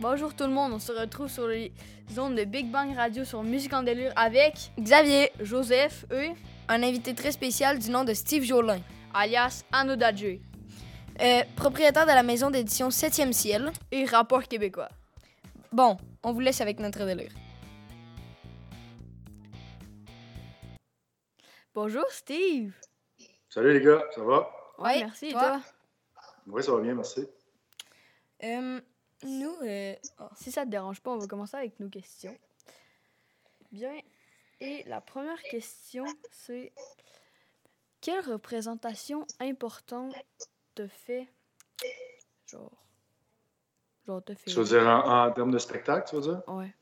Bonjour 0.00 0.34
tout 0.34 0.44
le 0.44 0.50
monde, 0.50 0.72
on 0.72 0.78
se 0.78 0.92
retrouve 0.92 1.28
sur 1.28 1.46
les 1.46 1.72
zones 2.10 2.34
de 2.34 2.44
Big 2.44 2.70
Bang 2.70 2.94
Radio 2.96 3.24
sur 3.24 3.42
Musique 3.42 3.72
en 3.72 3.82
délire 3.82 4.12
avec 4.16 4.54
Xavier, 4.78 5.30
Joseph, 5.40 6.04
eux, 6.10 6.30
un 6.68 6.82
invité 6.82 7.14
très 7.14 7.32
spécial 7.32 7.78
du 7.78 7.90
nom 7.90 8.04
de 8.04 8.12
Steve 8.12 8.42
Jolin, 8.42 8.80
alias 9.14 9.64
Anodadje, 9.72 10.38
euh, 11.20 11.42
propriétaire 11.56 12.04
de 12.06 12.10
la 12.12 12.22
maison 12.22 12.50
d'édition 12.50 12.88
7e 12.88 13.32
ciel. 13.32 13.70
et 13.92 14.04
rapport 14.04 14.42
québécois. 14.44 14.88
Bon, 15.72 15.96
on 16.22 16.32
vous 16.32 16.40
laisse 16.40 16.60
avec 16.60 16.80
notre 16.80 17.04
délire. 17.06 17.30
Bonjour 21.74 22.04
Steve. 22.10 22.72
Salut 23.48 23.72
les 23.78 23.84
gars, 23.84 24.02
ça 24.14 24.22
va? 24.22 24.50
Ouais, 24.78 24.84
Ouais, 24.94 24.98
merci, 25.04 25.26
et 25.26 25.32
toi? 25.32 25.40
toi? 25.42 25.60
Oui, 26.48 26.62
ça 26.62 26.72
va 26.72 26.80
bien, 26.80 26.94
merci. 26.94 27.26
Euh, 28.42 28.80
nous, 29.24 29.54
euh, 29.62 29.94
Si 30.36 30.52
ça 30.52 30.64
te 30.64 30.70
dérange 30.70 31.00
pas, 31.00 31.12
on 31.12 31.18
va 31.18 31.26
commencer 31.26 31.56
avec 31.56 31.78
nos 31.80 31.88
questions. 31.88 32.36
Bien. 33.72 33.98
Et 34.60 34.82
la 34.86 35.00
première 35.00 35.42
question, 35.42 36.04
c'est 36.30 36.72
quelle 38.00 38.24
représentation 38.24 39.26
importante 39.40 40.14
te 40.74 40.86
fait 40.86 41.28
genre 42.46 42.72
genre 44.06 44.22
te 44.22 44.34
fait 44.34 44.50
Tu 44.50 44.56
veux 44.56 44.64
dire 44.64 44.86
en, 44.86 45.26
en 45.26 45.32
termes 45.32 45.50
de 45.50 45.58
spectacle, 45.58 46.08
tu 46.08 46.16
veux 46.16 46.22
dire? 46.22 46.42
ouais 46.48 46.72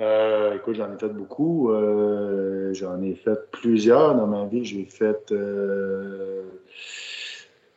Euh, 0.00 0.54
écoute, 0.56 0.76
j'en 0.76 0.92
ai 0.94 0.98
fait 0.98 1.10
beaucoup. 1.10 1.70
Euh, 1.72 2.72
j'en 2.72 3.02
ai 3.02 3.14
fait 3.14 3.50
plusieurs 3.50 4.14
dans 4.14 4.26
ma 4.26 4.46
vie. 4.46 4.64
J'ai 4.64 4.86
fait 4.86 5.30
euh, 5.30 6.42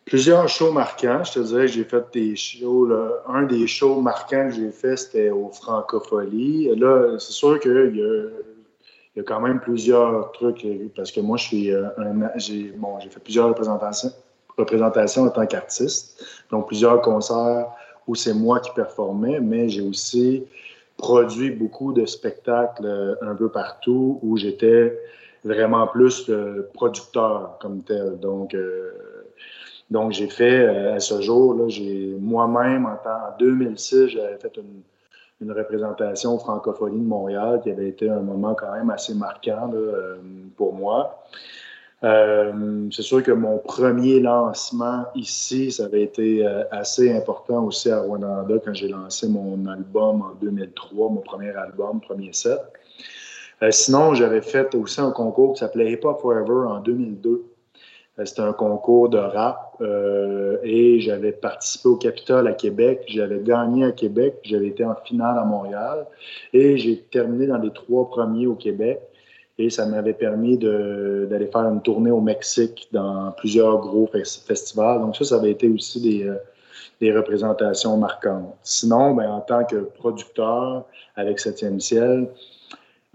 plusieurs 0.06 0.48
shows 0.48 0.72
marquants. 0.72 1.24
Je 1.24 1.34
te 1.34 1.40
dirais 1.40 1.66
que 1.66 1.72
j'ai 1.72 1.84
fait 1.84 2.06
des 2.14 2.36
shows. 2.36 2.86
là. 2.86 3.24
Un 3.28 3.44
des 3.44 3.68
shows 3.68 4.02
marquants 4.02 4.48
que 4.50 4.56
j'ai 4.56 4.72
fait, 4.72 4.96
c'était 4.98 5.30
au 5.30 5.50
Francophonie. 5.50 6.76
Là, 6.76 7.18
c'est 7.20 7.34
sûr 7.34 7.60
qu'il 7.60 7.72
y 7.72 7.78
a, 7.78 7.86
il 7.86 9.18
y 9.18 9.20
a 9.20 9.24
quand 9.24 9.40
même 9.42 9.60
plusieurs 9.60 10.32
trucs. 10.32 10.66
euh, 10.66 10.88
Parce 10.96 11.12
que 11.12 11.22
moi, 11.22 11.38
je 11.38 11.44
suis 11.44 11.72
euh, 11.72 11.88
un. 11.98 12.30
J'ai 12.36 12.72
bon, 12.76 13.00
j'ai 13.00 13.10
fait 13.10 13.20
plusieurs 13.20 13.48
représentations, 13.50 14.12
représentations 14.58 15.24
en 15.24 15.30
tant 15.30 15.46
qu'artiste. 15.46 16.26
Donc, 16.52 16.68
plusieurs 16.68 17.02
concerts 17.02 17.68
où 18.08 18.16
c'est 18.16 18.34
moi 18.34 18.60
qui 18.60 18.72
performais, 18.72 19.40
mais 19.40 19.70
j'ai 19.70 19.82
aussi 19.82 20.44
produit 20.98 21.52
beaucoup 21.52 21.94
de 21.94 22.06
spectacles 22.06 22.86
euh, 22.86 23.16
un 23.22 23.36
peu 23.36 23.50
partout 23.50 24.20
où 24.22 24.38
j'étais 24.38 25.00
vraiment 25.44 25.88
plus 25.88 26.28
le 26.28 26.70
producteur 26.74 27.58
comme 27.62 27.82
tel. 27.84 28.20
Donc, 28.20 28.54
euh, 28.54 28.92
donc 29.94 30.12
j'ai 30.12 30.28
fait 30.28 30.66
euh, 30.66 30.96
à 30.96 31.00
ce 31.00 31.22
jour, 31.22 31.54
là, 31.54 31.66
j'ai 31.68 32.16
moi-même, 32.20 32.88
en, 32.88 32.96
temps- 32.96 33.30
en 33.32 33.38
2006, 33.38 34.08
j'avais 34.08 34.38
fait 34.38 34.58
une, 34.58 34.82
représentation 35.52 36.40
francophonie 36.40 37.02
de 37.02 37.06
Montréal 37.06 37.60
qui 37.62 37.70
avait 37.70 37.90
été 37.90 38.10
un 38.10 38.22
moment 38.22 38.56
quand 38.56 38.72
même 38.72 38.90
assez 38.90 39.14
marquant 39.14 39.70
euh, 39.74 40.16
pour 40.56 40.74
moi. 40.74 41.22
Euh, 42.04 42.88
c'est 42.92 43.02
sûr 43.02 43.22
que 43.22 43.34
mon 43.34 43.58
premier 43.58 44.22
lancement 44.22 45.04
ici, 45.16 45.70
ça 45.70 45.84
avait 45.84 46.04
été 46.04 46.46
assez 46.72 47.12
important 47.14 47.66
aussi 47.66 47.92
à 47.92 48.00
Rwanda 48.00 48.46
quand 48.64 48.74
j'ai 48.74 48.88
lancé 48.88 49.28
mon 49.28 49.66
album 49.68 50.22
en 50.22 50.34
2003, 50.42 51.10
mon 51.10 51.22
premier 51.22 51.52
album, 51.52 52.00
premier 52.00 52.32
set. 52.32 52.60
Sinon, 53.70 54.14
j'avais 54.14 54.42
fait 54.42 54.74
aussi 54.76 55.02
un 55.02 55.12
concours 55.12 55.54
qui 55.54 55.60
s'appelait 55.60 55.92
Hip 55.92 56.06
Hop 56.06 56.22
Forever 56.22 56.70
en 56.70 56.80
2002. 56.80 57.53
Euh, 58.20 58.26
C'était 58.26 58.42
un 58.42 58.54
concours 58.54 59.10
de 59.10 59.18
rap 59.18 59.76
euh, 59.82 60.58
et 60.64 61.00
j'avais 61.00 61.32
participé 61.32 61.90
au 61.90 61.96
Capitole 61.96 62.48
à 62.48 62.54
Québec. 62.54 63.04
J'avais 63.08 63.40
gagné 63.40 63.86
à 63.86 63.92
Québec. 63.92 64.36
J'avais 64.44 64.68
été 64.68 64.86
en 64.86 64.96
finale 64.96 65.38
à 65.38 65.44
Montréal 65.44 66.06
et 66.54 66.78
j'ai 66.78 66.98
terminé 66.98 67.48
dans 67.48 67.58
les 67.58 67.72
trois 67.72 68.10
premiers 68.10 68.48
au 68.48 68.56
Québec. 68.56 69.00
Et 69.60 69.70
ça 69.70 69.86
m'avait 69.86 70.14
permis 70.14 70.58
d'aller 70.58 71.48
faire 71.48 71.70
une 71.70 71.82
tournée 71.82 72.10
au 72.10 72.22
Mexique 72.22 72.88
dans 72.92 73.32
plusieurs 73.38 73.78
gros 73.80 74.08
fes- 74.12 74.44
festivals. 74.46 75.00
Donc 75.00 75.16
ça, 75.16 75.26
ça 75.26 75.36
avait 75.36 75.52
été 75.52 75.70
aussi 75.70 76.02
des, 76.02 76.28
euh, 76.28 76.36
des 77.00 77.16
représentations 77.16 77.96
marquantes. 77.98 78.56
Sinon, 78.64 79.14
ben, 79.14 79.30
en 79.30 79.42
tant 79.42 79.64
que 79.64 79.76
producteur 79.76 80.86
avec 81.16 81.40
Septième 81.40 81.80
Ciel, 81.80 82.30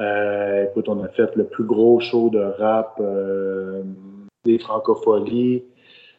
euh, 0.00 0.66
écoute, 0.66 0.88
on 0.88 1.02
a 1.02 1.08
fait 1.08 1.34
le 1.34 1.42
plus 1.44 1.64
gros 1.64 1.98
show 1.98 2.30
de 2.30 2.38
rap 2.38 2.98
euh, 3.00 3.82
des 4.52 4.58
francopholies 4.58 5.62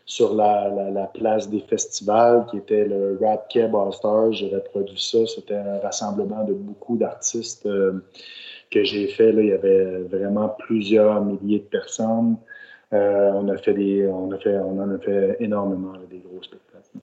sur 0.06 0.34
la, 0.34 0.70
la- 0.70 0.90
la 1.02 1.08
place 1.08 1.50
des 1.50 1.62
festivals 1.74 2.46
qui 2.50 2.58
était 2.58 2.86
le 2.86 3.20
Rap 3.22 3.48
Keb 3.50 3.76
All 3.76 3.94
Stars. 3.94 4.34
J'avais 4.34 4.62
produit 4.74 5.00
ça. 5.00 5.20
C'était 5.36 5.56
un 5.74 5.80
rassemblement 5.80 6.44
de 6.44 6.54
beaucoup 6.54 6.98
d'artistes 6.98 7.66
euh, 7.68 8.04
que 8.72 8.84
j'ai 8.84 9.08
fait. 9.08 9.32
Là. 9.32 9.42
Il 9.42 9.50
y 9.50 9.54
avait 9.62 10.00
vraiment 10.16 10.50
plusieurs 10.66 11.24
milliers 11.24 11.60
de 11.60 11.70
personnes. 11.80 12.38
Euh, 12.92 13.32
on 13.36 13.48
a 13.50 13.58
fait 13.58 13.76
des, 13.76 14.08
on 14.08 14.32
a 14.32 14.38
fait, 14.40 14.58
on 14.58 14.80
en 14.82 14.90
a 14.96 14.98
fait 14.98 15.38
énormément 15.40 15.94
là, 15.94 16.06
des 16.10 16.18
gros 16.26 16.42
spectacles. 16.42 16.98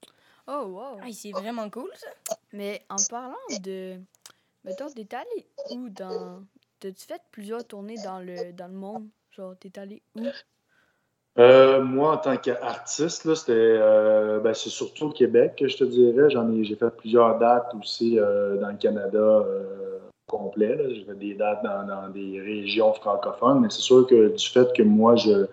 oh 0.53 0.63
wow 0.75 0.97
ah, 1.01 1.07
c'est 1.13 1.31
vraiment 1.31 1.69
cool 1.69 1.89
ça. 1.95 2.09
mais 2.51 2.81
en 2.89 2.97
parlant 3.09 3.45
de 3.63 3.95
mettons 4.65 4.89
t'es 4.97 5.07
allé 5.15 5.39
où 5.69 5.87
dans 5.87 6.43
t'as-tu 6.81 7.05
fait 7.11 7.21
plusieurs 7.31 7.63
tournées 7.65 7.99
dans 8.03 8.19
le 8.19 8.51
dans 8.51 8.67
le 8.67 8.77
monde? 8.85 9.07
Genre 9.31 9.53
t'es 9.61 9.79
allé 9.79 10.01
où? 10.15 10.25
Euh, 11.39 11.83
moi, 11.83 12.13
en 12.13 12.17
tant 12.17 12.37
qu'artiste, 12.37 13.31
c'était, 13.35 13.51
euh, 13.53 14.39
ben, 14.39 14.55
c'est 14.55 14.69
surtout 14.69 15.05
au 15.05 15.11
Québec 15.11 15.53
que 15.59 15.67
je 15.67 15.77
te 15.77 15.83
dirais. 15.83 16.31
J'en 16.31 16.51
ai, 16.51 16.63
j'ai 16.63 16.75
fait 16.75 16.89
plusieurs 16.97 17.37
dates 17.37 17.71
aussi 17.79 18.17
euh, 18.17 18.57
dans 18.57 18.69
le 18.69 18.77
Canada 18.77 19.19
euh, 19.19 19.99
complet. 20.25 20.75
J'ai 20.95 21.03
fait 21.05 21.13
des 21.13 21.35
dates 21.35 21.63
dans, 21.63 21.85
dans 21.85 22.09
des 22.09 22.41
régions 22.41 22.91
francophones, 22.93 23.61
mais 23.61 23.69
c'est 23.69 23.81
sûr 23.81 24.07
que 24.07 24.35
du 24.35 24.47
fait 24.47 24.73
que 24.73 24.81
moi, 24.81 25.15
je, 25.15 25.45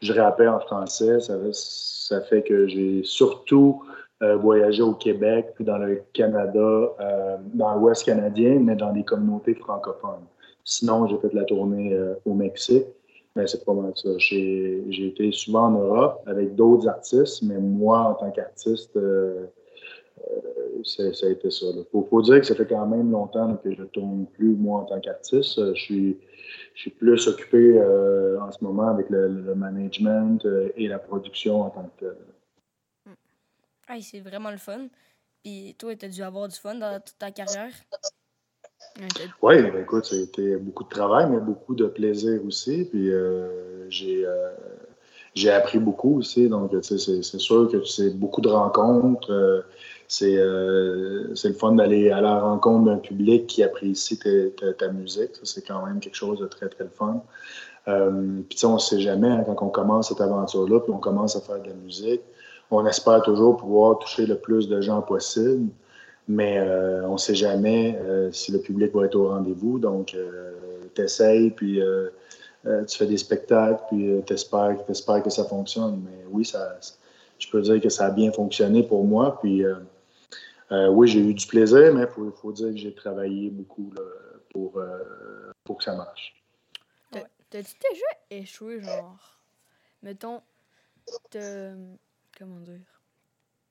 je 0.00 0.12
rappais 0.14 0.48
en 0.48 0.58
français, 0.58 1.20
ça, 1.20 1.34
ça 1.52 2.20
fait 2.22 2.42
que 2.42 2.66
j'ai 2.66 3.02
surtout 3.04 3.84
euh, 4.22 4.36
voyagé 4.36 4.80
au 4.80 4.94
Québec, 4.94 5.48
puis 5.54 5.66
dans 5.66 5.76
le 5.76 6.02
Canada, 6.14 6.58
euh, 6.58 7.36
dans 7.52 7.74
l'Ouest 7.74 8.06
canadien, 8.06 8.58
mais 8.58 8.74
dans 8.74 8.92
des 8.94 9.04
communautés 9.04 9.54
francophones. 9.54 10.24
Sinon, 10.64 11.06
j'ai 11.08 11.18
fait 11.18 11.28
de 11.28 11.36
la 11.36 11.44
tournée 11.44 11.96
au 12.24 12.34
Mexique. 12.34 12.86
Mais 13.36 13.46
c'est 13.46 13.64
pas 13.64 13.74
ça. 13.94 14.08
J'ai 14.18 15.06
été 15.06 15.30
souvent 15.30 15.66
en 15.66 15.72
Europe 15.72 16.22
avec 16.26 16.54
d'autres 16.54 16.88
artistes, 16.88 17.42
mais 17.42 17.58
moi, 17.58 17.98
en 17.98 18.14
tant 18.14 18.30
qu'artiste, 18.30 18.96
euh, 18.96 19.46
euh, 20.26 20.82
ça 20.82 21.26
a 21.26 21.28
été 21.28 21.50
ça. 21.50 21.66
Il 21.76 21.84
faut, 21.92 22.02
faut 22.08 22.22
dire 22.22 22.40
que 22.40 22.46
ça 22.46 22.54
fait 22.54 22.66
quand 22.66 22.86
même 22.86 23.10
longtemps 23.10 23.56
que 23.56 23.74
je 23.74 23.82
ne 23.82 23.86
tourne 23.86 24.26
plus, 24.26 24.56
moi, 24.56 24.80
en 24.80 24.84
tant 24.86 25.00
qu'artiste. 25.00 25.74
Je 25.74 25.80
suis, 25.80 26.18
je 26.74 26.80
suis 26.80 26.90
plus 26.90 27.28
occupé 27.28 27.78
euh, 27.78 28.40
en 28.40 28.50
ce 28.50 28.64
moment 28.64 28.88
avec 28.88 29.10
le, 29.10 29.28
le 29.28 29.54
management 29.54 30.46
et 30.76 30.88
la 30.88 30.98
production 30.98 31.60
en 31.60 31.70
tant 31.70 31.90
que 31.98 32.06
tel. 32.06 32.16
Ah, 33.88 34.00
c'est 34.00 34.20
vraiment 34.20 34.50
le 34.50 34.56
fun. 34.56 34.88
Puis 35.44 35.76
toi, 35.78 35.94
t'as 35.94 36.08
dû 36.08 36.22
avoir 36.22 36.48
du 36.48 36.56
fun 36.56 36.74
dans 36.74 36.98
toute 37.00 37.18
ta 37.18 37.30
carrière? 37.30 37.72
Oui, 39.42 39.62
ben 39.62 39.82
écoute, 39.82 40.06
ça 40.06 40.16
a 40.16 40.18
été 40.18 40.56
beaucoup 40.56 40.84
de 40.84 40.88
travail, 40.88 41.28
mais 41.30 41.38
beaucoup 41.38 41.74
de 41.74 41.86
plaisir 41.86 42.40
aussi. 42.46 42.84
Puis 42.84 43.10
euh, 43.12 43.88
j'ai 43.90 44.26
euh, 44.26 44.50
j'ai 45.34 45.50
appris 45.50 45.78
beaucoup 45.78 46.18
aussi. 46.18 46.48
Donc, 46.48 46.72
c'est 46.82 46.98
c'est 46.98 47.38
sûr 47.38 47.68
que 47.70 47.84
c'est 47.84 48.10
beaucoup 48.10 48.40
de 48.40 48.48
rencontres. 48.48 49.30
euh, 49.30 49.62
c'est 50.08 50.36
le 50.36 51.54
fun 51.54 51.72
d'aller 51.72 52.10
à 52.10 52.20
la 52.20 52.40
rencontre 52.40 52.86
d'un 52.86 52.98
public 52.98 53.46
qui 53.46 53.62
apprécie 53.62 54.18
ta, 54.78 54.88
musique. 54.88 55.32
C'est 55.42 55.66
quand 55.66 55.84
même 55.84 56.00
quelque 56.00 56.14
chose 56.14 56.38
de 56.38 56.46
très, 56.46 56.68
très 56.68 56.88
fun. 56.88 57.22
Puis, 58.48 58.64
on 58.64 58.74
ne 58.74 58.78
sait 58.78 59.00
jamais 59.00 59.28
hein, 59.28 59.44
quand 59.46 59.66
on 59.66 59.68
commence 59.68 60.08
cette 60.08 60.20
aventure-là, 60.20 60.80
puis 60.80 60.92
on 60.92 60.98
commence 60.98 61.36
à 61.36 61.40
faire 61.40 61.60
de 61.60 61.68
la 61.68 61.74
musique. 61.74 62.22
On 62.70 62.84
espère 62.86 63.22
toujours 63.22 63.56
pouvoir 63.56 63.98
toucher 63.98 64.26
le 64.26 64.36
plus 64.38 64.68
de 64.68 64.80
gens 64.80 65.02
possible. 65.02 65.68
Mais 66.28 66.58
euh, 66.58 67.06
on 67.06 67.12
ne 67.12 67.18
sait 67.18 67.34
jamais 67.36 67.96
euh, 68.02 68.32
si 68.32 68.50
le 68.50 68.60
public 68.60 68.92
va 68.92 69.06
être 69.06 69.14
au 69.14 69.28
rendez-vous. 69.28 69.78
Donc, 69.78 70.14
euh, 70.14 70.54
tu 70.94 71.02
essayes, 71.02 71.50
puis 71.50 71.80
tu 72.64 72.98
fais 72.98 73.06
des 73.06 73.16
spectacles, 73.18 73.82
puis 73.88 74.10
euh, 74.10 74.22
tu 74.26 74.32
espères, 74.32 74.76
que 75.22 75.30
ça 75.30 75.44
fonctionne. 75.44 76.02
Mais 76.04 76.24
oui, 76.30 76.44
ça, 76.44 76.78
je 77.38 77.48
peux 77.48 77.60
dire 77.62 77.80
que 77.80 77.88
ça 77.88 78.06
a 78.06 78.10
bien 78.10 78.32
fonctionné 78.32 78.82
pour 78.82 79.04
moi. 79.04 79.38
Puis, 79.40 79.64
oui, 80.70 81.08
j'ai 81.08 81.20
eu 81.20 81.34
du 81.34 81.46
plaisir, 81.46 81.94
mais 81.94 82.02
il 82.02 82.08
faut, 82.08 82.30
faut 82.32 82.52
dire 82.52 82.70
que 82.70 82.76
j'ai 82.76 82.92
travaillé 82.94 83.50
beaucoup 83.50 83.92
pour, 84.50 84.82
pour 85.64 85.78
que 85.78 85.84
ça 85.84 85.94
marche. 85.94 86.34
T'as- 87.12 87.20
T'as-tu 87.50 87.74
déjà 87.78 88.42
échoué, 88.42 88.80
genre, 88.80 89.38
mettons, 90.02 90.40
t'as- 91.30 91.74
comment 92.36 92.58
dire, 92.58 93.00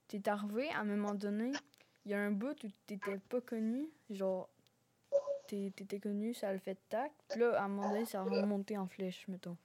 t'es 0.08 0.30
arrivé 0.30 0.70
à 0.70 0.80
un 0.80 0.86
moment 0.86 1.14
donné, 1.14 1.52
il 2.06 2.12
y 2.12 2.14
a 2.14 2.20
un 2.20 2.32
bout 2.32 2.64
où 2.64 2.68
t'étais 2.86 3.20
pas 3.30 3.42
connu, 3.42 3.90
genre, 4.10 4.50
t'étais 5.48 6.00
connu, 6.00 6.34
ça 6.34 6.54
le 6.54 6.60
fait 6.60 6.78
tac, 6.90 7.12
puis 7.30 7.40
là, 7.40 7.60
à 7.60 7.66
un 7.66 7.68
moment 7.68 7.90
donné, 7.90 8.06
ça 8.06 8.20
a 8.20 8.24
remonté 8.24 8.78
en 8.78 8.88
flèche, 8.88 9.26
mettons. 9.28 9.58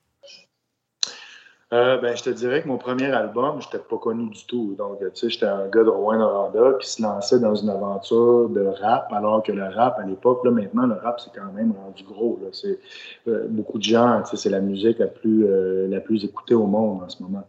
Euh, 1.73 1.99
ben, 1.99 2.17
je 2.17 2.25
te 2.25 2.31
dirais 2.31 2.63
que 2.63 2.67
mon 2.67 2.79
premier 2.79 3.13
album, 3.13 3.61
je 3.61 3.67
n'étais 3.67 3.79
pas 3.79 3.97
connu 3.97 4.29
du 4.29 4.45
tout. 4.45 4.75
Donc, 4.77 4.99
tu 4.99 5.07
sais, 5.15 5.31
j'étais 5.31 5.47
un 5.47 5.69
gars 5.69 5.85
de 5.85 5.89
Rouen-Noranda 5.89 6.79
qui 6.81 6.91
se 6.91 7.01
lançait 7.01 7.39
dans 7.39 7.55
une 7.55 7.69
aventure 7.69 8.49
de 8.49 8.67
rap, 8.67 9.13
alors 9.13 9.41
que 9.45 9.53
le 9.53 9.69
rap, 9.69 9.97
à 10.01 10.05
l'époque, 10.05 10.45
là, 10.45 10.51
maintenant, 10.51 10.87
le 10.87 10.95
rap, 10.95 11.21
c'est 11.21 11.31
quand 11.33 11.53
même 11.53 11.73
rendu 11.73 12.03
gros. 12.03 12.41
Là. 12.43 12.49
C'est, 12.51 12.81
euh, 13.29 13.47
beaucoup 13.49 13.79
de 13.79 13.85
gens, 13.85 14.21
tu 14.23 14.31
sais, 14.31 14.37
c'est 14.37 14.51
la 14.51 14.59
musique 14.59 14.99
la 14.99 15.07
plus, 15.07 15.47
euh, 15.47 15.87
la 15.87 16.01
plus 16.01 16.25
écoutée 16.25 16.55
au 16.57 16.67
monde 16.67 17.05
en 17.05 17.09
ce 17.09 17.23
moment. 17.23 17.47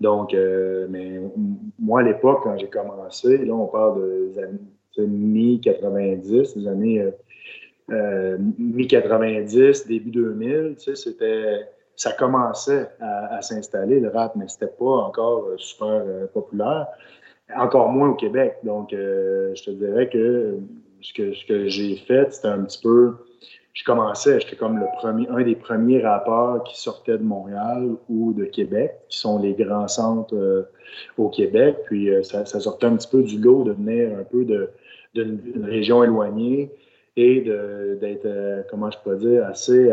Donc, 0.00 0.32
mais 0.32 1.20
moi, 1.78 2.00
à 2.00 2.02
l'époque, 2.04 2.40
quand 2.44 2.56
j'ai 2.56 2.68
commencé, 2.68 3.38
là, 3.38 3.52
on 3.52 3.66
parle 3.66 4.30
des 4.32 4.38
années 4.38 4.58
mi-90, 4.98 6.58
des 6.58 6.68
années 6.68 7.04
mi-90, 7.88 9.88
début 9.88 10.10
2000, 10.10 10.76
tu 10.76 10.84
sais, 10.84 10.94
c'était 10.94 11.66
ça 11.98 12.12
commençait 12.12 12.88
à, 13.00 13.42
s'installer, 13.42 13.98
le 13.98 14.08
rap, 14.08 14.36
mais 14.36 14.46
c'était 14.46 14.68
pas 14.68 14.84
encore 14.84 15.48
euh, 15.48 15.58
super 15.58 15.88
euh, 15.88 16.26
populaire, 16.28 16.86
encore 17.56 17.88
moins 17.88 18.10
au 18.10 18.14
Québec. 18.14 18.58
Donc, 18.62 18.92
euh, 18.92 19.52
je 19.56 19.64
te 19.64 19.70
dirais 19.72 20.08
que 20.08 20.58
ce 21.00 21.12
que, 21.12 21.34
ce 21.34 21.44
que 21.44 21.68
j'ai 21.68 21.96
fait, 21.96 22.32
c'était 22.32 22.48
un 22.48 22.62
petit 22.62 22.80
peu. 22.80 23.16
Je 23.74 23.84
commençais, 23.84 24.40
j'étais 24.40 24.56
comme 24.56 24.78
le 24.78 24.86
premier, 24.98 25.28
un 25.28 25.42
des 25.42 25.54
premiers 25.54 26.02
rappeurs 26.02 26.64
qui 26.64 26.80
sortaient 26.80 27.18
de 27.18 27.22
Montréal 27.22 27.90
ou 28.08 28.32
de 28.32 28.44
Québec, 28.44 28.94
qui 29.08 29.18
sont 29.18 29.38
les 29.38 29.54
grands 29.54 29.86
centres 29.86 30.66
au 31.16 31.28
Québec. 31.28 31.76
Puis 31.86 32.10
ça, 32.24 32.44
sortait 32.44 32.86
un 32.86 32.96
petit 32.96 33.08
peu 33.08 33.22
du 33.22 33.38
lot 33.38 33.62
de 33.62 33.72
venir 33.72 34.18
un 34.18 34.24
peu 34.24 34.44
d'une 35.14 35.64
région 35.64 36.02
éloignée 36.02 36.72
et 37.14 37.40
d'être, 38.00 38.66
comment 38.68 38.90
je 38.90 38.98
peux 39.04 39.16
dire, 39.16 39.46
assez 39.46 39.92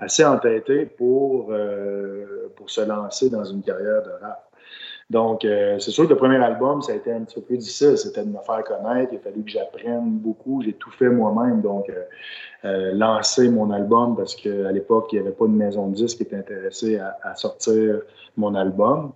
assez 0.00 0.24
entêté 0.24 0.86
pour, 0.86 1.48
euh, 1.50 2.50
pour 2.56 2.70
se 2.70 2.80
lancer 2.80 3.30
dans 3.30 3.44
une 3.44 3.62
carrière 3.62 4.02
de 4.02 4.10
rap. 4.22 4.49
Donc, 5.10 5.44
euh, 5.44 5.78
c'est 5.80 5.90
sûr 5.90 6.04
que 6.04 6.10
le 6.10 6.16
premier 6.16 6.36
album, 6.36 6.82
ça 6.82 6.92
a 6.92 6.94
été 6.94 7.12
un 7.12 7.22
petit 7.22 7.34
peu 7.34 7.42
plus 7.42 7.58
difficile. 7.58 7.98
C'était 7.98 8.24
de 8.24 8.30
me 8.30 8.38
faire 8.38 8.62
connaître. 8.64 9.12
Il 9.12 9.16
a 9.16 9.20
fallu 9.20 9.42
que 9.42 9.50
j'apprenne 9.50 10.18
beaucoup. 10.18 10.62
J'ai 10.62 10.72
tout 10.72 10.90
fait 10.92 11.08
moi-même. 11.08 11.60
Donc, 11.60 11.90
euh, 12.64 12.92
lancer 12.94 13.48
mon 13.48 13.70
album 13.70 14.16
parce 14.16 14.36
qu'à 14.36 14.70
l'époque, 14.70 15.08
il 15.12 15.16
n'y 15.16 15.26
avait 15.26 15.34
pas 15.34 15.46
de 15.46 15.52
maison 15.52 15.88
de 15.88 15.94
disques 15.94 16.18
qui 16.18 16.22
était 16.22 16.36
intéressée 16.36 16.98
à, 16.98 17.34
sortir 17.34 18.00
mon 18.36 18.54
album. 18.54 19.12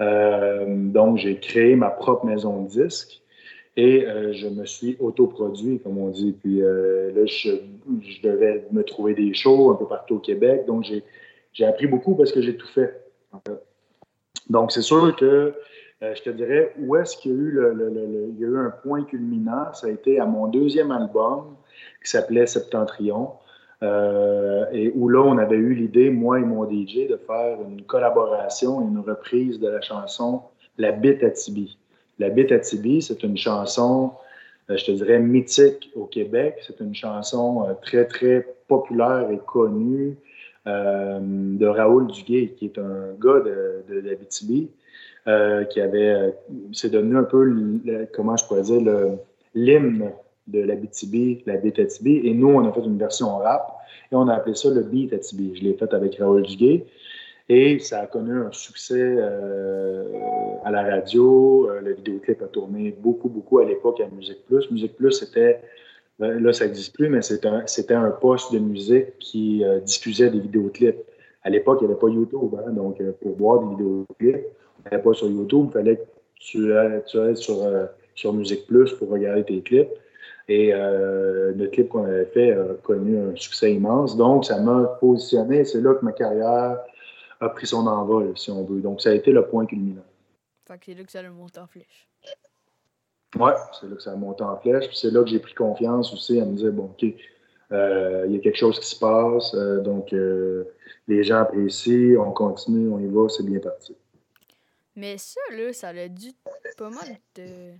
donc, 0.00 1.18
j'ai 1.18 1.38
créé 1.38 1.76
ma 1.76 1.90
propre 1.90 2.26
maison 2.26 2.62
de 2.62 2.68
disques. 2.68 3.22
Et 3.78 4.04
euh, 4.04 4.32
je 4.32 4.48
me 4.48 4.66
suis 4.66 4.96
autoproduit, 4.98 5.78
comme 5.78 5.98
on 5.98 6.08
dit. 6.08 6.32
Puis 6.32 6.62
euh, 6.62 7.12
là, 7.14 7.26
je, 7.26 7.50
devais 8.24 8.66
me 8.72 8.82
trouver 8.82 9.14
des 9.14 9.32
shows 9.34 9.70
un 9.70 9.76
peu 9.76 9.86
partout 9.86 10.16
au 10.16 10.18
Québec. 10.18 10.64
Donc, 10.66 10.84
j'ai 11.52 11.64
appris 11.64 11.86
beaucoup 11.86 12.16
parce 12.16 12.32
que 12.32 12.42
j'ai 12.42 12.56
tout 12.56 12.66
fait. 12.66 13.00
Donc, 14.48 14.72
c'est 14.72 14.82
sûr 14.82 15.14
que 15.16 15.54
euh, 16.02 16.14
je 16.14 16.22
te 16.22 16.30
dirais 16.30 16.74
où 16.78 16.96
est-ce 16.96 17.16
qu'il 17.16 17.32
y, 17.32 17.34
a 17.34 17.38
eu 17.38 17.50
le, 17.50 18.30
il 18.30 18.40
y 18.40 18.44
a 18.44 18.48
eu 18.48 18.58
un 18.58 18.70
point 18.70 19.04
culminant? 19.04 19.72
Ça 19.72 19.88
a 19.88 19.90
été 19.90 20.20
à 20.20 20.26
mon 20.26 20.46
deuxième 20.46 20.90
album 20.90 21.56
qui 22.02 22.10
s'appelait 22.10 22.46
Septentrion. 22.46 23.32
et 23.82 24.92
où 24.94 25.08
là, 25.08 25.22
on 25.22 25.38
avait 25.38 25.56
eu 25.56 25.74
l'idée, 25.74 26.10
moi 26.10 26.38
et 26.38 26.44
mon 26.44 26.64
DJ, 26.64 27.08
de 27.08 27.18
faire 27.26 27.58
une 27.68 27.82
collaboration, 27.82 28.80
une 28.80 29.00
reprise 29.00 29.58
de 29.60 29.68
la 29.68 29.80
chanson 29.80 30.42
La 30.78 30.92
bite 30.92 31.22
à 31.22 31.30
Tibi. 31.30 31.76
La 32.18 32.30
Bite 32.30 32.50
à 32.50 32.58
Tibi, 32.58 33.00
c'est 33.00 33.22
une 33.22 33.36
chanson, 33.36 34.12
euh, 34.70 34.76
je 34.76 34.84
te 34.86 34.90
dirais, 34.90 35.20
mythique 35.20 35.90
au 35.94 36.04
Québec. 36.04 36.56
C'est 36.66 36.80
une 36.80 36.94
chanson 36.94 37.64
euh, 37.68 37.74
très, 37.80 38.06
très 38.06 38.46
populaire 38.66 39.30
et 39.30 39.38
connue 39.46 40.16
euh, 40.68 41.18
de 41.20 41.66
Raoul 41.66 42.06
Duguay, 42.08 42.54
qui 42.56 42.66
est 42.66 42.78
un 42.78 43.14
gars 43.20 43.40
de, 43.40 43.82
de 43.88 44.00
l'Abitibi, 44.00 44.70
qui 45.70 45.80
avait, 45.82 46.34
c'est 46.72 46.90
devenu 46.90 47.18
un 47.18 47.24
peu, 47.24 47.52
comment 48.14 48.34
je 48.38 48.46
pourrais 48.46 48.62
dire, 48.62 48.80
l'hymne 49.54 50.10
de 50.46 50.60
la 50.60 50.74
Bite 50.74 51.78
à 51.78 51.84
Tibi. 51.84 52.20
Et 52.24 52.32
nous, 52.32 52.48
on 52.48 52.66
a 52.66 52.72
fait 52.72 52.80
une 52.80 52.96
version 52.96 53.36
rap 53.36 53.76
et 54.10 54.14
on 54.14 54.26
a 54.28 54.34
appelé 54.34 54.54
ça 54.54 54.70
le 54.70 54.88
Tibi. 55.18 55.54
Je 55.54 55.64
l'ai 55.64 55.74
fait 55.74 55.92
avec 55.92 56.16
Raoul 56.16 56.42
Duguay. 56.42 56.86
Et 57.50 57.78
ça 57.78 58.00
a 58.00 58.06
connu 58.06 58.42
un 58.42 58.52
succès 58.52 59.00
euh, 59.00 60.04
à 60.64 60.70
la 60.70 60.82
radio. 60.82 61.70
Euh, 61.70 61.80
le 61.80 61.94
vidéoclip 61.94 62.42
a 62.42 62.46
tourné 62.46 62.94
beaucoup, 62.98 63.30
beaucoup 63.30 63.58
à 63.58 63.64
l'époque 63.64 64.00
à 64.00 64.08
Musique 64.14 64.44
Plus. 64.46 64.70
Musique 64.70 64.96
Plus, 64.96 65.12
c'était, 65.12 65.54
euh, 65.54 65.58
là, 66.18 66.52
ça 66.52 66.66
n'existe 66.66 66.94
plus, 66.94 67.08
mais 67.08 67.22
c'était 67.22 67.94
un, 67.94 68.10
poste 68.10 68.52
de 68.52 68.58
musique 68.58 69.18
qui 69.18 69.62
diffusait 69.84 70.30
des 70.30 70.40
vidéoclips. 70.40 70.98
À 71.42 71.50
l'époque, 71.50 71.78
il 71.80 71.86
n'y 71.86 71.92
avait 71.92 72.00
pas 72.00 72.08
YouTube. 72.08 72.54
Hein, 72.58 72.72
donc, 72.72 73.02
pour 73.22 73.36
voir 73.36 73.60
des 73.60 73.76
vidéoclips, 73.76 74.46
on 74.78 74.90
n'avait 74.90 75.02
pas 75.02 75.12
sur 75.14 75.28
YouTube. 75.28 75.66
Il 75.70 75.72
fallait 75.72 75.96
que 75.96 76.02
tu 76.40 76.72
ailles, 76.74 77.36
sur, 77.36 77.56
sur 78.14 78.32
Musique 78.32 78.66
Plus 78.66 78.92
pour 78.94 79.10
regarder 79.10 79.44
tes 79.44 79.62
clips. 79.62 79.90
Et 80.48 80.72
le 80.72 81.66
clip 81.68 81.88
qu'on 81.88 82.04
avait 82.04 82.24
fait 82.26 82.52
a 82.52 82.74
connu 82.82 83.18
un 83.18 83.36
succès 83.36 83.72
immense. 83.72 84.16
Donc, 84.16 84.44
ça 84.44 84.60
m'a 84.60 84.84
positionné. 85.00 85.64
C'est 85.64 85.80
là 85.80 85.94
que 85.94 86.04
ma 86.04 86.12
carrière 86.12 86.78
a 87.40 87.48
pris 87.50 87.66
son 87.66 87.86
envol, 87.86 88.32
si 88.36 88.50
on 88.50 88.64
veut. 88.64 88.80
Donc, 88.80 89.00
ça 89.00 89.10
a 89.10 89.12
été 89.12 89.30
le 89.30 89.46
point 89.46 89.66
culminant. 89.66 90.02
Fait 90.66 90.78
que 90.78 90.84
c'est 90.86 90.94
là 90.94 91.04
que 91.04 91.12
ça 91.12 91.20
a 91.20 91.30
monté 91.30 91.60
en 91.60 91.66
flèche. 91.66 92.07
Oui, 93.36 93.50
c'est 93.78 93.88
là 93.88 93.96
que 93.96 94.02
ça 94.02 94.12
a 94.12 94.16
monté 94.16 94.42
en 94.42 94.56
flèche. 94.56 94.88
Puis 94.88 94.96
c'est 94.96 95.10
là 95.10 95.22
que 95.22 95.28
j'ai 95.28 95.38
pris 95.38 95.54
confiance 95.54 96.12
aussi 96.12 96.40
à 96.40 96.44
me 96.44 96.56
dire, 96.56 96.72
bon, 96.72 96.84
OK, 96.84 97.04
euh, 97.70 98.24
il 98.26 98.34
y 98.34 98.36
a 98.36 98.40
quelque 98.40 98.56
chose 98.56 98.80
qui 98.80 98.86
se 98.86 98.98
passe, 98.98 99.52
euh, 99.54 99.80
donc 99.80 100.12
euh, 100.14 100.64
les 101.06 101.22
gens 101.22 101.40
apprécient, 101.40 102.16
on 102.18 102.32
continue, 102.32 102.88
on 102.88 102.98
y 102.98 103.06
va, 103.06 103.28
c'est 103.28 103.44
bien 103.44 103.60
parti. 103.60 103.94
Mais 104.96 105.18
ça, 105.18 105.40
là, 105.52 105.72
ça 105.72 105.88
a 105.88 106.08
dû 106.08 106.32
pas 106.76 106.90
mal 106.90 107.18
de. 107.34 107.72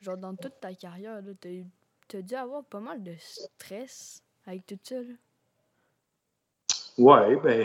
Genre, 0.00 0.16
dans 0.16 0.34
toute 0.34 0.60
ta 0.60 0.74
carrière, 0.74 1.20
t'as 1.40 2.18
as 2.18 2.22
dû 2.22 2.34
avoir 2.34 2.64
pas 2.64 2.80
mal 2.80 3.02
de 3.02 3.14
stress 3.18 4.22
avec 4.46 4.66
tout 4.66 4.78
ça, 4.82 4.96
là. 4.96 5.14
Ouais, 6.98 7.36
ben, 7.36 7.64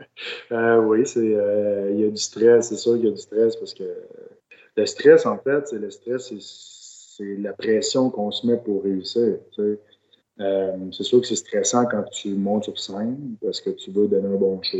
euh, 0.52 0.78
oui, 0.78 1.06
c'est, 1.06 1.26
il 1.26 2.00
y 2.00 2.04
a 2.06 2.10
du 2.10 2.16
stress, 2.16 2.70
c'est 2.70 2.76
sûr 2.76 2.94
qu'il 2.94 3.04
y 3.04 3.08
a 3.08 3.10
du 3.10 3.20
stress 3.20 3.54
parce 3.56 3.74
que 3.74 3.84
le 4.76 4.86
stress, 4.86 5.26
en 5.26 5.38
fait, 5.38 5.68
c'est 5.68 5.78
le 5.78 5.90
stress, 5.90 6.32
c'est, 7.16 7.36
la 7.38 7.52
pression 7.52 8.10
qu'on 8.10 8.30
se 8.30 8.46
met 8.46 8.56
pour 8.56 8.82
réussir. 8.82 9.38
Euh, 10.40 10.72
c'est 10.92 11.02
sûr 11.02 11.20
que 11.20 11.26
c'est 11.26 11.36
stressant 11.36 11.84
quand 11.86 12.04
tu 12.10 12.30
montes 12.30 12.64
sur 12.64 12.78
scène 12.78 13.36
parce 13.42 13.60
que 13.60 13.70
tu 13.70 13.90
veux 13.90 14.08
donner 14.08 14.28
un 14.28 14.38
bon 14.38 14.60
show. 14.62 14.78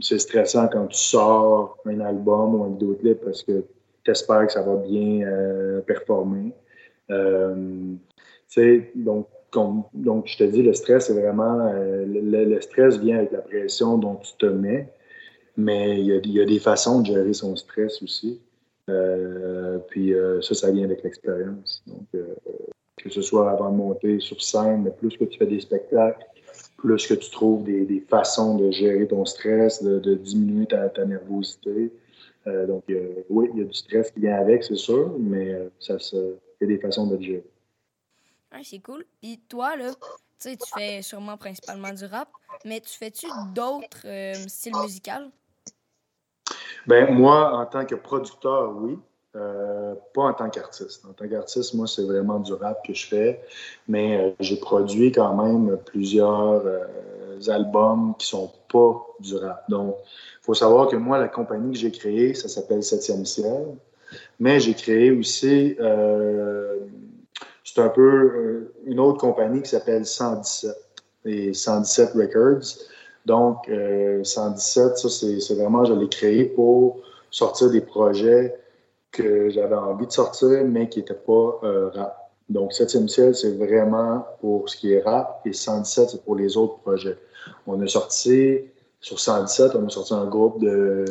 c'est 0.00 0.18
stressant 0.18 0.68
quand 0.68 0.86
tu 0.86 0.98
sors 0.98 1.76
un 1.86 2.00
album 2.00 2.54
ou 2.54 2.64
un 2.64 2.70
vidéoclip 2.70 3.20
parce 3.24 3.42
que 3.42 3.64
tu 4.04 4.10
espères 4.10 4.46
que 4.46 4.52
ça 4.52 4.62
va 4.62 4.76
bien 4.76 5.28
performer. 5.86 6.54
donc, 8.94 9.26
donc, 9.52 10.26
je 10.26 10.36
te 10.38 10.44
dis, 10.44 10.62
le 10.62 10.72
stress, 10.74 11.06
c'est 11.06 11.20
vraiment. 11.20 11.72
Euh, 11.74 12.04
le, 12.06 12.60
stress 12.60 12.98
vient 12.98 13.18
avec 13.18 13.32
la 13.32 13.40
pression 13.40 13.98
dont 13.98 14.16
tu 14.16 14.32
te 14.38 14.46
mets, 14.46 14.92
mais 15.60 16.00
il 16.00 16.32
y 16.32 16.40
a, 16.40 16.44
des 16.44 16.58
façons 16.58 17.00
de 17.00 17.06
gérer 17.06 17.32
son 17.32 17.56
stress 17.56 18.02
aussi. 18.02 18.40
Euh, 18.88 19.78
puis 19.88 20.14
euh, 20.14 20.40
ça, 20.40 20.54
ça 20.54 20.70
vient 20.70 20.84
avec 20.84 21.02
l'expérience. 21.02 21.82
Donc, 21.86 22.06
que 22.96 23.08
ce 23.08 23.22
soit 23.22 23.50
avant 23.50 23.70
de 23.70 23.76
monter 23.76 24.20
sur 24.20 24.42
scène, 24.42 24.82
mais 24.82 24.90
plus 24.90 25.16
que 25.16 25.24
tu 25.24 25.38
fais 25.38 25.46
des 25.46 25.60
spectacles, 25.60 26.24
plus 26.76 27.06
que 27.06 27.14
tu 27.14 27.30
trouves 27.30 27.64
des, 27.64 28.04
façons 28.08 28.56
de 28.56 28.70
gérer 28.70 29.06
ton 29.06 29.24
stress, 29.24 29.82
de, 29.82 30.14
diminuer 30.14 30.66
ta, 30.66 31.04
nervosité. 31.04 31.92
donc, 32.46 32.84
oui, 33.30 33.48
il 33.54 33.60
y 33.60 33.62
a 33.62 33.64
du 33.64 33.74
stress 33.74 34.10
qui 34.10 34.20
vient 34.20 34.36
avec, 34.36 34.64
c'est 34.64 34.76
sûr, 34.76 35.14
mais 35.18 35.56
ça, 35.78 35.96
il 36.12 36.36
y 36.60 36.64
a 36.64 36.66
des 36.66 36.78
façons 36.78 37.06
de 37.06 37.16
le 37.16 37.22
gérer. 37.22 37.44
Ouais, 38.52 38.60
c'est 38.64 38.80
cool. 38.80 39.04
Puis 39.20 39.40
toi, 39.48 39.76
là, 39.76 39.92
tu 40.40 40.56
fais 40.76 41.02
sûrement 41.02 41.36
principalement 41.36 41.92
du 41.92 42.04
rap, 42.04 42.28
mais 42.64 42.80
tu 42.80 42.90
fais-tu 42.90 43.26
d'autres 43.54 44.06
euh, 44.06 44.34
styles 44.48 44.76
musicaux? 44.76 45.30
Ben 46.86 47.12
moi, 47.12 47.56
en 47.56 47.66
tant 47.66 47.84
que 47.84 47.94
producteur, 47.94 48.72
oui. 48.76 48.98
Euh, 49.36 49.94
pas 50.12 50.22
en 50.22 50.32
tant 50.32 50.50
qu'artiste. 50.50 51.04
En 51.08 51.12
tant 51.12 51.28
qu'artiste, 51.28 51.74
moi, 51.74 51.86
c'est 51.86 52.04
vraiment 52.04 52.40
du 52.40 52.52
rap 52.52 52.84
que 52.84 52.92
je 52.92 53.06
fais, 53.06 53.40
mais 53.86 54.20
euh, 54.20 54.30
j'ai 54.40 54.56
produit 54.56 55.12
quand 55.12 55.34
même 55.36 55.78
plusieurs 55.86 56.64
albums 57.46 58.14
qui 58.18 58.26
sont 58.26 58.50
pas 58.72 59.06
du 59.20 59.36
rap. 59.36 59.62
Donc, 59.68 59.94
il 60.02 60.44
faut 60.44 60.54
savoir 60.54 60.88
que 60.88 60.96
moi, 60.96 61.18
la 61.18 61.28
compagnie 61.28 61.72
que 61.74 61.78
j'ai 61.78 61.92
créée, 61.92 62.34
ça 62.34 62.48
s'appelle 62.48 62.82
Septième 62.82 63.24
Ciel, 63.24 63.66
mais 64.40 64.58
j'ai 64.58 64.74
créé 64.74 65.12
aussi 65.12 65.76
c'est 67.72 67.80
un 67.80 67.88
peu 67.88 68.02
euh, 68.02 68.74
une 68.86 68.98
autre 68.98 69.18
compagnie 69.18 69.62
qui 69.62 69.70
s'appelle 69.70 70.04
117 70.04 70.74
et 71.26 71.54
117 71.54 72.14
Records. 72.14 72.64
Donc, 73.26 73.70
117, 74.22 74.84
euh, 74.84 74.96
ça, 74.96 75.08
c'est 75.08 75.54
vraiment, 75.54 75.84
je 75.84 75.92
l'ai 75.92 76.08
créé 76.08 76.44
pour 76.44 77.00
sortir 77.30 77.70
des 77.70 77.80
projets 77.80 78.56
que 79.12 79.50
j'avais 79.50 79.74
envie 79.74 80.06
de 80.06 80.12
sortir, 80.12 80.64
mais 80.64 80.88
qui 80.88 81.00
n'étaient 81.00 81.14
pas 81.14 81.60
euh, 81.64 81.90
rap. 81.90 82.30
Donc, 82.48 82.72
7e 82.72 83.08
ciel, 83.08 83.34
c'est 83.34 83.56
vraiment 83.56 84.26
pour 84.40 84.68
ce 84.68 84.76
qui 84.76 84.92
est 84.92 85.02
rap, 85.02 85.42
et 85.44 85.52
117, 85.52 86.10
c'est 86.10 86.24
pour 86.24 86.34
les 86.34 86.56
autres 86.56 86.78
projets. 86.78 87.18
On 87.66 87.80
a 87.80 87.86
sorti 87.86 88.58
sur 89.00 89.18
117, 89.18 89.74
on 89.76 89.86
a 89.86 89.88
sorti 89.88 90.14
un 90.14 90.26
groupe 90.26 90.60
de, 90.60 91.04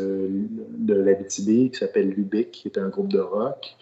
de 0.77 0.93
l'Abitibi 0.93 1.71
qui 1.71 1.79
s'appelle 1.79 2.09
Lubic, 2.09 2.51
qui 2.51 2.67
est 2.67 2.77
un 2.77 2.89
groupe 2.89 3.07
de 3.07 3.19
rock. 3.19 3.75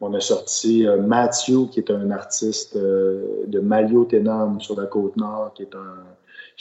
On 0.00 0.14
a 0.14 0.20
sorti 0.20 0.86
euh, 0.86 1.00
Matthew, 1.00 1.68
qui 1.70 1.80
est 1.80 1.90
un 1.90 2.10
artiste 2.10 2.76
euh, 2.76 3.44
de 3.46 3.60
Maliotenam 3.60 4.60
sur 4.60 4.80
la 4.80 4.86
côte 4.86 5.16
nord, 5.16 5.52
qui 5.54 5.62
est 5.62 5.74
un 5.74 6.04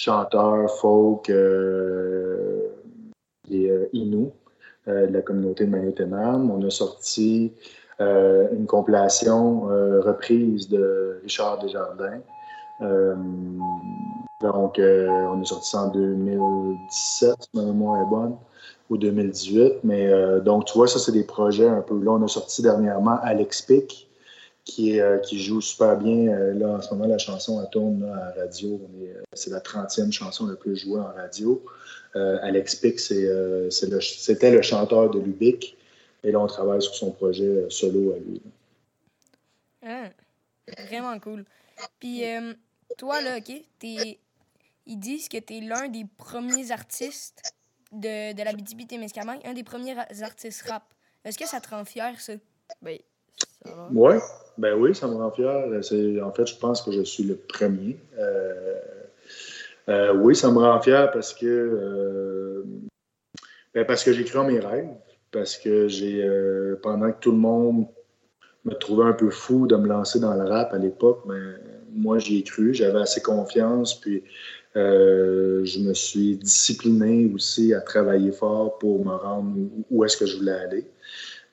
chanteur 0.02 0.70
folk 0.78 1.30
euh, 1.30 2.70
et 3.50 3.72
Inou 3.94 4.32
de 4.88 5.14
la 5.14 5.22
communauté 5.22 5.66
de 5.66 5.70
Maliotenam. 5.70 6.50
On 6.50 6.66
a 6.66 6.70
sorti 6.72 7.54
une 8.00 8.66
compilation 8.66 9.62
reprise 10.02 10.68
de 10.70 11.20
Richard 11.22 11.60
Desjardins. 11.60 12.22
donc, 14.42 14.80
on 14.80 15.42
est 15.42 15.46
sorti 15.46 15.70
ça 15.70 15.84
en 15.84 15.88
2017, 15.90 17.36
si 17.40 17.50
ma 17.54 17.64
mémoire 17.64 18.02
est 18.02 18.10
bonne 18.10 18.36
ou 18.92 18.98
2018. 18.98 19.80
Mais 19.84 20.08
euh, 20.08 20.40
donc, 20.42 20.66
tu 20.66 20.74
vois, 20.78 20.88
ça, 20.88 21.00
c'est 21.00 21.14
des 21.14 21.24
projets 21.24 21.68
un 21.68 21.82
peu. 21.82 22.00
Là, 22.04 22.12
on 22.12 22.24
a 22.24 22.28
sorti 22.28 22.62
dernièrement 22.62 23.18
Alex 23.24 23.64
Pick, 23.64 24.08
qui, 24.66 24.96
est, 24.96 25.02
euh, 25.02 25.18
qui 25.20 25.40
joue 25.40 25.62
super 25.62 25.98
bien. 25.98 26.28
Euh, 26.28 26.54
là, 26.54 26.68
en 26.70 26.82
ce 26.82 26.94
moment, 26.94 27.08
la 27.08 27.18
chanson, 27.18 27.62
elle 27.62 27.70
tourne 27.70 28.04
à 28.04 28.34
la 28.36 28.44
radio. 28.44 28.80
C'est 29.34 29.50
la 29.50 29.60
30e 29.60 30.12
chanson 30.12 30.48
la 30.48 30.56
plus 30.56 30.76
jouée 30.76 31.00
en 31.00 31.14
radio. 31.14 31.64
Alex 32.14 32.76
Pick, 32.76 33.00
c'était 33.00 34.52
le, 34.52 34.62
chanteur 34.62 35.10
de 35.10 35.20
Lubic. 35.20 35.78
Et 36.24 36.32
là, 36.32 36.40
on 36.40 36.48
travaille 36.48 36.82
sur 36.82 36.94
son 36.94 37.12
projet 37.12 37.66
solo 37.70 38.14
à 38.14 38.20
lui. 38.20 38.42
Ah, 39.82 40.10
vraiment 40.88 41.18
cool. 41.20 41.46
Puis, 42.00 42.24
toi, 42.98 43.22
là, 43.22 43.38
OK, 43.38 43.52
ils 43.82 45.00
disent 45.00 45.30
que 45.30 45.38
tu 45.38 45.58
es 45.58 45.62
l'un 45.62 45.88
des 45.88 46.06
premiers 46.18 46.72
artistes 46.72 47.54
de, 47.94 48.34
de 48.34 48.44
la 48.44 48.52
BTB-Témiscamingue, 48.52 49.42
un 49.46 49.54
des 49.54 49.64
premiers 49.64 49.98
artistes 49.98 50.64
rap. 50.68 50.84
Est-ce 51.24 51.38
que 51.38 51.48
ça 51.48 51.62
te 51.62 51.70
rend 51.70 51.86
fier, 51.86 52.20
ça? 52.20 52.34
Ben, 52.82 52.98
Ouais, 53.92 54.20
ben 54.58 54.76
oui, 54.76 54.96
ça 54.96 55.08
me 55.08 55.16
rend 55.16 55.32
fier. 55.32 55.50
En 56.24 56.32
fait, 56.32 56.48
je 56.48 56.56
pense 56.56 56.82
que 56.82 56.92
je 56.92 57.02
suis 57.02 57.24
le 57.24 57.36
premier. 57.36 57.98
Euh, 58.18 58.80
euh, 59.90 60.14
oui, 60.16 60.36
ça 60.36 60.52
me 60.52 60.60
rend 60.60 60.80
fier 60.82 61.12
parce 61.12 61.34
que 61.34 61.46
euh, 61.46 62.64
ben 63.74 63.86
parce 63.86 64.04
que 64.04 64.14
j'ai 64.14 64.24
cru 64.24 64.40
en 64.40 64.46
mes 64.46 64.60
rêves, 64.60 64.90
parce 65.32 65.58
que 65.58 65.88
j'ai 65.88 66.28
pendant 66.82 67.12
que 67.12 67.20
tout 67.20 67.32
le 67.32 67.38
monde 67.38 67.86
me 68.66 68.74
trouvait 68.74 69.06
un 69.06 69.14
peu 69.14 69.30
fou 69.30 69.68
de 69.68 69.76
me 69.76 69.88
lancer 69.88 70.20
dans 70.20 70.34
le 70.36 70.48
rap 70.48 70.74
à 70.74 70.78
l'époque, 70.78 71.24
mais 71.28 71.34
ben, 71.34 71.60
moi 71.94 72.20
j'y 72.20 72.40
ai 72.40 72.44
cru, 72.44 72.74
j'avais 72.74 73.00
assez 73.00 73.22
confiance, 73.22 74.00
puis 74.00 74.24
je 74.76 75.80
me 75.80 75.94
suis 75.94 76.38
discipliné 76.38 77.32
aussi 77.34 77.74
à 77.74 77.82
travailler 77.82 78.32
fort 78.32 78.78
pour 78.78 79.04
me 79.04 79.14
rendre 79.14 79.56
où 79.90 80.04
est-ce 80.04 80.18
que 80.18 80.26
je 80.26 80.38
voulais 80.38 80.52
aller. 80.52 80.86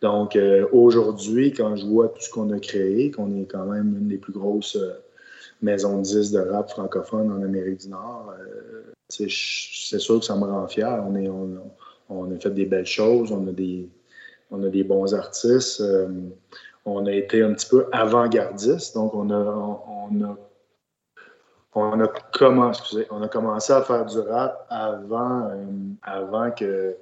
Donc, 0.01 0.37
euh, 0.37 0.67
aujourd'hui, 0.73 1.53
quand 1.53 1.75
je 1.77 1.87
vois 1.87 2.09
tout 2.09 2.21
ce 2.21 2.31
qu'on 2.31 2.51
a 2.51 2.59
créé, 2.59 3.11
qu'on 3.11 3.35
est 3.35 3.47
quand 3.47 3.65
même 3.65 3.97
une 3.99 4.09
des 4.09 4.19
plus 4.19 4.33
grosses 4.33 4.77
euh, 4.77 4.93
maisons 5.61 5.99
de 5.99 6.03
10 6.03 6.31
de 6.33 6.39
rap 6.39 6.71
francophone 6.71 7.33
en 7.33 7.43
Amérique 7.43 7.81
du 7.81 7.89
Nord, 7.89 8.33
c'est 9.09 9.29
sûr 9.29 10.21
que 10.21 10.25
ça 10.25 10.37
me 10.37 10.45
rend 10.45 10.69
fier. 10.69 11.05
On, 12.11 12.31
a 12.31 12.39
fait 12.39 12.51
des 12.51 12.67
belles 12.67 12.87
choses, 12.87 13.33
on 13.33 13.47
a 13.49 13.53
des, 13.53 13.89
on 14.51 14.63
a 14.63 14.69
des 14.69 14.85
bons 14.85 15.15
artistes. 15.15 15.83
on 16.85 17.07
a 17.07 17.13
été 17.13 17.43
un 17.43 17.55
petit 17.55 17.69
peu 17.69 17.87
avant-gardiste, 17.91 18.95
donc 18.95 19.15
on 19.15 19.31
a, 19.31 19.81
on 20.11 20.25
a 20.25 20.37
on 21.79 22.01
a, 22.01 22.09
commencé, 22.33 23.07
on 23.11 23.23
a 23.23 23.29
commencé 23.29 23.73
à 23.73 23.83
faire 23.83 24.05
du 24.07 24.19
rap 24.19 24.67
avant, 24.71 25.49
euh, 25.51 25.67
avant 26.03 26.51
que 26.51 26.97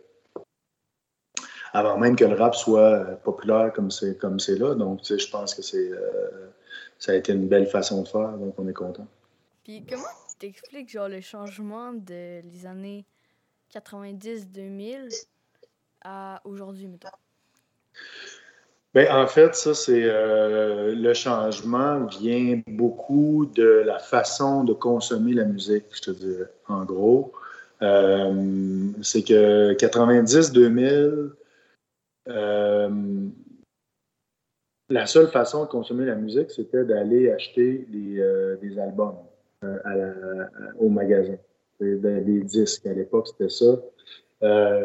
avant 1.77 1.99
même 1.99 2.17
que 2.17 2.25
le 2.25 2.35
rap 2.35 2.55
soit 2.55 2.81
euh, 2.81 3.15
populaire 3.17 3.73
comme 3.75 3.91
c'est 3.91 4.17
comme 4.19 4.41
c'est 4.41 4.59
là. 4.59 4.75
Donc, 4.75 5.03
tu 5.03 5.07
sais, 5.07 5.19
je 5.19 5.31
pense 5.31 5.55
que 5.55 5.63
c'est 5.63 5.91
euh, 5.93 6.49
ça 6.99 7.13
a 7.13 7.15
été 7.15 7.33
une 7.33 7.49
belle 7.49 7.67
façon 7.67 8.03
de 8.03 8.09
faire, 8.09 8.33
donc 8.33 8.55
on 8.59 8.67
est 8.69 8.73
content. 8.73 9.07
Puis 9.65 9.85
comment 9.89 10.03
tu 10.31 10.37
t'expliques 10.39 10.91
genre 10.91 11.09
le 11.09 11.21
changement 11.21 11.93
des 11.93 12.67
années 12.67 13.05
90-2000 13.75 15.27
à 16.03 16.41
aujourd'hui, 16.45 16.87
mettons? 16.87 17.09
Bien, 18.95 19.15
en 19.15 19.27
fait, 19.27 19.55
ça, 19.55 19.75
c'est 19.75 20.05
euh, 20.05 20.95
le 20.95 21.13
changement 21.13 22.07
vient 22.07 22.63
beaucoup 22.67 23.51
de 23.55 23.83
la 23.85 23.99
façon 23.99 24.65
de 24.65 24.73
consommer 24.73 25.35
la 25.35 25.45
musique, 25.45 25.85
je 25.93 26.01
te 26.01 26.11
dirais, 26.13 26.51
en 26.69 26.85
gros. 26.85 27.33
Euh, 27.83 28.91
c'est 29.03 29.23
que 29.23 29.75
90-2000, 29.75 31.33
euh, 32.29 32.91
la 34.89 35.07
seule 35.07 35.29
façon 35.29 35.65
de 35.65 35.69
consommer 35.69 36.05
la 36.05 36.15
musique, 36.15 36.51
c'était 36.51 36.85
d'aller 36.85 37.31
acheter 37.31 37.87
des, 37.89 38.79
albums 38.79 39.17
au 40.79 40.89
magasin, 40.89 41.37
des 41.81 42.41
disques. 42.43 42.87
À 42.87 42.93
l'époque, 42.93 43.29
c'était 43.29 43.49
ça. 43.49 43.77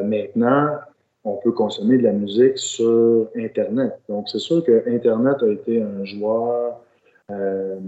maintenant, 0.04 0.80
on 1.24 1.38
peut 1.38 1.52
consommer 1.52 1.98
de 1.98 2.04
la 2.04 2.14
musique 2.14 2.58
sur 2.58 3.30
Internet. 3.36 4.00
Donc, 4.10 4.30
c'est 4.30 4.40
sûr 4.40 4.64
que 4.64 4.84
Internet 4.90 5.38
a 5.42 5.48
été 5.48 5.82
un 5.82 6.04
joueur 6.04 6.82
euh, 7.30 7.80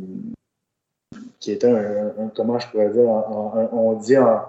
qui 1.40 1.52
était 1.52 1.70
un, 1.70 2.30
comment 2.36 2.60
je 2.60 2.70
pourrais 2.70 2.90
dire, 2.90 3.10
on 3.10 3.94
dit 3.94 4.18
en, 4.18 4.42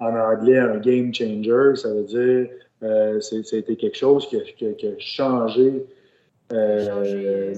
anglais 0.00 0.58
un 0.58 0.78
game 0.78 1.12
changer, 1.14 1.76
ça 1.76 1.92
veut 1.92 2.04
dire 2.04 2.48
euh, 2.82 3.20
c'était 3.20 3.76
quelque 3.76 3.96
chose 3.96 4.28
qui 4.28 4.36
a, 4.36 4.98
changé, 4.98 5.86
euh, 6.52 7.54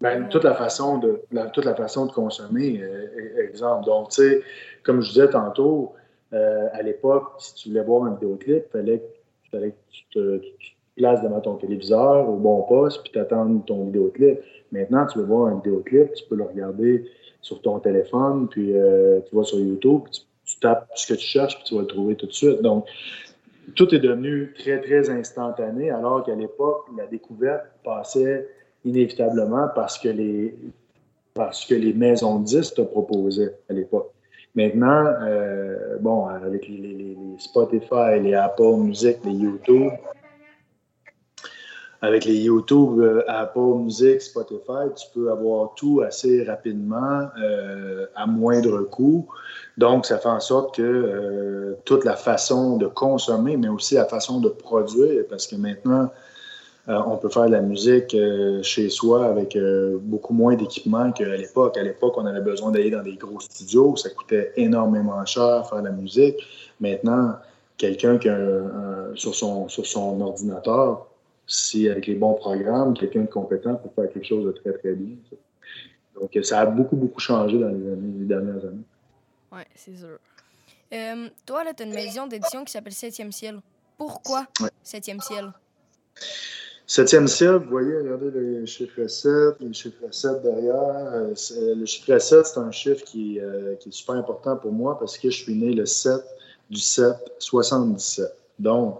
ben, 0.00 0.28
toute 0.28 0.44
la 0.44 0.54
façon 0.54 0.98
de 0.98 1.20
toute 1.52 1.64
la 1.64 1.74
façon 1.74 2.06
de 2.06 2.12
consommer, 2.12 2.80
euh, 2.80 3.42
exemple. 3.42 3.86
Donc, 3.86 4.10
tu 4.10 4.22
sais, 4.22 4.42
comme 4.84 5.00
je 5.02 5.08
disais 5.08 5.28
tantôt, 5.28 5.94
à 6.32 6.82
l'époque, 6.82 7.32
si 7.38 7.54
tu 7.54 7.68
voulais 7.70 7.82
voir 7.82 8.04
un 8.04 8.14
vidéoclip, 8.14 8.64
il 8.64 8.70
fallait, 8.70 9.02
fallait, 9.50 9.70
que 9.72 9.76
tu 9.90 10.04
te, 10.12 10.40
places 10.96 11.22
devant 11.22 11.40
ton 11.40 11.54
téléviseur 11.54 12.28
au 12.28 12.36
bon 12.36 12.62
poste 12.62 13.02
puis 13.02 13.12
t'attendes 13.12 13.64
ton 13.64 13.86
vidéoclip. 13.86 14.38
Maintenant, 14.70 15.06
tu 15.06 15.18
veux 15.18 15.24
voir 15.24 15.48
un 15.48 15.56
vidéoclip, 15.56 16.12
tu 16.12 16.24
peux 16.26 16.36
le 16.36 16.44
regarder 16.44 17.04
sur 17.40 17.60
ton 17.62 17.80
téléphone, 17.80 18.48
puis 18.48 18.72
tu 19.28 19.34
vas 19.34 19.42
sur 19.42 19.58
YouTube, 19.58 20.02
tu, 20.12 20.20
tapes 20.58 20.88
ce 20.94 21.12
que 21.12 21.18
tu 21.18 21.26
cherches, 21.26 21.56
puis 21.56 21.64
tu 21.64 21.74
vas 21.74 21.82
le 21.82 21.86
trouver 21.86 22.16
tout 22.16 22.26
de 22.26 22.32
suite. 22.32 22.62
Donc, 22.62 22.86
tout 23.74 23.94
est 23.94 23.98
devenu 23.98 24.52
très, 24.58 24.80
très 24.80 25.10
instantané, 25.10 25.90
alors 25.90 26.24
qu'à 26.24 26.34
l'époque, 26.34 26.86
la 26.96 27.06
découverte 27.06 27.64
passait 27.84 28.48
inévitablement 28.84 29.68
parce 29.74 29.98
que 29.98 30.08
les, 30.08 30.54
parce 31.34 31.64
que 31.64 31.74
les 31.74 31.92
maisons 31.92 32.40
de 32.40 32.44
disques 32.44 32.74
te 32.74 32.82
proposaient 32.82 33.54
à 33.68 33.72
l'époque. 33.72 34.10
Maintenant, 34.54 35.04
euh, 35.22 35.96
bon, 36.00 36.26
avec 36.26 36.66
les, 36.68 37.16
Spotify, 37.38 38.20
les 38.20 38.34
Apple 38.34 38.76
Music, 38.78 39.18
les 39.24 39.32
YouTube, 39.32 39.92
avec 42.02 42.24
les 42.24 42.36
YouTube, 42.36 43.00
euh, 43.00 43.22
Apple 43.28 43.78
Music, 43.82 44.22
Spotify, 44.22 44.88
tu 44.96 45.06
peux 45.14 45.30
avoir 45.30 45.74
tout 45.74 46.02
assez 46.06 46.44
rapidement 46.44 47.28
euh, 47.42 48.06
à 48.14 48.26
moindre 48.26 48.80
coût. 48.82 49.26
Donc, 49.76 50.06
ça 50.06 50.18
fait 50.18 50.28
en 50.28 50.40
sorte 50.40 50.74
que 50.76 51.76
toute 51.84 52.04
la 52.04 52.16
façon 52.16 52.76
de 52.76 52.86
consommer, 52.86 53.56
mais 53.56 53.68
aussi 53.68 53.94
la 53.94 54.06
façon 54.06 54.40
de 54.40 54.48
produire, 54.48 55.24
parce 55.28 55.46
que 55.46 55.56
maintenant, 55.56 56.10
euh, 56.88 56.98
on 57.06 57.16
peut 57.18 57.28
faire 57.28 57.46
de 57.46 57.52
la 57.52 57.60
musique 57.60 58.14
euh, 58.14 58.62
chez 58.62 58.88
soi 58.88 59.26
avec 59.26 59.54
euh, 59.54 59.98
beaucoup 60.00 60.32
moins 60.32 60.56
d'équipement 60.56 61.12
qu'à 61.12 61.36
l'époque. 61.36 61.76
À 61.76 61.82
l'époque, 61.82 62.14
on 62.16 62.24
avait 62.26 62.40
besoin 62.40 62.70
d'aller 62.72 62.90
dans 62.90 63.02
des 63.02 63.14
gros 63.14 63.38
studios. 63.38 63.96
Ça 63.96 64.10
coûtait 64.10 64.52
énormément 64.56 65.24
cher 65.26 65.68
faire 65.68 65.80
de 65.80 65.84
la 65.84 65.92
musique. 65.92 66.36
Maintenant, 66.80 67.34
quelqu'un 67.76 68.18
qui 68.18 68.28
a 68.28 68.38
sur, 69.14 69.34
son, 69.34 69.68
sur 69.68 69.86
son 69.86 70.20
ordinateur, 70.20 71.06
si 71.50 71.88
avec 71.88 72.06
les 72.06 72.14
bons 72.14 72.34
programmes, 72.34 72.94
quelqu'un 72.94 73.22
de 73.22 73.26
compétent 73.26 73.74
peut 73.74 73.88
faire 73.94 74.12
quelque 74.12 74.26
chose 74.26 74.46
de 74.46 74.52
très, 74.52 74.72
très 74.72 74.92
bien. 74.92 75.16
Donc, 76.14 76.38
ça 76.44 76.60
a 76.60 76.66
beaucoup, 76.66 76.96
beaucoup 76.96 77.20
changé 77.20 77.58
dans 77.58 77.68
les, 77.68 78.24
dernières 78.24 78.64
années. 78.64 78.84
Oui, 79.52 79.62
c'est 79.74 79.96
sûr. 79.96 80.18
toi, 81.44 81.64
là, 81.64 81.74
tu 81.74 81.82
as 81.82 81.86
une 81.86 81.94
maison 81.94 82.26
d'édition 82.28 82.64
qui 82.64 82.72
s'appelle 82.72 82.92
Septième 82.92 83.32
Ciel. 83.32 83.60
Pourquoi 83.98 84.46
Septième 84.82 85.20
Ciel? 85.20 85.52
Septième 86.86 87.28
ciel, 87.28 87.54
vous 87.54 87.70
voyez, 87.70 87.96
regardez 87.98 88.30
le 88.32 88.66
chiffre 88.66 89.06
7, 89.06 89.60
le 89.60 89.72
chiffre 89.72 90.10
7 90.10 90.42
derrière. 90.42 90.74
Euh, 90.74 91.34
le 91.76 91.86
chiffre 91.86 92.18
7, 92.18 92.46
c'est 92.46 92.58
un 92.58 92.72
chiffre 92.72 93.04
qui, 93.04 93.38
euh, 93.38 93.76
qui, 93.76 93.90
est 93.90 93.92
super 93.92 94.16
important 94.16 94.56
pour 94.56 94.72
moi 94.72 94.98
parce 94.98 95.16
que 95.16 95.30
je 95.30 95.36
suis 95.36 95.54
né 95.54 95.72
le 95.72 95.86
7 95.86 96.20
du 96.68 96.80
7 96.80 97.14
77. 97.38 98.26
Donc, 98.58 98.98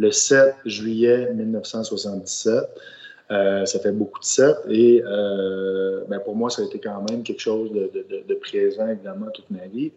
le 0.00 0.10
7 0.10 0.54
juillet 0.64 1.30
1977. 1.34 2.64
ça 3.28 3.78
fait 3.80 3.92
beaucoup 3.92 4.18
de 4.18 4.24
sets 4.24 4.56
et 4.68 5.02
ben, 6.08 6.18
pour 6.24 6.34
moi, 6.34 6.48
ça 6.50 6.62
a 6.62 6.64
été 6.64 6.80
quand 6.80 7.04
même 7.10 7.22
quelque 7.22 7.40
chose 7.40 7.70
de, 7.70 8.34
présent, 8.34 8.88
évidemment, 8.88 9.30
toute 9.32 9.50
ma 9.50 9.66
vie. 9.66 9.92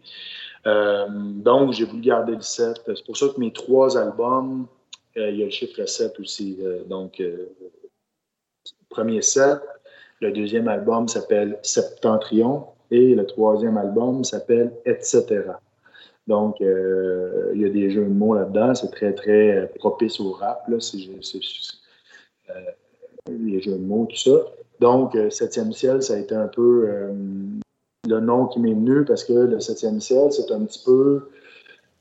donc, 0.64 1.72
j'ai 1.72 1.84
voulu 1.84 2.02
garder 2.02 2.34
le 2.34 2.42
7. 2.42 2.82
C'est 2.86 3.04
pour 3.06 3.16
ça 3.16 3.26
que 3.34 3.40
mes 3.40 3.52
trois 3.52 3.96
albums, 3.96 4.66
il 5.16 5.36
y 5.36 5.42
a 5.42 5.46
le 5.46 5.50
chiffre 5.50 5.84
7 5.84 6.20
aussi. 6.20 6.58
donc, 6.86 7.22
premier 8.90 9.22
7, 9.22 9.58
le 10.20 10.30
deuxième 10.30 10.68
album 10.68 11.08
s'appelle 11.08 11.58
Septentrion 11.62 12.66
et 12.90 13.14
le 13.14 13.26
troisième 13.26 13.76
album 13.76 14.22
s'appelle 14.22 14.72
Etc. 14.84 15.24
Donc, 16.26 16.60
euh, 16.60 17.52
il 17.54 17.60
y 17.60 17.64
a 17.64 17.68
des 17.68 17.90
jeux 17.90 18.04
de 18.04 18.12
mots 18.12 18.34
là-dedans. 18.34 18.74
C'est 18.74 18.90
très, 18.90 19.12
très 19.12 19.70
propice 19.78 20.20
au 20.20 20.32
rap. 20.32 20.66
Là. 20.68 20.80
C'est, 20.80 20.98
euh, 22.50 22.52
les 23.28 23.60
jeux 23.60 23.72
de 23.72 23.84
mots, 23.84 24.06
tout 24.08 24.16
ça. 24.16 24.36
Donc, 24.80 25.14
euh, 25.14 25.30
Septième 25.30 25.72
ciel, 25.72 26.02
ça 26.02 26.14
a 26.14 26.18
été 26.18 26.34
un 26.34 26.48
peu 26.48 26.88
le 28.08 28.20
nom 28.20 28.46
qui 28.46 28.60
m'est 28.60 28.74
venu 28.74 29.04
parce 29.04 29.24
que 29.24 29.32
le 29.32 29.60
septième 29.60 30.00
ciel, 30.00 30.30
c'est 30.30 30.50
un 30.52 30.64
petit 30.64 30.82
peu, 30.84 31.30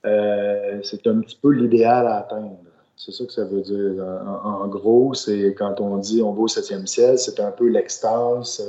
c'est 0.03 1.07
un 1.07 1.21
petit 1.21 1.39
peu 1.41 1.51
l'idéal 1.51 2.07
à 2.07 2.17
atteindre. 2.17 2.57
C'est 2.97 3.11
ça 3.11 3.25
que 3.25 3.31
ça 3.31 3.45
veut 3.45 3.61
dire. 3.61 4.03
En, 4.43 4.67
gros, 4.67 5.13
c'est 5.13 5.53
quand 5.57 5.79
on 5.79 5.97
dit 5.97 6.21
on 6.21 6.33
va 6.33 6.41
au 6.41 6.47
septième 6.47 6.87
ciel, 6.87 7.17
c'est 7.17 7.39
un 7.39 7.51
peu 7.51 7.67
l'extase, 7.67 8.61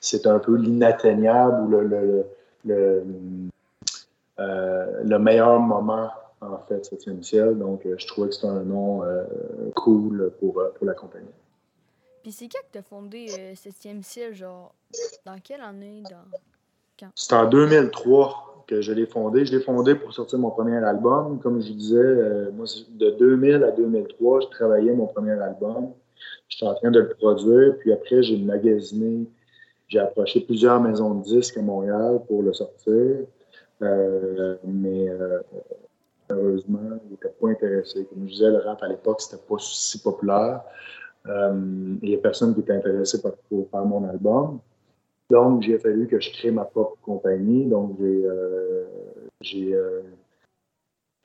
c'est, 0.00 0.26
un 0.26 0.38
peu 0.38 0.56
l'inatteignable 0.56 1.64
ou 1.64 1.68
le, 1.68 2.24
le, 2.64 3.04
euh, 4.38 5.18
meilleur 5.18 5.60
moment, 5.60 6.10
en 6.40 6.58
fait, 6.68 6.84
septième 6.84 7.22
ciel. 7.22 7.58
Donc, 7.58 7.86
euh, 7.86 7.94
je 7.98 8.06
trouvais 8.06 8.28
que 8.28 8.34
c'était 8.34 8.48
un 8.48 8.64
nom 8.64 9.02
euh, 9.02 9.24
cool 9.74 10.32
pour, 10.40 10.62
pour 10.76 10.86
la 10.86 10.94
compagnie. 10.94 11.26
Puis 12.22 12.32
c'est 12.32 12.48
quand 12.48 12.60
que 12.60 12.72
tu 12.72 12.78
as 12.78 12.82
fondé 12.82 13.54
Septième 13.54 14.02
ciel, 14.02 14.34
genre, 14.34 14.74
dans 15.26 15.38
quelle 15.42 15.60
année? 15.60 16.02
Dans... 16.10 16.38
Quand? 16.98 17.10
C'est 17.14 17.34
en 17.34 17.46
2003 17.46 18.54
que 18.66 18.80
je 18.80 18.92
l'ai 18.92 19.06
fondé. 19.06 19.44
Je 19.44 19.56
l'ai 19.56 19.62
fondé 19.62 19.94
pour 19.94 20.12
sortir 20.12 20.38
mon 20.38 20.50
premier 20.50 20.76
album. 20.78 21.38
Comme 21.40 21.60
je 21.60 21.72
disais, 21.72 21.96
euh, 21.96 22.50
moi, 22.52 22.66
de 22.90 23.10
2000 23.10 23.64
à 23.64 23.70
2003, 23.70 24.40
je 24.40 24.46
travaillais 24.48 24.92
mon 24.92 25.06
premier 25.06 25.32
album. 25.32 25.92
J'étais 26.48 26.66
en 26.66 26.74
train 26.74 26.90
de 26.90 27.00
le 27.00 27.08
produire. 27.08 27.76
Puis 27.78 27.92
après, 27.92 28.22
j'ai 28.22 28.38
magasiné, 28.38 29.26
j'ai 29.88 29.98
approché 29.98 30.40
plusieurs 30.40 30.80
maisons 30.80 31.14
de 31.14 31.22
disques 31.22 31.56
à 31.56 31.62
Montréal 31.62 32.20
pour 32.26 32.42
le 32.42 32.52
sortir. 32.52 33.26
Euh, 33.82 34.56
mais 34.64 35.08
euh, 35.08 35.40
heureusement, 36.30 36.98
ils 37.04 37.10
n'étaient 37.12 37.34
pas 37.40 37.48
intéressés. 37.48 38.06
Comme 38.06 38.26
je 38.26 38.32
disais, 38.32 38.50
le 38.50 38.58
rap 38.58 38.82
à 38.82 38.88
l'époque, 38.88 39.20
c'était 39.20 39.42
pas 39.42 39.56
si 39.58 40.00
populaire. 40.00 40.62
il 41.26 41.98
n'y 42.02 42.14
a 42.14 42.18
personne 42.18 42.54
qui 42.54 42.60
était 42.60 42.72
intéressé 42.72 43.20
par, 43.70 43.86
mon 43.86 44.08
album. 44.08 44.60
Donc, 45.30 45.62
j'ai 45.62 45.78
fallu 45.78 46.06
que 46.06 46.20
je 46.20 46.30
crée 46.30 46.50
ma 46.50 46.64
propre 46.64 46.98
compagnie. 47.02 47.64
Donc, 47.66 47.96
j'ai 49.40 49.74
euh, 49.74 50.02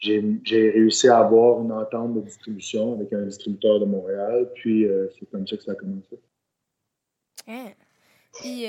euh, 0.07 0.37
réussi 0.47 1.09
à 1.09 1.19
avoir 1.19 1.61
une 1.61 1.71
entente 1.71 2.15
de 2.15 2.21
distribution 2.21 2.93
avec 2.93 3.11
un 3.11 3.23
distributeur 3.23 3.79
de 3.79 3.85
Montréal. 3.85 4.49
Puis, 4.55 4.85
euh, 4.85 5.07
c'est 5.17 5.29
comme 5.29 5.45
ça 5.45 5.57
que 5.57 5.63
ça 5.63 5.73
a 5.73 5.75
commencé. 5.75 6.19
Hein? 7.47 7.71
Puis, 8.39 8.63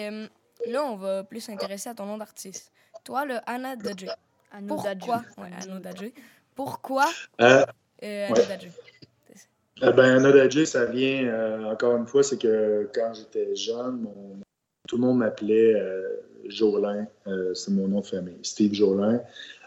là, 0.66 0.84
on 0.84 0.96
va 0.96 1.22
plus 1.22 1.40
s'intéresser 1.40 1.88
à 1.90 1.94
ton 1.94 2.06
nom 2.06 2.18
d'artiste. 2.18 2.72
Toi, 3.04 3.25
le 3.25 3.37
Anna 3.47 3.76
Dajé. 3.76 4.09
Pourquoi? 4.69 5.33
Ouais, 5.38 5.50
Anna 5.52 5.76
Pourquoi 6.54 8.45
Anna 8.45 8.47
Dajé? 8.47 8.71
ben, 9.80 10.16
Anna 10.16 10.33
Dajé, 10.33 10.66
ça 10.66 10.87
vient, 10.87 11.71
encore 11.71 11.97
une 11.97 12.07
fois, 12.07 12.23
c'est 12.23 12.38
que 12.38 12.88
quand 12.95 13.12
j'étais 13.14 13.54
jeune, 13.54 14.02
mon, 14.02 14.40
tout 14.90 14.97
le 14.97 15.02
monde 15.02 15.19
m'appelait 15.19 15.75
euh, 15.75 16.02
Jolin, 16.49 17.07
euh, 17.28 17.54
c'est 17.54 17.71
mon 17.71 17.87
nom 17.87 18.00
de 18.00 18.07
famille, 18.07 18.38
Steve 18.42 18.75
Jolin. 18.75 19.21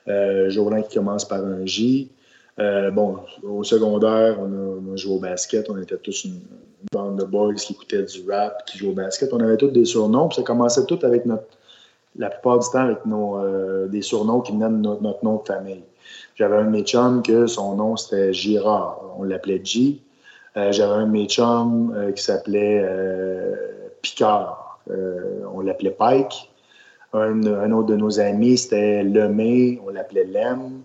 Euh, 0.09 0.49
Jolin 0.49 0.81
qui 0.81 0.95
commence 0.95 1.25
par 1.25 1.45
un 1.45 1.65
J. 1.65 2.11
bon, 2.57 3.19
au 3.41 3.63
secondaire, 3.63 4.37
on 4.41 4.91
a, 4.91 4.97
joué 4.97 5.13
au 5.13 5.19
basket. 5.19 5.69
On 5.69 5.77
était 5.77 5.95
tous 5.95 6.25
une, 6.25 6.41
bande 6.91 7.17
de 7.17 7.23
boys 7.23 7.53
qui 7.53 7.71
écoutaient 7.71 8.03
du 8.03 8.29
rap, 8.29 8.65
qui 8.65 8.77
jouaient 8.77 8.89
au 8.89 8.93
basket. 8.93 9.31
On 9.31 9.39
avait 9.39 9.55
tous 9.55 9.69
des 9.69 9.85
surnoms. 9.85 10.27
Puis 10.27 10.35
ça 10.35 10.43
commençait 10.43 10.85
tout 10.85 10.99
avec 11.03 11.25
notre, 11.25 11.47
la 12.17 12.29
plupart 12.29 12.59
du 12.59 12.67
temps 12.69 12.79
avec 12.79 13.05
nos, 13.05 13.39
des 13.87 14.01
surnoms 14.01 14.41
qui 14.41 14.51
venaient 14.51 14.69
de 14.69 14.77
notre, 14.77 15.23
nom 15.23 15.37
de 15.37 15.47
famille. 15.47 15.83
J'avais 16.35 16.57
un 16.57 16.65
de 16.65 16.69
mes 16.69 16.83
chums 16.83 17.23
que 17.23 17.47
son 17.47 17.75
nom 17.75 17.95
c'était 17.95 18.33
Girard. 18.33 19.01
On 19.17 19.23
l'appelait 19.23 19.61
G. 19.63 19.99
J'avais 20.55 20.93
un 20.93 21.07
de 21.07 21.11
mes 21.11 21.25
chums 21.25 21.95
qui 22.15 22.21
s'appelait 22.21 22.87
Picard. 24.01 24.63
Euh, 24.91 25.43
on 25.53 25.61
l'appelait 25.61 25.91
Pike. 25.91 26.49
Un, 27.13 27.71
autre 27.71 27.87
de 27.89 27.95
nos 27.95 28.19
amis, 28.19 28.57
c'était 28.57 29.03
Lemay, 29.03 29.79
on 29.85 29.91
l'appelait 29.91 30.25
Lem. 30.25 30.81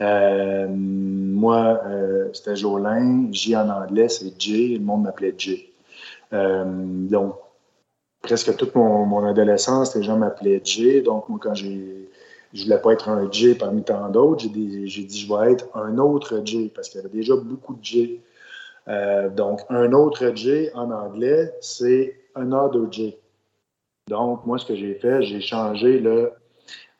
Euh, 0.00 0.66
moi, 0.68 1.80
euh, 1.86 2.28
c'était 2.32 2.56
Jolin. 2.56 3.28
J 3.30 3.56
en 3.56 3.68
anglais, 3.68 4.08
c'est 4.08 4.40
J. 4.40 4.76
Le 4.76 4.84
monde 4.84 5.04
m'appelait 5.04 5.34
J. 5.36 5.70
donc, 6.32 7.34
presque 8.22 8.56
toute 8.56 8.74
mon, 8.74 9.24
adolescence, 9.24 9.94
les 9.96 10.02
gens 10.02 10.16
m'appelaient 10.16 10.60
J. 10.62 11.02
Donc, 11.02 11.28
moi, 11.28 11.38
quand 11.42 11.54
j'ai, 11.54 12.08
je 12.52 12.64
voulais 12.64 12.78
pas 12.78 12.92
être 12.92 13.08
un 13.08 13.30
J 13.30 13.54
parmi 13.54 13.82
tant 13.82 14.08
d'autres, 14.08 14.42
j'ai, 14.42 14.48
dit, 14.48 14.88
je 14.88 15.28
vais 15.32 15.52
être 15.52 15.66
un 15.74 15.98
autre 15.98 16.42
J 16.44 16.70
parce 16.74 16.88
qu'il 16.88 17.00
y 17.00 17.04
avait 17.04 17.16
déjà 17.16 17.36
beaucoup 17.36 17.74
de 17.74 17.84
J. 17.84 18.20
donc, 19.36 19.60
un 19.68 19.92
autre 19.92 20.32
J 20.34 20.68
en 20.74 20.90
anglais, 20.90 21.52
c'est 21.60 22.16
un 22.34 22.52
other 22.52 22.90
J. 22.90 23.16
Donc, 24.08 24.46
moi, 24.46 24.58
ce 24.58 24.66
que 24.66 24.74
j'ai 24.74 24.94
fait, 24.94 25.22
j'ai 25.22 25.40
changé 25.40 25.98
le, 26.00 26.32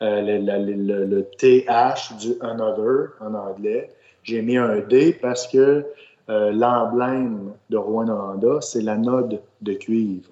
euh, 0.00 0.20
le, 0.20 1.22
TH 1.38 2.16
du 2.20 2.34
another 2.40 3.14
en 3.20 3.34
anglais. 3.34 3.90
J'ai 4.22 4.42
mis 4.42 4.56
un 4.56 4.78
D 4.78 5.12
parce 5.12 5.48
que 5.48 5.84
euh, 6.28 6.52
l'emblème 6.52 7.52
de 7.70 7.76
Rwanda, 7.78 8.60
c'est 8.60 8.82
la 8.82 8.96
node 8.96 9.40
de 9.62 9.72
cuivre. 9.72 10.28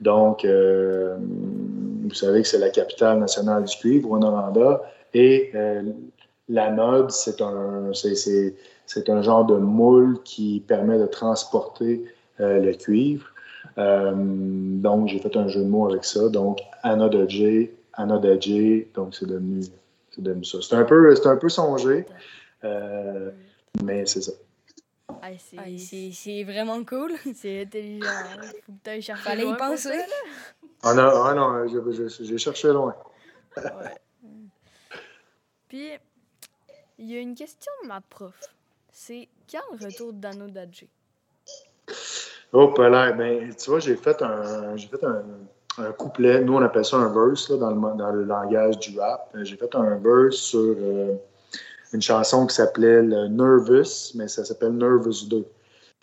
Donc, 0.00 0.44
euh, 0.44 1.16
vous 1.18 2.14
savez 2.14 2.42
que 2.42 2.48
c'est 2.48 2.58
la 2.58 2.70
capitale 2.70 3.18
nationale 3.18 3.64
du 3.64 3.76
cuivre, 3.76 4.08
Rwanda, 4.08 4.82
et 5.14 5.52
la 6.48 6.70
node, 6.70 7.10
c'est 7.10 7.40
un, 7.40 7.90
c'est, 7.94 9.08
un 9.08 9.22
genre 9.22 9.44
de 9.46 9.56
moule 9.56 10.22
qui 10.22 10.62
permet 10.66 10.98
de 10.98 11.06
transporter 11.06 12.04
le 12.38 12.72
cuivre. 12.72 13.26
Euh, 13.78 14.12
donc, 14.16 15.08
j'ai 15.08 15.18
fait 15.18 15.36
un 15.36 15.48
jeu 15.48 15.60
de 15.60 15.68
mots 15.68 15.88
avec 15.88 16.04
ça. 16.04 16.28
Donc, 16.28 16.60
de 18.18 18.40
J, 18.40 18.86
donc 18.94 19.14
c'est 19.14 19.26
devenu, 19.26 19.60
devenu, 20.18 20.44
ça. 20.44 20.58
C'est 20.62 20.76
un 20.76 20.84
peu, 20.84 21.14
un 21.24 21.36
peu 21.36 21.48
songé, 21.48 22.06
euh, 22.64 23.30
mais 23.82 24.06
c'est 24.06 24.22
ça. 24.22 24.32
C'est 25.78 26.44
vraiment 26.44 26.84
cool. 26.84 27.12
C'est 27.34 27.62
intelligent. 27.62 28.06
Faut 28.64 28.72
que 28.72 28.78
tu 28.82 28.90
ailles 28.90 29.02
chercher. 29.02 29.22
Fallait 29.22 29.48
y 29.48 29.56
penser. 29.56 30.00
Ah 30.82 30.94
non, 30.94 31.24
ah 31.24 31.34
non 31.34 31.66
j'ai 31.68 32.38
cherché 32.38 32.68
loin. 32.68 32.94
Puis, 35.68 35.90
il 36.98 37.10
y 37.10 37.16
a 37.16 37.20
une 37.20 37.34
question 37.34 37.72
de 37.82 37.88
ma 37.88 38.00
prof. 38.00 38.34
C'est 38.92 39.28
quand 39.50 39.60
le 39.78 39.86
retour 39.86 40.12
d'Anno 40.12 40.46
Dadji? 40.46 40.88
Oh, 42.52 42.72
là, 42.78 43.12
ben, 43.12 43.54
tu 43.54 43.70
vois, 43.70 43.80
j'ai 43.80 43.96
fait 43.96 44.22
un, 44.22 44.76
j'ai 44.76 44.88
fait 44.88 45.02
un, 45.04 45.24
un, 45.78 45.92
couplet. 45.92 46.42
Nous, 46.42 46.54
on 46.54 46.62
appelle 46.62 46.84
ça 46.84 46.96
un 46.96 47.12
verse 47.12 47.50
là, 47.50 47.56
dans, 47.56 47.70
le, 47.70 47.96
dans 47.96 48.12
le 48.12 48.24
langage 48.24 48.78
du 48.78 48.98
rap. 48.98 49.30
J'ai 49.42 49.56
fait 49.56 49.74
un 49.74 49.96
verse 49.96 50.36
sur 50.36 50.60
euh, 50.78 51.16
une 51.92 52.02
chanson 52.02 52.46
qui 52.46 52.54
s'appelait 52.54 53.02
Nervous, 53.02 54.12
mais 54.14 54.28
ça 54.28 54.44
s'appelle 54.44 54.72
Nervous 54.72 55.26
2. 55.28 55.44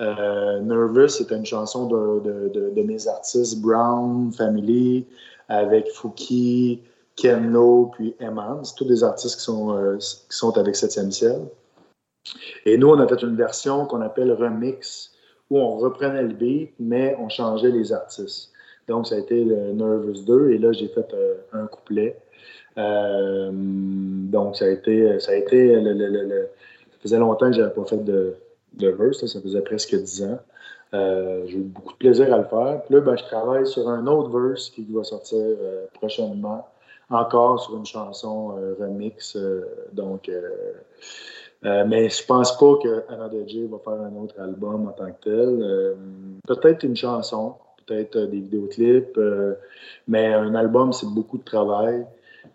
Euh, 0.01 0.59
Nervous, 0.61 1.09
c'était 1.09 1.35
une 1.35 1.45
chanson 1.45 1.87
de, 1.87 2.49
de, 2.49 2.69
de, 2.69 2.81
mes 2.81 3.07
artistes 3.07 3.61
Brown, 3.61 4.31
Family, 4.31 5.05
avec 5.49 5.89
Fouki, 5.91 6.81
Kenlo, 7.15 7.91
puis 7.93 8.15
Eman. 8.19 8.63
Tous 8.75 8.85
des 8.85 9.03
artistes 9.03 9.37
qui 9.37 9.43
sont, 9.43 9.77
euh, 9.77 9.97
qui 9.97 10.37
sont 10.37 10.57
avec 10.57 10.75
Septième 10.75 11.11
ciel. 11.11 11.41
Et 12.65 12.77
nous, 12.77 12.89
on 12.89 12.99
a 12.99 13.07
fait 13.07 13.21
une 13.21 13.35
version 13.35 13.85
qu'on 13.85 14.01
appelle 14.01 14.31
Remix 14.31 15.11
où 15.49 15.59
on 15.59 15.77
reprenait 15.77 16.23
le 16.23 16.33
beat, 16.33 16.71
mais 16.79 17.15
on 17.19 17.29
changeait 17.29 17.69
les 17.69 17.91
artistes. 17.91 18.51
Donc, 18.87 19.07
ça 19.07 19.15
a 19.15 19.19
été 19.19 19.45
Nervous 19.45 20.23
2, 20.25 20.51
et 20.51 20.57
là, 20.57 20.71
j'ai 20.71 20.87
fait 20.87 21.13
euh, 21.13 21.35
un 21.53 21.67
couplet. 21.67 22.17
Euh, 22.77 23.49
donc, 23.53 24.55
ça 24.55 24.65
a 24.65 24.69
été, 24.69 25.19
ça 25.19 25.31
a 25.31 25.35
été 25.35 25.73
ça 25.75 26.97
faisait 27.01 27.19
longtemps 27.19 27.47
que 27.47 27.53
je 27.53 27.61
n'avais 27.61 27.73
pas 27.73 27.85
fait 27.85 28.03
de, 28.03 28.35
verse, 28.77 29.25
ça 29.25 29.41
faisait 29.41 29.61
presque 29.61 29.95
10 29.95 30.23
ans. 30.23 30.39
Euh, 30.93 31.43
j'ai 31.47 31.57
eu 31.57 31.61
beaucoup 31.61 31.93
de 31.93 31.97
plaisir 31.97 32.33
à 32.33 32.37
le 32.37 32.45
faire. 32.45 32.81
Puis 32.85 32.95
là, 32.95 33.01
ben, 33.01 33.17
je 33.17 33.23
travaille 33.23 33.67
sur 33.67 33.89
un 33.89 34.05
autre 34.07 34.29
verse 34.37 34.69
qui 34.69 34.85
va 34.91 35.03
sortir 35.03 35.43
prochainement, 35.93 36.67
encore 37.09 37.59
sur 37.59 37.77
une 37.77 37.85
chanson 37.85 38.55
remix. 38.79 39.37
donc, 39.91 40.29
Euh, 41.65 41.85
mais 41.87 42.09
je 42.09 42.25
pense 42.25 42.57
pas 42.57 42.75
que 42.81 43.03
Anna 43.09 43.29
J 43.47 43.67
va 43.67 43.77
faire 43.79 44.01
un 44.01 44.15
autre 44.21 44.35
album 44.39 44.87
en 44.87 44.91
tant 44.91 45.11
que 45.11 45.23
tel. 45.23 45.95
peut-être 46.45 46.83
une 46.83 46.95
chanson, 46.95 47.55
peut-être 47.85 48.17
des 48.17 48.39
vidéoclips, 48.39 49.19
mais 50.07 50.33
un 50.33 50.55
album, 50.55 50.91
c'est 50.91 51.07
beaucoup 51.07 51.37
de 51.37 51.43
travail. 51.43 52.05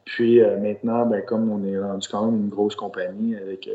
Puis 0.05 0.41
maintenant, 0.41 1.07
ben, 1.07 1.23
comme 1.25 1.51
on 1.51 1.65
est 1.65 1.79
rendu 1.79 2.09
quand 2.09 2.27
même 2.27 2.41
une 2.41 2.49
grosse 2.49 2.75
compagnie 2.75 3.37
avec 3.37 3.69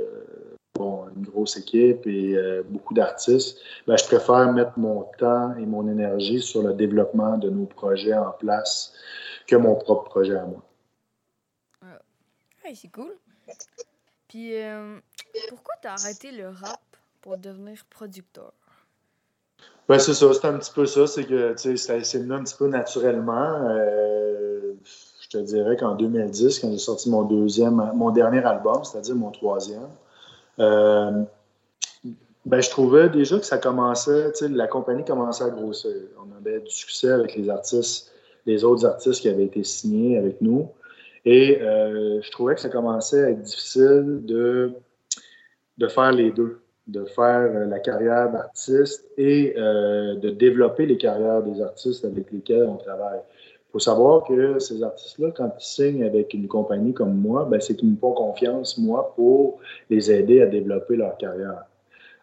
bon, 0.76 1.06
une 1.16 1.24
grosse 1.24 1.58
équipe 1.58 2.06
et 2.08 2.36
euh, 2.36 2.64
beaucoup 2.68 2.94
d'artistes, 2.94 3.60
ben, 3.88 3.98
je 3.98 4.06
préfère 4.06 4.52
mettre 4.52 4.78
mon 4.78 5.04
temps 5.18 5.56
et 5.56 5.66
mon 5.66 5.88
énergie 5.88 6.42
sur 6.42 6.64
le 6.64 6.74
développement 6.74 7.38
de 7.38 7.50
nos 7.50 7.66
projets 7.66 8.14
en 8.14 8.32
place 8.32 8.94
que 9.48 9.56
mon 9.56 9.76
propre 9.76 10.06
projet 10.06 10.36
à 10.36 10.46
moi. 10.46 10.64
C'est 12.74 12.92
cool. 12.92 13.12
Puis, 14.30 14.56
euh, 14.56 14.98
pourquoi 15.50 15.76
tu 15.82 15.88
as 15.88 15.94
arrêté 15.94 16.32
le 16.32 16.48
rap 16.48 16.80
pour 17.22 17.38
devenir 17.38 17.86
producteur? 17.90 18.54
Ben, 19.88 20.00
c'est 20.00 20.14
ça, 20.14 20.34
c'est 20.34 20.46
un 20.46 20.58
petit 20.58 20.72
peu 20.74 20.86
ça. 20.86 21.06
C'est 21.06 21.26
que, 21.26 21.54
tu 21.54 21.78
sais, 21.78 22.04
c'est 22.04 22.20
venu 22.20 22.34
un 22.34 22.44
petit 22.44 22.56
peu 22.56 22.68
naturellement. 22.68 23.68
Je 25.34 25.40
te 25.40 25.44
dirais 25.44 25.78
qu'en 25.78 25.96
2010, 25.96 26.60
quand 26.60 26.72
j'ai 26.72 26.78
sorti 26.78 27.10
mon 27.10 27.24
deuxième, 27.24 27.92
mon 27.96 28.12
dernier 28.12 28.46
album, 28.46 28.84
c'est-à-dire 28.84 29.16
mon 29.16 29.32
troisième, 29.32 29.90
euh, 30.60 31.24
ben, 32.46 32.62
je 32.62 32.70
trouvais 32.70 33.10
déjà 33.10 33.40
que 33.40 33.46
ça 33.46 33.58
commençait, 33.58 34.32
la 34.42 34.68
compagnie 34.68 35.04
commençait 35.04 35.46
à 35.46 35.50
grossir. 35.50 35.92
On 36.20 36.38
avait 36.38 36.60
du 36.60 36.70
succès 36.70 37.10
avec 37.10 37.36
les 37.36 37.50
artistes, 37.50 38.12
les 38.46 38.64
autres 38.64 38.86
artistes 38.86 39.22
qui 39.22 39.30
avaient 39.30 39.46
été 39.46 39.64
signés 39.64 40.18
avec 40.18 40.40
nous. 40.40 40.70
Et 41.26 41.60
euh, 41.62 42.22
je 42.22 42.30
trouvais 42.30 42.54
que 42.54 42.62
ça 42.62 42.70
commençait 42.70 43.24
à 43.24 43.30
être 43.32 43.42
difficile 43.42 44.22
de, 44.26 44.74
de 45.80 45.88
faire 45.88 46.12
les 46.12 46.32
deux, 46.32 46.60
de 46.86 47.06
faire 47.06 47.50
euh, 47.56 47.66
la 47.66 47.80
carrière 47.80 48.32
d'artiste 48.32 49.04
et 49.18 49.56
de 49.56 50.30
développer 50.30 50.86
les 50.86 50.98
carrières 50.98 51.42
des 51.42 51.60
artistes 51.60 52.06
avec 52.06 52.32
lesquels 52.32 52.66
on 52.66 52.76
travaille 52.76 53.22
faut 53.74 53.80
savoir 53.80 54.24
que 54.24 54.60
ces 54.60 54.84
artistes-là, 54.84 55.32
quand 55.36 55.52
ils 55.60 55.66
signent 55.66 56.04
avec 56.04 56.36
une 56.36 56.48
compagnie 56.48 56.94
comme 56.94 57.16
moi, 57.16 57.46
ben, 57.50 57.60
c'est 57.60 57.76
qu'ils 57.76 57.90
me 57.90 57.98
font 57.98 58.14
confiance, 58.14 58.78
moi, 58.78 59.14
pour 59.16 59.60
les 59.90 60.12
aider 60.12 60.44
à 60.44 60.46
développer 60.46 60.96
leur 60.96 61.18
carrière. 61.18 61.66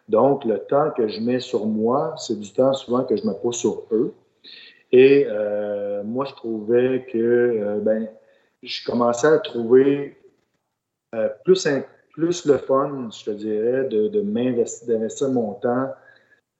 Donc, 0.07 0.45
le 0.45 0.59
temps 0.59 0.91
que 0.91 1.09
je 1.09 1.19
mets 1.19 1.41
sur 1.41 1.65
moi, 1.65 2.15
c'est 2.17 2.39
du 2.39 2.51
temps 2.53 2.73
souvent 2.73 3.03
que 3.03 3.17
je 3.17 3.27
me 3.27 3.33
pose 3.33 3.57
sur 3.57 3.83
eux. 3.91 4.13
Et 4.93 5.27
euh, 5.27 6.03
moi, 6.03 6.23
je 6.23 6.33
trouvais 6.35 7.05
que 7.11 7.17
euh, 7.17 7.79
ben, 7.81 8.07
je 8.63 8.85
commençais 8.85 9.27
à 9.27 9.39
trouver 9.39 10.17
euh, 11.15 11.27
plus, 11.43 11.67
plus 12.13 12.45
le 12.45 12.57
fun, 12.59 13.09
je 13.11 13.25
te 13.25 13.31
dirais, 13.31 13.83
de, 13.89 14.07
de 14.07 14.21
d'investir 14.21 15.29
mon 15.29 15.53
temps 15.55 15.89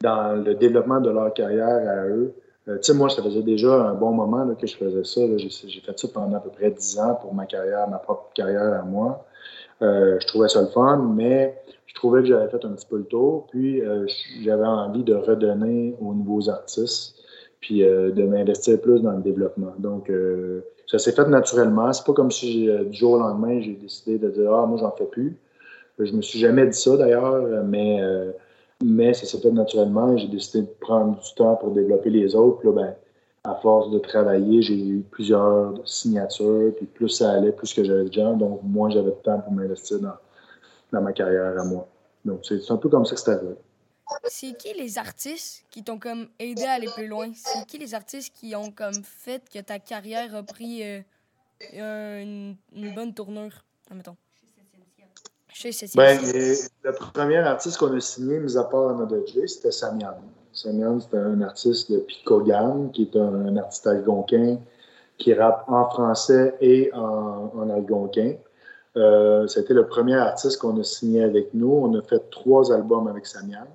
dans 0.04 0.44
le 0.44 0.54
développement 0.56 1.00
de 1.00 1.12
leur 1.12 1.34
carrière 1.34 1.90
à 1.90 2.08
eux 2.08 2.34
euh, 2.68 2.78
tu 2.78 2.84
sais, 2.84 2.94
moi, 2.94 3.10
ça 3.10 3.24
faisait 3.24 3.42
déjà 3.42 3.74
un 3.74 3.96
bon 3.96 4.12
moment 4.12 4.54
que 4.54 4.68
je 4.68 4.76
faisais 4.76 5.04
ça. 5.04 5.22
J'ai 5.38 5.82
fait 5.82 5.98
ça 6.00 6.08
pendant 6.14 6.38
à 6.38 6.40
peu 6.40 6.52
près 6.52 6.70
10 6.70 7.00
ans 7.00 7.16
pour 7.16 7.34
ma 7.34 7.46
carrière, 7.46 7.90
ma 7.90 7.98
propre 7.98 8.30
carrière 8.34 8.74
à 8.74 8.84
moi. 8.84 9.26
Euh, 9.82 10.20
je 10.20 10.28
trouvais 10.28 10.48
ça 10.48 10.62
le 10.62 10.68
fun, 10.68 10.98
mais 11.16 11.60
je 11.88 11.96
trouvais 11.96 12.22
que 12.22 12.28
j'avais 12.28 12.50
fait 12.50 12.64
un 12.64 12.74
petit 12.74 12.86
peu 12.86 12.98
le 12.98 13.06
tour. 13.06 13.48
Puis, 13.50 13.82
euh, 13.82 14.06
j'avais 14.44 14.66
envie 14.66 15.04
de 15.04 15.16
redonner 15.16 15.96
aux 16.00 16.14
nouveaux 16.14 16.50
artistes, 16.50 17.16
puis 17.60 17.82
de 17.82 18.24
m'investir 18.24 18.80
plus 18.82 19.02
dans 19.02 19.12
le 19.12 19.22
développement. 19.22 19.74
Donc, 19.78 20.12
ça 20.88 20.98
s'est 20.98 21.12
fait 21.12 21.28
naturellement. 21.28 21.94
C'est 21.94 22.06
pas 22.06 22.14
comme 22.14 22.32
si 22.32 22.68
du 22.68 22.94
jour 22.94 23.14
au 23.14 23.20
lendemain, 23.20 23.62
j'ai 23.62 23.74
décidé 23.74 24.18
de 24.18 24.32
dire 24.32 24.52
Ah, 24.52 24.66
moi, 24.66 24.80
j'en 24.80 24.92
fais 24.92 25.06
plus. 25.06 25.38
Je 26.00 26.12
me 26.12 26.24
suis 26.24 26.40
jamais 26.40 26.66
dit 26.66 26.78
ça 26.78 26.98
d'ailleurs, 26.98 27.64
mais 27.64 28.02
mais 28.84 29.14
ça 29.14 29.26
s'est 29.26 29.40
fait 29.40 29.52
naturellement 29.52 30.16
j'ai 30.18 30.28
décidé 30.28 30.62
de 30.62 30.74
prendre 30.80 31.20
du 31.20 31.34
temps 31.36 31.56
pour 31.56 31.72
développer 31.72 32.10
les 32.10 32.36
autres. 32.36 32.66
là, 32.66 32.72
ben, 32.72 32.96
à 33.44 33.56
force 33.56 33.90
de 33.90 33.98
travailler, 34.00 34.62
j'ai 34.62 34.78
eu 34.78 35.04
plusieurs 35.10 35.76
signatures, 35.88 36.74
puis 36.76 36.86
plus 36.86 37.10
ça 37.10 37.32
allait, 37.32 37.52
plus 37.52 37.74
que 37.74 37.84
j'avais 37.84 38.06
de 38.06 38.14
gens, 38.14 38.36
donc 38.36 38.62
moins 38.64 38.90
j'avais 38.92 39.10
de 39.10 39.16
temps 39.16 39.40
pour 39.40 39.52
m'investir 39.52 40.00
dans, 40.00 40.14
dans, 40.92 41.02
ma 41.02 41.12
carrière 41.12 41.60
à 41.60 41.66
moi. 41.66 41.88
Donc 42.24 42.42
c'est 42.44 42.70
un 42.70 42.78
peu 42.78 42.90
comme 42.90 43.06
ça 43.06 43.16
que 43.16 43.22
c'est 43.22 43.32
arrivé. 43.32 43.56
C'est 44.26 44.56
qui 44.58 44.74
les 44.74 44.98
artistes 44.98 45.66
qui 45.72 45.84
t'ont 45.84 45.98
comme 45.98 46.28
aidé 46.38 46.64
à 46.64 46.74
aller 46.74 46.90
plus 46.94 47.08
loin? 47.08 47.32
C'est 47.34 47.66
qui 47.66 47.78
les 47.78 47.96
artistes 47.96 48.34
qui 48.36 48.56
ont 48.56 48.70
comme 48.72 49.04
fait 49.04 49.42
que 49.50 49.60
ta 49.60 49.80
carrière 49.80 50.36
a 50.36 50.44
pris 50.44 50.84
euh, 50.84 52.22
une, 52.22 52.58
une, 52.76 52.94
bonne 52.94 53.14
tournure, 53.14 53.64
admettons? 53.90 54.18
Ben, 55.96 56.20
le 56.84 56.92
premier 57.14 57.38
artiste 57.38 57.78
qu'on 57.78 57.96
a 57.96 58.00
signé, 58.00 58.40
mis 58.40 58.58
à 58.58 58.64
part 58.64 58.98
J, 59.28 59.48
c'était 59.48 59.72
Samian. 59.72 60.16
Samian, 60.54 61.00
c'était 61.00 61.18
un 61.18 61.42
artiste 61.42 61.92
de 61.92 62.00
Picogan, 62.00 62.90
qui 62.92 63.04
est 63.04 63.18
un, 63.18 63.58
artiste 63.58 63.88
algonquin 63.88 64.58
qui 65.18 65.34
rappe 65.34 65.66
en 65.68 65.88
français 65.90 66.56
et 66.62 66.92
en, 66.94 67.70
algonquin. 67.70 68.34
Euh, 68.98 69.48
c'était 69.48 69.74
le 69.74 69.86
premier 69.86 70.16
artiste 70.16 70.60
qu'on 70.60 70.80
a 70.80 70.84
signé 70.84 71.24
avec 71.24 71.54
nous. 71.54 71.72
On 71.72 71.98
a 71.98 72.02
fait 72.02 72.30
trois 72.32 72.74
albums 72.74 73.08
avec 73.08 73.26
Samian. 73.26 73.68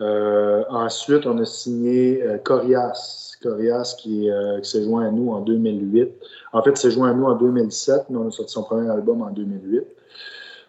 Euh, 0.00 0.64
ensuite, 0.68 1.26
on 1.26 1.38
a 1.38 1.44
signé 1.44 2.22
euh, 2.22 2.38
Corias. 2.38 3.36
Corias 3.42 3.94
qui, 3.98 4.28
qui 4.62 4.68
s'est 4.68 4.82
joint 4.82 5.06
à 5.06 5.10
nous 5.10 5.30
en 5.30 5.40
2008. 5.40 6.10
En 6.52 6.62
fait, 6.62 6.70
il 6.70 6.76
s'est 6.76 6.90
joint 6.90 7.10
à 7.10 7.14
nous 7.14 7.24
en 7.24 7.36
2007, 7.36 8.10
mais 8.10 8.16
on 8.18 8.28
a 8.28 8.30
sorti 8.32 8.52
son 8.52 8.64
premier 8.64 8.90
album 8.90 9.22
en 9.22 9.30
2008. 9.30 9.84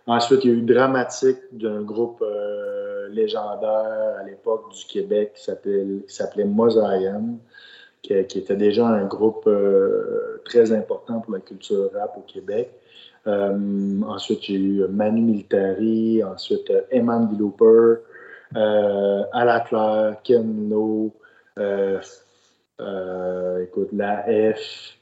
Ensuite, 0.08 0.44
il 0.44 0.52
y 0.52 0.54
a 0.54 0.58
eu 0.58 0.62
Dramatique 0.62 1.38
d'un 1.52 1.82
groupe 1.82 2.22
euh, 2.22 3.08
légendaire 3.10 4.18
à 4.20 4.24
l'époque 4.24 4.72
du 4.72 4.86
Québec 4.86 5.34
qui 5.36 5.44
s'appelait 5.44 6.46
Mosaïen, 6.46 7.38
qui, 8.02 8.14
était 8.14 8.56
déjà 8.56 8.88
un 8.88 9.06
groupe 9.06 9.46
euh, 9.48 10.42
très 10.46 10.72
important 10.72 11.20
pour 11.20 11.34
la 11.34 11.40
culture 11.40 11.92
rap 11.94 12.16
au 12.18 12.22
Québec. 12.22 12.72
Euh, 13.28 14.02
ensuite, 14.08 14.44
j'ai 14.44 14.56
eu 14.56 14.88
Manu 14.88 15.22
Militari, 15.22 16.24
ensuite 16.24 16.72
Eman 16.92 17.30
Looper, 17.38 18.02
euh, 18.56 19.24
Claire, 19.68 20.16
Ken 20.24 20.70
Lo, 20.70 21.14
écoute, 23.62 23.90
La 23.92 24.24
F, 24.24 24.98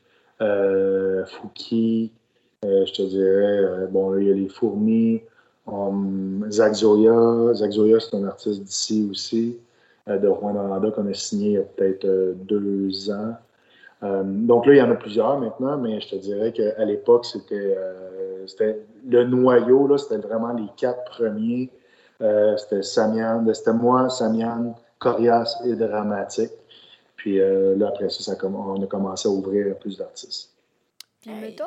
Fouki, 1.27 2.12
euh, 2.13 2.16
je 2.63 2.91
te 2.91 3.01
dirais, 3.03 3.59
euh, 3.59 3.87
bon, 3.87 4.11
là, 4.11 4.21
il 4.21 4.27
y 4.27 4.31
a 4.31 4.33
les 4.33 4.49
fourmis. 4.49 5.21
Um, 5.67 6.45
Zach 6.49 6.73
Zoya. 6.73 7.53
Zach 7.53 7.71
Zoya, 7.71 7.99
c'est 7.99 8.15
un 8.15 8.25
artiste 8.25 8.63
d'ici 8.63 9.07
aussi, 9.11 9.57
euh, 10.07 10.17
de 10.17 10.27
Rwanda, 10.27 10.91
qu'on 10.91 11.07
a 11.07 11.13
signé 11.13 11.49
il 11.49 11.53
y 11.53 11.57
a 11.57 11.61
peut-être 11.61 12.07
deux 12.45 13.11
ans. 13.11 13.35
donc 14.01 14.65
là, 14.65 14.73
il 14.73 14.77
y 14.77 14.81
en 14.81 14.91
a 14.91 14.95
plusieurs 14.95 15.39
maintenant, 15.39 15.77
mais 15.77 15.99
je 15.99 16.09
te 16.09 16.15
dirais 16.15 16.51
qu'à 16.51 16.85
l'époque, 16.85 17.25
c'était 17.25 17.75
le 19.09 19.23
noyau, 19.23 19.87
là, 19.87 19.97
c'était 19.97 20.17
vraiment 20.17 20.53
les 20.53 20.67
quatre 20.77 21.03
premiers. 21.05 21.69
c'était 22.57 22.83
Samian, 22.83 23.45
c'était 23.53 23.73
moi, 23.73 24.09
Samian, 24.09 24.75
Corias 24.99 25.61
et 25.65 25.75
Dramatique. 25.75 26.53
Puis 27.17 27.39
là, 27.39 27.87
après 27.87 28.09
ça, 28.09 28.23
ça, 28.23 28.47
on 28.47 28.81
a 28.81 28.87
commencé 28.87 29.27
à 29.27 29.31
ouvrir 29.31 29.75
plus 29.79 29.97
d'artistes. 29.97 30.51
Puis 31.21 31.31
mettons, 31.41 31.65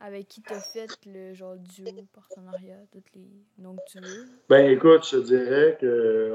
avec 0.00 0.28
qui 0.28 0.42
t'as 0.42 0.60
fait 0.60 0.88
le 1.06 1.34
genre 1.34 1.56
duo, 1.56 1.86
partenariat, 2.14 2.76
toutes 2.92 3.12
les 3.14 3.28
noms 3.58 3.76
que 3.76 3.90
tu 3.90 4.00
veux? 4.00 4.26
Ben 4.48 4.70
écoute, 4.70 5.06
je 5.10 5.18
dirais 5.18 5.76
que 5.80 6.34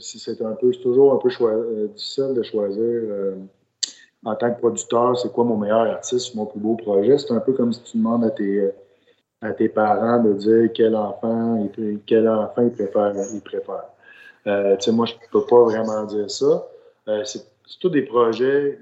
c'est 0.00 0.42
un 0.42 0.52
peu, 0.52 0.70
toujours 0.72 1.14
un 1.14 1.18
peu 1.18 1.30
euh, 1.40 1.88
difficile 1.88 2.34
de 2.34 2.42
choisir 2.42 2.80
euh, 2.80 3.36
en 4.24 4.34
tant 4.34 4.52
que 4.52 4.58
producteur, 4.58 5.18
c'est 5.18 5.32
quoi 5.32 5.44
mon 5.44 5.56
meilleur 5.56 5.86
artiste, 5.86 6.34
mon 6.34 6.46
plus 6.46 6.60
beau 6.60 6.74
projet. 6.76 7.16
C'est 7.18 7.32
un 7.32 7.40
peu 7.40 7.52
comme 7.52 7.72
si 7.72 7.82
tu 7.82 7.98
demandes 7.98 8.24
à 8.24 8.30
tes, 8.30 8.70
à 9.40 9.52
tes 9.52 9.68
parents 9.68 10.22
de 10.22 10.32
dire 10.34 10.70
quel 10.74 10.94
enfant, 10.94 11.68
quel 12.06 12.28
enfant 12.28 12.62
ils 12.62 12.72
préfèrent. 12.72 13.14
Ils 13.32 13.40
préfèrent. 13.40 13.90
Euh, 14.46 14.76
moi, 14.92 15.06
je 15.06 15.14
peux 15.30 15.44
pas 15.44 15.62
vraiment 15.62 16.04
dire 16.04 16.30
ça. 16.30 16.66
c'est 17.24 17.44
tous 17.80 17.90
des 17.90 18.02
projets 18.02 18.78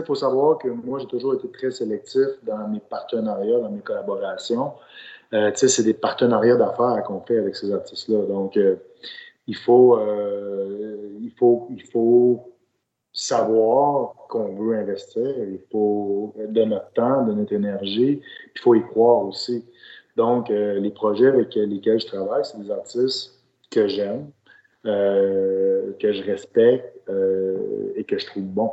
il 0.00 0.04
faut 0.04 0.14
savoir 0.14 0.58
que 0.58 0.68
moi, 0.68 0.98
j'ai 0.98 1.06
toujours 1.06 1.34
été 1.34 1.50
très 1.50 1.70
sélectif 1.70 2.28
dans 2.44 2.68
mes 2.68 2.80
partenariats, 2.80 3.58
dans 3.58 3.70
mes 3.70 3.80
collaborations. 3.80 4.72
Euh, 5.34 5.50
c'est 5.54 5.82
des 5.82 5.94
partenariats 5.94 6.56
d'affaires 6.56 7.02
qu'on 7.06 7.20
fait 7.20 7.38
avec 7.38 7.56
ces 7.56 7.72
artistes-là. 7.72 8.26
Donc, 8.26 8.56
euh, 8.56 8.76
il, 9.46 9.56
faut, 9.56 9.98
euh, 9.98 11.18
il, 11.20 11.30
faut, 11.38 11.68
il 11.70 11.82
faut 11.82 12.52
savoir 13.12 14.14
qu'on 14.28 14.54
veut 14.54 14.76
investir. 14.76 15.26
Il 15.26 15.60
faut 15.70 16.34
de 16.36 16.64
notre 16.64 16.92
temps, 16.92 17.24
de 17.24 17.32
notre 17.32 17.52
énergie. 17.52 18.20
Il 18.54 18.60
faut 18.60 18.74
y 18.74 18.82
croire 18.82 19.24
aussi. 19.24 19.64
Donc, 20.16 20.50
les 20.50 20.90
projets 20.90 21.28
avec 21.28 21.54
lesquels 21.54 21.98
je 21.98 22.06
travaille, 22.06 22.44
c'est 22.44 22.60
des 22.60 22.70
artistes 22.70 23.32
que 23.70 23.88
j'aime, 23.88 24.30
que 24.84 26.12
je 26.12 26.22
respecte 26.24 26.98
et 27.96 28.04
que 28.04 28.18
je 28.18 28.26
trouve 28.26 28.42
bons. 28.42 28.72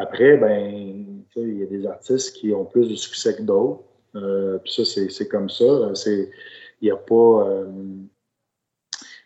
Après, 0.00 0.36
ben, 0.36 1.24
il 1.36 1.58
y 1.58 1.62
a 1.62 1.66
des 1.66 1.86
artistes 1.86 2.36
qui 2.36 2.52
ont 2.52 2.64
plus 2.64 2.88
de 2.88 2.94
succès 2.94 3.36
que 3.36 3.42
d'autres. 3.42 3.82
Euh, 4.16 4.58
puis 4.58 4.72
ça, 4.72 4.84
c'est 4.84 5.28
comme 5.28 5.48
ça. 5.48 5.64
il 6.06 6.28
n'y 6.82 6.90
a 6.90 6.96
pas. 6.96 7.66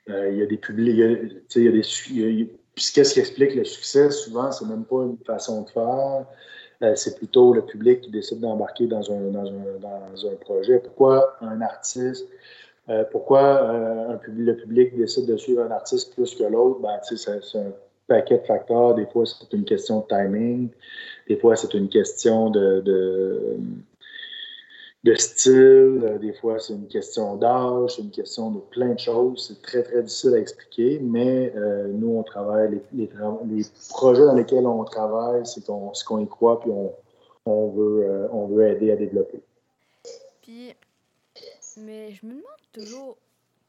il 0.09 0.37
y 0.37 0.43
a 0.43 0.47
des 0.47 0.59
publics. 0.59 0.97
Y 0.97 1.69
a 1.69 1.71
des. 1.71 2.51
Puis 2.75 2.91
qu'est-ce 2.93 3.15
qui 3.15 3.21
explique 3.21 3.55
le 3.55 3.65
succès, 3.65 4.11
souvent, 4.11 4.51
c'est 4.51 4.67
même 4.67 4.85
pas 4.85 5.05
une 5.05 5.17
façon 5.25 5.63
de 5.63 5.71
faire. 5.71 6.27
c'est 6.97 7.17
plutôt 7.17 7.55
le 7.55 7.63
public 7.63 8.01
qui 8.01 8.11
décide 8.11 8.41
d'embarquer 8.41 8.89
dans 8.89 9.13
un, 9.13 9.31
dans, 9.31 9.47
un, 9.47 9.79
dans 9.81 10.27
un 10.27 10.35
projet. 10.41 10.81
Pourquoi 10.81 11.37
un 11.41 11.61
artiste 11.61 12.27
euh, 12.91 13.05
pourquoi 13.11 13.63
euh, 13.63 14.19
le 14.29 14.57
public 14.57 14.97
décide 14.97 15.27
de 15.27 15.37
suivre 15.37 15.63
un 15.63 15.71
artiste 15.71 16.13
plus 16.15 16.35
que 16.35 16.45
l'autre? 16.45 16.81
Ben, 16.81 17.01
c'est 17.03 17.59
un 17.59 17.73
paquet 18.07 18.39
de 18.39 18.45
facteurs. 18.45 18.95
Des 18.95 19.07
fois, 19.07 19.25
c'est 19.27 19.53
une 19.53 19.65
question 19.65 20.01
de 20.01 20.07
timing. 20.07 20.71
Des 21.29 21.37
fois, 21.37 21.57
c'est 21.57 21.75
une 21.75 21.89
question 21.89 22.51
de, 22.51 22.81
de, 25.05 25.15
style. 25.15 26.19
Des 26.21 26.33
fois, 26.35 26.59
c'est 26.59 26.75
une 26.75 26.89
question 26.89 27.37
d'âge. 27.37 27.97
C'est 27.97 28.03
une 28.03 28.11
question 28.11 28.51
de 28.51 28.61
plein 28.61 28.95
de 28.95 28.99
choses. 28.99 29.47
C'est 29.49 29.63
très, 29.63 29.83
très 29.83 30.03
difficile 30.03 30.35
à 30.35 30.39
expliquer. 30.39 30.99
Mais 31.01 31.53
euh, 31.57 31.89
nous, 31.89 32.17
on 32.17 32.23
travaille, 32.23 32.81
les, 32.93 33.11
les, 33.47 33.65
projets 33.91 34.25
dans 34.25 34.35
lesquels 34.35 34.67
on 34.67 34.85
travaille, 34.85 35.47
c'est 35.47 35.65
qu'on 35.65 36.19
y 36.21 36.29
croit 36.29 36.61
puis 36.61 36.71
on, 36.71 36.93
on, 37.47 37.69
veut, 37.69 38.29
on 38.33 38.47
veut 38.47 38.67
aider 38.69 38.91
à 38.91 38.97
développer. 38.97 39.43
Puis, 40.43 40.75
mais 41.79 42.13
je 42.13 42.27
me 42.27 42.33
demande 42.33 42.45
toujours. 42.73 43.17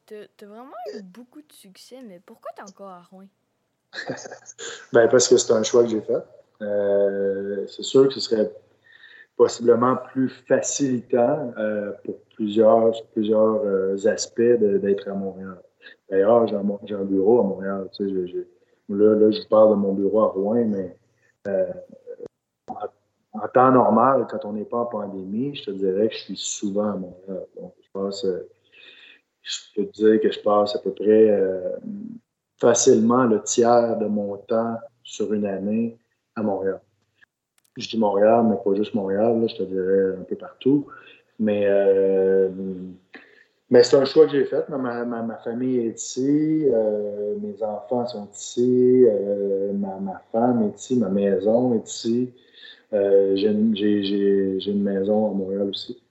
T'as 0.05 0.45
vraiment 0.45 0.75
eu 0.93 1.01
beaucoup 1.01 1.41
de 1.41 1.51
succès, 1.51 1.97
mais 2.03 2.19
pourquoi 2.23 2.51
t'es 2.55 2.61
encore 2.61 2.89
à 2.89 3.01
Rouen? 3.01 3.25
Ben, 4.93 5.07
parce 5.07 5.27
que 5.27 5.37
c'est 5.37 5.53
un 5.53 5.63
choix 5.63 5.83
que 5.83 5.89
j'ai 5.89 6.01
fait. 6.01 6.23
Euh, 6.61 7.65
c'est 7.67 7.83
sûr 7.83 8.07
que 8.07 8.13
ce 8.13 8.19
serait 8.19 8.51
possiblement 9.35 9.97
plus 10.11 10.29
facilitant 10.47 11.53
euh, 11.57 11.91
pour 12.03 12.15
plusieurs, 12.35 12.91
plusieurs 13.13 13.61
euh, 13.65 13.97
aspects 14.07 14.41
d'être 14.41 15.09
à 15.09 15.13
Montréal. 15.13 15.57
D'ailleurs, 16.09 16.47
j'ai 16.47 16.55
un, 16.95 17.03
bureau 17.03 17.39
à 17.41 17.43
Montréal. 17.43 17.89
Tu 17.93 18.07
sais, 18.07 18.33
là, 18.89 19.15
là, 19.15 19.31
je 19.31 19.47
parle 19.47 19.71
de 19.71 19.75
mon 19.75 19.93
bureau 19.93 20.21
à 20.21 20.27
Rouen, 20.27 20.65
mais 20.65 20.95
en, 23.33 23.47
temps 23.53 23.71
normal, 23.71 24.25
quand 24.29 24.45
on 24.45 24.53
n'est 24.53 24.65
pas 24.65 24.77
en 24.77 24.85
pandémie, 24.85 25.55
je 25.55 25.65
te 25.65 25.71
dirais 25.71 26.07
que 26.07 26.15
je 26.15 26.19
suis 26.19 26.37
souvent 26.37 26.91
à 26.91 26.95
Montréal. 26.95 27.45
Donc, 27.59 27.73
je 27.81 27.89
pense 27.91 28.25
je 29.41 29.59
peux 29.75 29.85
te 29.85 29.91
dire 29.91 30.21
que 30.21 30.31
je 30.31 30.39
passe 30.39 30.75
à 30.75 30.79
peu 30.79 30.91
près 30.91 31.29
facilement 32.57 33.23
le 33.23 33.41
tiers 33.41 33.97
de 33.97 34.05
mon 34.05 34.37
temps 34.37 34.77
sur 35.03 35.33
une 35.33 35.45
année 35.45 35.97
à 36.35 36.41
Montréal. 36.41 36.79
Je 37.77 37.89
dis 37.89 37.97
Montréal, 37.97 38.45
mais 38.49 38.55
pas 38.55 38.75
juste 38.75 38.93
Montréal, 38.93 39.45
je 39.49 39.55
te 39.55 39.63
dirais 39.63 40.17
un 40.19 40.23
peu 40.23 40.35
partout. 40.35 40.87
Mais, 41.39 41.65
euh, 41.65 42.49
mais 43.69 43.83
c'est 43.83 43.97
un 43.97 44.05
choix 44.05 44.25
que 44.25 44.31
j'ai 44.31 44.45
fait. 44.45 44.67
Ma, 44.69 45.03
ma, 45.03 45.37
famille 45.37 45.79
est 45.79 45.99
ici, 45.99 46.65
euh, 46.71 47.35
mes 47.41 47.61
enfants 47.61 48.07
sont 48.07 48.29
ici, 48.33 49.05
ma, 49.73 49.99
ma, 49.99 50.21
femme 50.31 50.63
est 50.63 50.79
ici, 50.79 50.97
ma 50.97 51.09
maison 51.09 51.73
est 51.73 51.89
ici. 51.89 52.31
j'ai 52.91 53.49
une 53.51 54.83
maison 54.83 55.31
à 55.31 55.33
Montréal 55.33 55.69
aussi. 55.69 56.04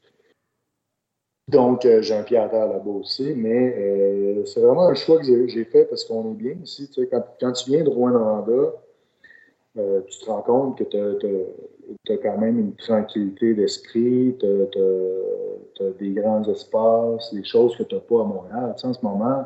Donc, 1.54 1.86
euh, 1.86 2.02
j'ai 2.02 2.14
un 2.14 2.24
pied 2.24 2.36
à 2.36 2.48
terre 2.48 2.66
là-bas 2.66 2.90
aussi, 2.90 3.32
mais 3.36 3.76
euh, 3.78 4.44
c'est 4.44 4.60
vraiment 4.60 4.88
un 4.88 4.94
choix 4.94 5.18
que 5.18 5.46
j'ai 5.46 5.64
fait 5.64 5.84
parce 5.84 6.04
qu'on 6.04 6.32
est 6.32 6.34
bien 6.34 6.56
ici. 6.60 6.90
Quand, 7.40 7.52
tu 7.52 7.70
viens 7.70 7.84
de 7.84 7.88
Rouen-Noranda, 7.88 8.72
euh, 9.78 10.00
tu 10.08 10.18
te 10.18 10.26
rends 10.26 10.42
compte 10.42 10.78
que 10.78 10.84
tu 10.84 12.12
as, 12.12 12.16
quand 12.16 12.38
même 12.38 12.58
une 12.58 12.74
tranquillité 12.74 13.54
d'esprit, 13.54 14.36
tu 14.40 14.46
as, 14.46 15.90
des 16.00 16.10
grands 16.10 16.42
espaces, 16.48 17.32
des 17.32 17.44
choses 17.44 17.76
que 17.76 17.84
tu 17.84 17.94
n'as 17.94 18.00
pas 18.00 18.22
à 18.22 18.24
Montréal. 18.24 18.74
En 18.82 18.92
ce 18.92 19.04
moment, 19.04 19.44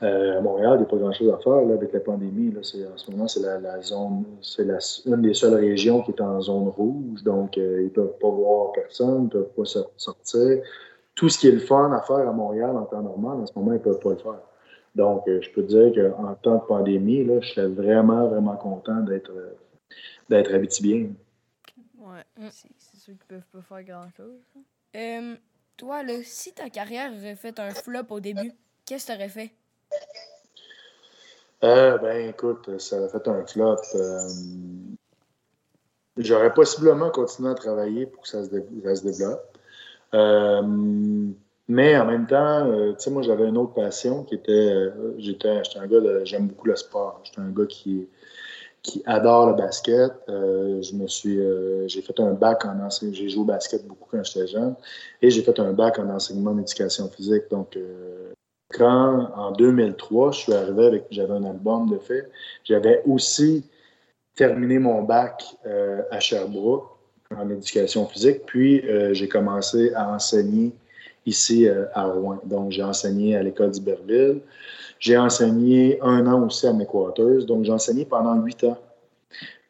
à 0.00 0.40
Montréal, 0.40 0.74
il 0.74 0.78
n'y 0.78 0.86
a 0.86 0.90
pas 0.90 0.96
grand-chose 0.96 1.34
à 1.34 1.38
faire 1.38 1.62
là, 1.62 1.74
avec 1.74 1.92
la 1.92 2.00
pandémie. 2.00 2.52
Là. 2.52 2.60
En 2.60 2.96
ce 2.96 3.10
moment, 3.10 3.26
c'est 3.26 3.40
la, 3.40 3.82
zone, 3.82 4.24
c'est 4.42 4.62
une 5.06 5.22
des 5.22 5.34
seules 5.34 5.54
régions 5.54 6.02
qui 6.02 6.12
est 6.12 6.20
en 6.20 6.40
zone 6.40 6.68
rouge. 6.68 7.24
Donc, 7.24 7.56
ils 7.56 7.82
ne 7.82 7.88
peuvent 7.88 8.16
pas 8.20 8.30
voir 8.30 8.70
personne, 8.72 9.28
ils 9.32 9.38
ne 9.38 9.42
peuvent 9.42 9.54
pas 9.56 9.64
sortir 9.96 10.62
tout 11.20 11.28
ce 11.28 11.36
qui 11.36 11.48
est 11.48 11.52
le 11.52 11.60
fun 11.60 11.92
à 11.92 12.00
faire 12.00 12.26
à 12.26 12.32
Montréal 12.32 12.74
en 12.78 12.86
temps 12.86 13.02
normal, 13.02 13.40
en 13.40 13.46
ce 13.46 13.52
moment, 13.54 13.72
ils 13.72 13.74
ne 13.74 13.80
peuvent 13.80 14.00
pas 14.00 14.12
le 14.12 14.16
faire. 14.16 14.40
Donc, 14.94 15.28
euh, 15.28 15.38
je 15.42 15.50
peux 15.50 15.62
dire 15.62 15.92
qu'en 15.92 16.34
temps 16.36 16.56
de 16.56 16.64
pandémie, 16.64 17.26
là, 17.26 17.42
je 17.42 17.48
suis 17.50 17.60
vraiment, 17.60 18.26
vraiment 18.26 18.56
content 18.56 19.00
d'être 19.00 19.30
euh, 19.30 19.54
d'être 20.30 20.56
bien. 20.80 21.10
Ouais, 21.98 22.24
mm. 22.38 22.48
c'est 22.50 22.96
sûr 22.96 23.12
qu'ils 23.18 23.36
ne 23.36 23.42
peuvent 23.42 23.48
pas 23.52 23.60
faire 23.60 23.84
grand-chose. 23.84 24.40
Euh, 24.96 25.36
toi, 25.76 26.02
là, 26.02 26.14
si 26.24 26.54
ta 26.54 26.70
carrière 26.70 27.12
aurait 27.12 27.36
fait 27.36 27.60
un 27.60 27.68
flop 27.68 28.06
au 28.08 28.20
début, 28.20 28.52
qu'est-ce 28.86 29.08
que 29.08 29.12
tu 29.12 29.18
aurais 29.18 29.28
fait? 29.28 29.50
ben, 31.60 32.30
écoute, 32.30 32.78
ça 32.78 32.96
aurait 32.98 33.10
fait 33.10 33.28
un 33.28 33.44
flop. 33.44 33.76
J'aurais 36.16 36.54
possiblement 36.54 37.10
continué 37.10 37.50
à 37.50 37.54
travailler 37.54 38.06
pour 38.06 38.22
que 38.22 38.28
ça 38.28 38.42
se, 38.42 38.48
ça 38.48 38.96
se 38.96 39.02
développe. 39.02 39.49
Euh, 40.14 40.62
mais 41.68 41.96
en 41.96 42.04
même 42.06 42.26
temps, 42.26 42.66
euh, 42.66 42.92
tu 42.92 43.04
sais, 43.04 43.10
moi, 43.10 43.22
j'avais 43.22 43.46
une 43.46 43.56
autre 43.56 43.74
passion 43.74 44.24
qui 44.24 44.34
était. 44.34 44.52
Euh, 44.52 45.14
j'étais, 45.18 45.62
un 45.76 45.86
gars 45.86 46.00
de. 46.00 46.22
J'aime 46.24 46.48
beaucoup 46.48 46.66
le 46.66 46.76
sport. 46.76 47.20
J'étais 47.24 47.40
un 47.40 47.50
gars 47.50 47.66
qui, 47.66 48.08
qui 48.82 49.02
adore 49.06 49.50
le 49.50 49.54
basket. 49.54 50.12
je 50.28 50.94
me 50.96 51.06
suis. 51.06 51.38
j'ai 51.88 52.02
fait 52.02 52.18
un 52.20 52.32
bac 52.32 52.64
en 52.64 52.80
enseignement. 52.80 53.16
J'ai 53.16 53.28
joué 53.28 53.42
au 53.42 53.44
basket 53.44 53.86
beaucoup 53.86 54.08
quand 54.10 54.24
j'étais 54.24 54.48
jeune. 54.48 54.74
Et 55.22 55.30
j'ai 55.30 55.42
fait 55.42 55.58
un 55.60 55.72
bac 55.72 55.98
en 55.98 56.08
enseignement 56.10 56.54
d'éducation 56.54 57.08
physique. 57.08 57.44
Donc, 57.50 57.78
quand, 58.70 59.30
en 59.36 59.52
2003, 59.52 60.32
je 60.32 60.38
suis 60.38 60.52
arrivé 60.52 60.86
avec. 60.86 61.04
J'avais 61.10 61.34
un 61.34 61.44
album 61.44 61.88
de 61.88 61.98
fait. 61.98 62.28
J'avais 62.64 63.02
aussi 63.06 63.64
terminé 64.34 64.78
mon 64.80 65.02
bac 65.02 65.44
à 66.10 66.18
Sherbrooke 66.18 66.99
en 67.36 67.48
éducation 67.50 68.06
physique. 68.06 68.42
Puis, 68.46 68.80
euh, 68.88 69.14
j'ai 69.14 69.28
commencé 69.28 69.92
à 69.94 70.10
enseigner 70.10 70.72
ici 71.26 71.68
euh, 71.68 71.84
à 71.94 72.04
Rouen. 72.06 72.40
Donc, 72.44 72.72
j'ai 72.72 72.82
enseigné 72.82 73.36
à 73.36 73.42
l'école 73.42 73.70
d'Iberville. 73.70 74.40
J'ai 74.98 75.16
enseigné 75.16 76.00
un 76.02 76.26
an 76.26 76.46
aussi 76.46 76.66
à 76.66 76.72
McWaters. 76.72 77.44
Donc, 77.46 77.64
j'ai 77.64 77.72
enseigné 77.72 78.04
pendant 78.04 78.34
huit 78.34 78.64
ans. 78.64 78.78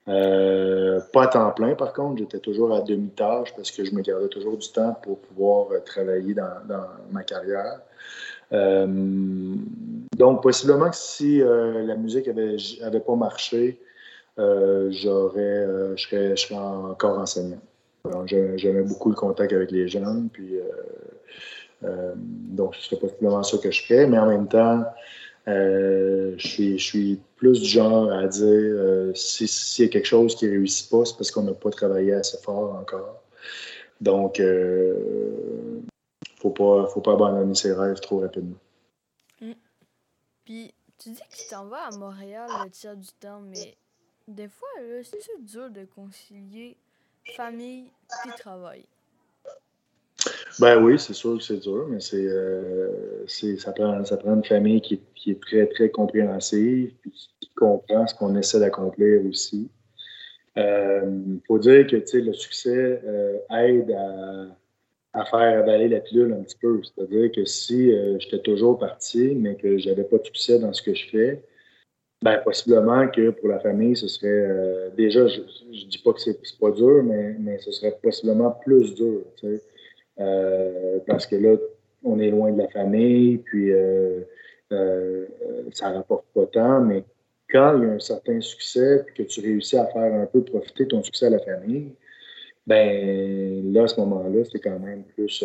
Euh, 0.08 1.00
pas 1.12 1.24
à 1.24 1.26
temps 1.28 1.50
plein, 1.52 1.74
par 1.74 1.92
contre. 1.92 2.18
J'étais 2.18 2.38
toujours 2.38 2.74
à 2.74 2.80
demi-tâche 2.80 3.54
parce 3.54 3.70
que 3.70 3.84
je 3.84 3.94
me 3.94 4.00
gardais 4.00 4.28
toujours 4.28 4.56
du 4.56 4.68
temps 4.68 4.96
pour 5.02 5.18
pouvoir 5.18 5.68
travailler 5.84 6.34
dans, 6.34 6.48
ma 7.12 7.22
carrière. 7.22 7.80
donc, 8.50 10.42
possiblement 10.42 10.90
que 10.90 10.96
si 10.96 11.38
la 11.38 11.94
musique 11.94 12.26
n'avait 12.26 12.56
avait 12.82 13.00
pas 13.00 13.14
marché, 13.14 13.78
j'aurais, 14.36 15.40
euh, 15.40 15.96
je, 15.96 16.02
serais, 16.02 16.36
je 16.36 16.46
serais 16.46 16.58
encore 16.58 17.18
enseignant. 17.18 17.60
J'aimais 18.26 18.82
beaucoup 18.82 19.10
le 19.10 19.14
contact 19.14 19.52
avec 19.52 19.70
les 19.70 19.88
jeunes, 19.88 20.28
puis 20.32 20.58
euh, 21.84 22.14
donc 22.16 22.74
ce 22.74 22.82
serait 22.82 23.00
possiblement 23.00 23.42
ça 23.42 23.58
que 23.58 23.70
je 23.70 23.82
ferais, 23.82 24.06
mais 24.06 24.18
en 24.18 24.26
même 24.26 24.48
temps, 24.48 24.84
je, 25.46 26.34
suis, 26.38 26.78
je 26.78 26.84
suis 26.84 27.20
plus 27.36 27.60
du 27.60 27.68
genre 27.68 28.10
à 28.10 28.26
dire 28.26 29.12
s'il 29.14 29.84
y 29.84 29.88
a 29.88 29.90
quelque 29.90 30.06
chose 30.06 30.34
qui 30.34 30.46
ne 30.46 30.52
réussit 30.52 30.90
pas, 30.90 31.04
c'est 31.04 31.16
parce 31.16 31.30
qu'on 31.30 31.42
n'a 31.42 31.52
pas 31.52 31.70
travaillé 31.70 32.14
assez 32.14 32.38
fort 32.38 32.74
encore. 32.74 33.22
Donc, 34.00 34.38
il 34.38 34.44
ne 34.44 35.80
faut 36.40 36.50
pas, 36.50 36.86
faut 36.86 37.00
pas 37.02 37.12
abandonner 37.12 37.54
ses 37.54 37.72
rêves 37.72 38.00
trop 38.00 38.20
rapidement. 38.20 38.56
Mm. 39.40 39.52
Puis, 40.44 40.72
tu 41.00 41.10
dis 41.10 41.20
que 41.20 41.36
tu 41.36 41.48
t'en 41.48 41.66
vas 41.66 41.86
à 41.86 41.96
Montréal 41.96 42.48
le 42.64 42.70
tiers 42.70 42.96
du 42.96 43.08
temps, 43.20 43.40
mais 43.40 43.74
des 44.34 44.48
fois, 44.48 44.68
c'est 45.02 45.44
dur 45.44 45.70
de 45.70 45.84
concilier 45.84 46.76
famille 47.36 47.86
et 48.26 48.38
travail? 48.38 48.84
Ben 50.58 50.82
oui, 50.82 50.98
c'est 50.98 51.14
sûr 51.14 51.38
que 51.38 51.42
c'est 51.42 51.58
dur, 51.58 51.86
mais 51.88 52.00
c'est, 52.00 52.26
euh, 52.26 53.26
ça, 53.26 53.72
prend, 53.72 54.04
ça 54.04 54.16
prend 54.16 54.34
une 54.34 54.44
famille 54.44 54.80
qui, 54.80 55.00
qui 55.14 55.30
est 55.30 55.40
très, 55.40 55.66
très 55.66 55.88
compréhensive 55.88 56.92
et 57.06 57.10
qui 57.10 57.50
comprend 57.56 58.06
ce 58.06 58.14
qu'on 58.14 58.36
essaie 58.36 58.60
d'accomplir 58.60 59.24
aussi. 59.26 59.70
Il 60.56 60.62
euh, 60.62 61.38
faut 61.46 61.58
dire 61.58 61.86
que 61.86 61.96
le 62.18 62.32
succès 62.34 63.00
euh, 63.04 63.38
aide 63.50 63.90
à, 63.92 65.20
à, 65.20 65.24
faire 65.24 65.60
avaler 65.60 65.88
la 65.88 66.00
pilule 66.00 66.32
un 66.32 66.42
petit 66.42 66.58
peu. 66.60 66.82
C'est-à-dire 66.82 67.32
que 67.32 67.44
si 67.46 67.92
j'étais 68.18 68.40
toujours 68.40 68.78
parti, 68.78 69.34
mais 69.34 69.54
que 69.54 69.78
je 69.78 69.88
n'avais 69.88 70.04
pas 70.04 70.18
de 70.18 70.24
succès 70.24 70.58
dans 70.58 70.72
ce 70.74 70.82
que 70.82 70.92
je 70.92 71.08
fais, 71.08 71.42
ben, 72.22 72.38
possiblement 72.44 73.08
que 73.08 73.30
pour 73.30 73.48
la 73.48 73.60
famille, 73.60 73.96
ce 73.96 74.06
serait. 74.06 74.28
Euh, 74.28 74.90
déjà, 74.90 75.26
je 75.26 75.40
ne 75.40 75.88
dis 75.88 75.98
pas 76.04 76.12
que 76.12 76.20
c'est 76.20 76.38
pas 76.60 76.70
dur, 76.70 77.02
mais, 77.02 77.34
mais 77.38 77.58
ce 77.58 77.72
serait 77.72 77.96
possiblement 78.02 78.50
plus 78.50 78.94
dur. 78.94 79.22
Tu 79.36 79.46
sais, 79.46 79.62
euh, 80.20 80.98
parce 81.06 81.26
que 81.26 81.36
là, 81.36 81.56
on 82.04 82.18
est 82.20 82.30
loin 82.30 82.52
de 82.52 82.58
la 82.58 82.68
famille, 82.68 83.38
puis 83.38 83.72
euh, 83.72 84.20
ça 85.72 85.90
rapporte 85.92 86.26
pas 86.34 86.46
tant, 86.46 86.80
mais 86.82 87.04
quand 87.48 87.78
il 87.78 87.84
y 87.84 87.90
a 87.90 87.92
un 87.94 87.98
certain 87.98 88.40
succès, 88.40 89.02
puis 89.06 89.14
que 89.14 89.22
tu 89.28 89.40
réussis 89.40 89.78
à 89.78 89.86
faire 89.86 90.14
un 90.14 90.26
peu 90.26 90.44
profiter 90.44 90.86
ton 90.86 91.02
succès 91.02 91.26
à 91.26 91.30
la 91.30 91.40
famille, 91.40 91.94
ben 92.66 93.72
là, 93.72 93.84
à 93.84 93.88
ce 93.88 93.98
moment-là, 94.00 94.44
c'est 94.44 94.60
quand 94.60 94.78
même 94.78 95.04
plus, 95.04 95.44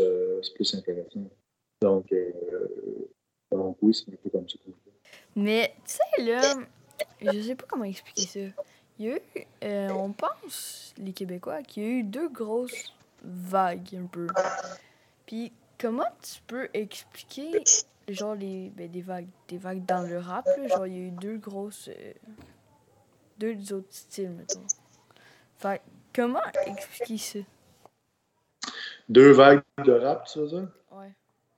plus 0.56 0.76
intéressant. 0.76 1.22
Donc, 1.82 2.14
donc 3.52 3.78
oui, 3.82 3.94
c'est 3.94 4.12
un 4.12 4.18
peu 4.22 4.30
comme 4.30 4.48
ça. 4.50 4.58
Mais, 5.36 5.76
tu 5.86 5.93
sais, 5.93 6.24
là, 6.24 6.41
je 7.21 7.41
sais 7.41 7.56
pas 7.56 7.65
comment 7.67 7.84
expliquer 7.84 8.26
ça. 8.26 8.63
Il 8.98 9.06
y 9.06 9.12
a 9.12 9.17
eu, 9.17 9.91
on 9.91 10.13
pense, 10.13 10.93
les 10.98 11.12
Québécois, 11.12 11.62
qu'il 11.63 11.84
y 11.84 11.86
a 11.86 11.89
eu 11.89 12.04
deux 12.04 12.30
grosses 12.30 12.93
vagues, 13.21 13.95
un 13.95 14.06
peu. 14.06 14.28
Puis, 15.26 15.52
comment 15.78 16.08
tu 16.21 16.41
peux 16.48 16.69
expliquer, 16.74 17.63
genre, 18.08 18.36
les, 18.36 18.69
ben, 18.69 18.89
des, 18.89 19.02
vagues, 19.02 19.28
des 19.50 19.58
vagues 19.58 19.86
dans 19.86 20.02
le 20.02 20.19
rap, 20.19 20.45
là, 20.45 20.67
genre, 20.67 20.88
il 20.88 20.93
y 20.93 20.98
a 20.98 21.08
eu 21.08 21.12
deux 21.12 21.38
grosses. 21.38 21.89
deux 23.38 23.74
autres 23.74 23.88
styles, 23.91 24.30
mettons. 24.30 24.65
Fait, 25.58 25.82
comment 26.13 26.41
expliquer 26.65 27.17
ça? 27.17 27.39
Deux 29.10 29.32
vagues 29.32 29.62
de 29.84 29.91
rap, 29.91 30.26
tu 30.28 30.39
veux 30.39 30.48
dire? 30.48 30.67
Ouais. 30.91 31.12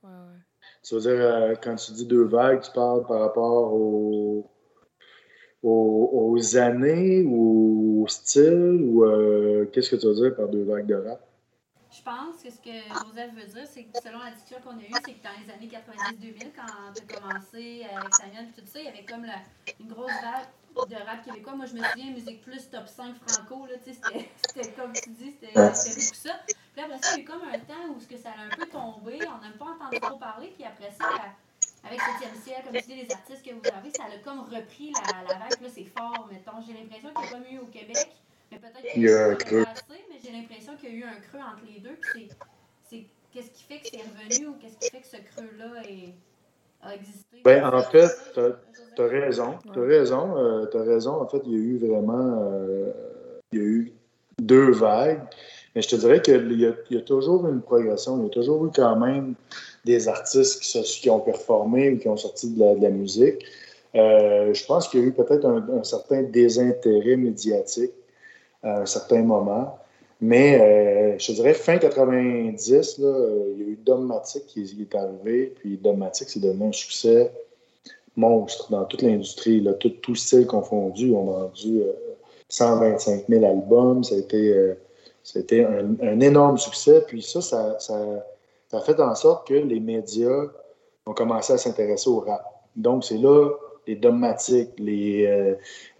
Ouais, 0.03 0.09
ouais. 0.09 0.41
Tu 0.87 0.95
veux 0.95 1.01
dire, 1.01 1.19
euh, 1.19 1.53
quand 1.61 1.75
tu 1.75 1.91
dis 1.91 2.05
deux 2.05 2.23
vagues, 2.23 2.61
tu 2.61 2.71
parles 2.71 3.05
par 3.05 3.19
rapport 3.19 3.73
aux, 3.73 4.49
années 6.55 7.23
ou 7.23 8.03
au 8.03 8.07
style 8.07 8.85
ou 8.85 9.03
euh, 9.03 9.65
qu'est-ce 9.73 9.89
que 9.89 9.95
tu 9.97 10.05
veux 10.07 10.15
dire 10.15 10.35
par 10.35 10.47
deux 10.47 10.63
vagues 10.63 10.85
de 10.85 10.95
rap? 10.95 11.19
Je 11.91 12.01
pense 12.03 12.41
que 12.41 12.49
ce 12.49 12.59
que 12.61 13.05
Joseph 13.05 13.33
veut 13.35 13.53
dire, 13.53 13.67
c'est 13.67 13.83
que 13.83 13.99
selon 14.01 14.19
la 14.19 14.31
discussion 14.31 14.59
qu'on 14.63 14.77
a 14.77 14.81
eue, 14.81 14.93
c'est 15.05 15.13
que 15.13 15.23
dans 15.23 15.35
les 15.43 15.51
années 15.51 15.67
90-2000, 15.67 16.51
quand 16.55 16.93
tu 16.95 17.01
as 17.01 17.19
commencé 17.19 17.85
avec 17.93 18.15
Samuel 18.15 18.45
tout 18.55 18.65
ça, 18.65 18.79
il 18.79 18.85
y 18.85 18.87
avait 18.87 19.03
comme 19.03 19.25
une 19.81 19.87
grosse 19.89 20.11
vague 20.21 20.89
de 20.89 20.95
rap 20.95 21.25
québécois. 21.25 21.55
Moi, 21.55 21.65
je 21.65 21.73
me 21.73 21.83
souviens, 21.83 22.11
Musique 22.13 22.41
Plus, 22.43 22.69
Top 22.69 22.87
5 22.87 23.15
Franco, 23.27 23.65
là, 23.65 23.73
c'était 23.83 24.71
comme 24.71 24.93
tu 24.93 25.09
dis, 25.09 25.35
c'était 25.41 25.53
beaucoup 25.53 26.13
ça. 26.13 26.39
Puis 26.77 26.85
après 26.85 26.99
ça, 27.01 27.17
il 27.17 27.17
y 27.17 27.21
a 27.21 27.23
eu 27.23 27.25
comme 27.25 27.41
un 27.41 27.57
temps 27.57 27.89
où 27.89 27.99
ce 27.99 28.05
que 28.05 28.17
ça 28.17 28.29
a 28.29 28.45
un 28.45 28.55
peu 28.55 28.69
tombé, 28.69 29.17
on 29.25 29.41
n'a 29.41 29.49
pas 29.57 29.65
entendu 29.73 29.99
trop 29.99 30.19
parler, 30.19 30.53
puis 30.53 30.63
après 30.63 30.91
ça, 30.91 31.09
avec 31.83 31.99
7e 31.99 32.39
ciel, 32.43 32.61
comme 32.63 32.73
tu 32.73 32.85
dis, 32.85 33.01
les 33.01 33.11
artistes 33.11 33.43
que 33.43 33.49
vous 33.49 33.65
avez, 33.65 33.89
ça 33.89 34.03
a 34.03 34.17
comme 34.23 34.41
repris 34.41 34.93
la, 34.93 35.23
la 35.27 35.39
vague, 35.39 35.59
là, 35.59 35.69
c'est 35.73 35.85
fort, 35.85 36.29
mettons. 36.31 36.61
J'ai 36.61 36.73
l'impression 36.73 37.09
qu'il 37.09 37.21
n'y 37.21 37.27
a 37.27 37.31
pas 37.31 37.51
mieux 37.51 37.61
au 37.61 37.65
Québec, 37.65 38.07
mais 38.51 38.59
peut-être 38.59 38.93
qu'il 38.93 39.01
y 39.01 39.09
a 39.09 39.25
un 39.25 39.35
creux. 39.35 39.65
mais 39.89 40.19
j'ai 40.23 40.31
l'impression 40.31 40.75
qu'il 40.75 40.89
y 40.89 40.93
a 40.93 40.95
eu 40.97 41.03
un 41.09 41.19
creux 41.19 41.39
entre 41.41 41.65
les 41.65 41.79
deux, 41.79 41.97
puis 42.13 42.29
c'est 42.87 43.05
qu'est-ce 43.31 43.49
qui 43.49 43.63
fait 43.63 43.79
que 43.79 43.87
c'est 43.87 44.03
revenu 44.03 44.49
ou 44.49 44.55
qu'est-ce 44.61 44.77
qui 44.77 44.91
fait 44.91 45.01
que 45.01 45.07
ce 45.07 45.17
creux-là 45.17 45.81
a 46.83 46.93
existé? 46.93 47.41
Ben, 47.43 47.65
en 47.65 47.81
fait, 47.81 48.11
tu 48.35 49.01
as 49.01 49.07
raison. 49.07 49.57
Tu 49.73 49.79
as 49.79 49.83
raison. 49.83 50.37
Euh, 50.37 50.67
tu 50.67 50.77
as 50.77 50.83
raison. 50.83 51.21
En 51.23 51.27
fait, 51.27 51.41
il 51.43 51.53
y 51.53 51.55
a 51.55 51.57
eu 51.57 51.77
vraiment 51.79 52.51
euh, 52.53 52.93
il 53.51 53.59
y 53.59 53.61
a 53.63 53.65
eu 53.65 53.93
deux 54.39 54.71
vagues. 54.73 55.23
Mais 55.77 55.83
je 55.83 55.89
te 55.89 55.95
dirais 55.95 56.23
qu'il 56.23 56.59
y, 56.59 56.97
a 56.97 57.01
toujours 57.01 57.47
une 57.47 57.61
progression. 57.61 58.17
Il 58.17 58.23
y 58.23 58.25
a 58.25 58.29
toujours 58.29 58.65
eu 58.65 58.71
quand 58.73 58.95
même 58.95 59.35
des 59.85 60.07
artistes 60.07 60.59
qui, 60.59 61.07
ont 61.11 61.19
performé 61.19 61.91
ou 61.91 61.99
qui 61.99 62.07
ont 62.07 62.17
sorti 62.17 62.49
de 62.49 62.81
la, 62.81 62.89
musique. 62.89 63.45
Euh, 63.93 64.51
je 64.55 64.65
pense 64.65 64.87
qu'il 64.87 65.01
y 65.01 65.03
a 65.03 65.05
eu 65.05 65.11
peut-être 65.11 65.45
un, 65.45 65.83
certain 65.83 66.23
désintérêt 66.23 67.15
médiatique 67.15 67.91
à 68.63 68.81
un 68.81 68.85
certain 68.87 69.21
moment. 69.21 69.77
Mais 70.19 71.15
je 71.19 71.27
te 71.27 71.33
dirais, 71.33 71.53
fin 71.53 71.77
90, 71.77 72.97
là, 72.97 73.27
il 73.51 73.61
y 73.61 73.63
a 73.63 73.67
eu 73.67 73.79
Dommatic 73.85 74.47
qui, 74.47 74.63
qui 74.63 74.81
est 74.81 74.95
arrivé. 74.95 75.53
Puis 75.59 75.77
Dommatic, 75.77 76.27
c'est 76.27 76.39
devenu 76.39 76.69
un 76.69 76.71
succès 76.71 77.31
monstre 78.15 78.71
dans 78.71 78.85
toute 78.85 79.03
l'industrie, 79.03 79.63
tout, 79.79 79.89
tout 79.89 80.15
style 80.15 80.47
confondu. 80.47 81.11
On 81.13 81.35
a 81.35 81.39
vendu 81.41 81.83
125 82.49 83.25
000 83.29 83.45
albums. 83.45 84.03
Ça 84.03 84.15
a 84.15 84.17
été, 84.17 84.75
euh, 85.35 85.83
un, 86.01 86.19
énorme 86.19 86.57
succès. 86.57 87.03
Puis 87.07 87.21
ça, 87.21 87.41
ça, 87.41 87.77
a 88.71 88.81
fait 88.81 88.99
en 88.99 89.15
sorte 89.15 89.47
que 89.47 89.53
les 89.53 89.79
médias 89.79 90.45
ont 91.05 91.13
commencé 91.13 91.53
à 91.53 91.57
s'intéresser 91.57 92.09
au 92.09 92.19
rap. 92.19 92.43
Donc, 92.75 93.03
c'est 93.03 93.17
là 93.17 93.49
les 93.87 93.95
dogmatiques, 93.95 94.71
les, 94.77 95.25
euh, 95.25 95.55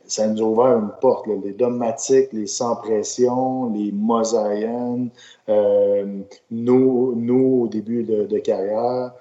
ça 0.05 0.27
nous 0.27 0.41
a 0.41 0.45
ouvert 0.45 0.77
une 0.77 0.91
porte. 0.99 1.25
les 1.27 1.53
dogmatiques, 1.53 2.33
les 2.33 2.47
sans 2.47 2.75
pression, 2.75 3.71
les 3.73 3.91
mosaïennes, 3.91 5.09
euh, 5.47 6.05
nous, 6.51 7.13
nous, 7.15 7.63
au 7.63 7.67
début 7.67 8.03
de, 8.03 8.39
carrière. 8.39 9.13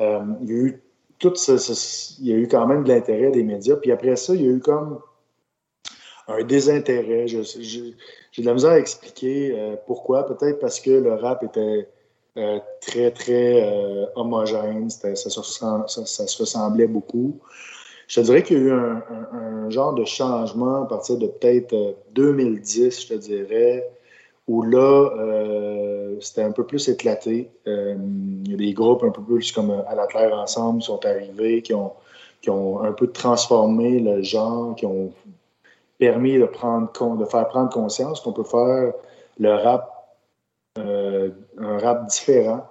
il 0.00 0.48
y 0.48 0.52
a 0.52 0.56
eu 0.56 0.82
tout 1.18 1.34
il 1.48 2.26
y 2.26 2.32
a 2.32 2.36
eu 2.36 2.48
quand 2.48 2.66
même 2.66 2.84
de 2.84 2.88
l'intérêt 2.88 3.30
des 3.30 3.42
médias. 3.42 3.76
Puis 3.76 3.92
après 3.92 4.16
ça, 4.16 4.34
il 4.34 4.42
y 4.42 4.48
a 4.48 4.50
eu 4.50 4.60
comme 4.60 5.00
un 6.28 6.42
désintérêt. 6.42 7.26
J'ai 8.36 8.42
de 8.42 8.48
la 8.48 8.52
misère 8.52 8.72
à 8.72 8.78
expliquer 8.78 9.58
euh, 9.58 9.76
pourquoi. 9.86 10.26
Peut-être 10.26 10.58
parce 10.58 10.78
que 10.78 10.90
le 10.90 11.14
rap 11.14 11.42
était 11.42 11.88
euh, 12.36 12.58
très, 12.82 13.10
très 13.10 13.62
euh, 13.64 14.04
homogène. 14.14 14.90
Ça, 14.90 15.14
se 15.16 16.38
ressemblait 16.38 16.86
beaucoup. 16.86 17.40
Je 18.08 18.20
te 18.20 18.26
dirais 18.26 18.42
qu'il 18.42 18.58
y 18.58 18.60
a 18.60 18.64
eu 18.64 18.72
un, 18.72 19.70
genre 19.70 19.94
de 19.94 20.04
changement 20.04 20.82
à 20.82 20.86
partir 20.86 21.16
de 21.16 21.28
peut-être 21.28 21.96
2010, 22.12 23.02
je 23.02 23.08
te 23.08 23.14
dirais, 23.14 23.88
où 24.46 24.62
là, 24.62 25.10
c'était 26.20 26.42
un 26.42 26.52
peu 26.52 26.64
plus 26.64 26.88
éclaté. 26.88 27.50
Il 27.64 28.48
y 28.50 28.54
a 28.54 28.56
des 28.56 28.72
groupes 28.74 29.02
un 29.02 29.10
peu 29.10 29.22
plus 29.22 29.50
comme 29.50 29.70
À 29.88 29.94
la 29.94 30.06
Terre 30.06 30.34
Ensemble 30.34 30.80
qui 30.80 30.86
sont 30.86 31.04
arrivés, 31.04 31.62
qui 31.62 31.74
ont, 31.74 31.94
qui 32.42 32.50
ont 32.50 32.80
un 32.82 32.92
peu 32.92 33.08
transformé 33.08 33.98
le 33.98 34.22
genre, 34.22 34.76
qui 34.76 34.86
ont 34.86 35.10
permis 35.98 36.38
de, 36.38 36.44
prendre, 36.44 36.90
de 37.16 37.24
faire 37.24 37.48
prendre 37.48 37.70
conscience 37.70 38.20
qu'on 38.20 38.32
peut 38.32 38.44
faire 38.44 38.92
le 39.38 39.54
rap, 39.54 39.92
un 40.76 41.78
rap 41.78 42.06
différent. 42.06 42.66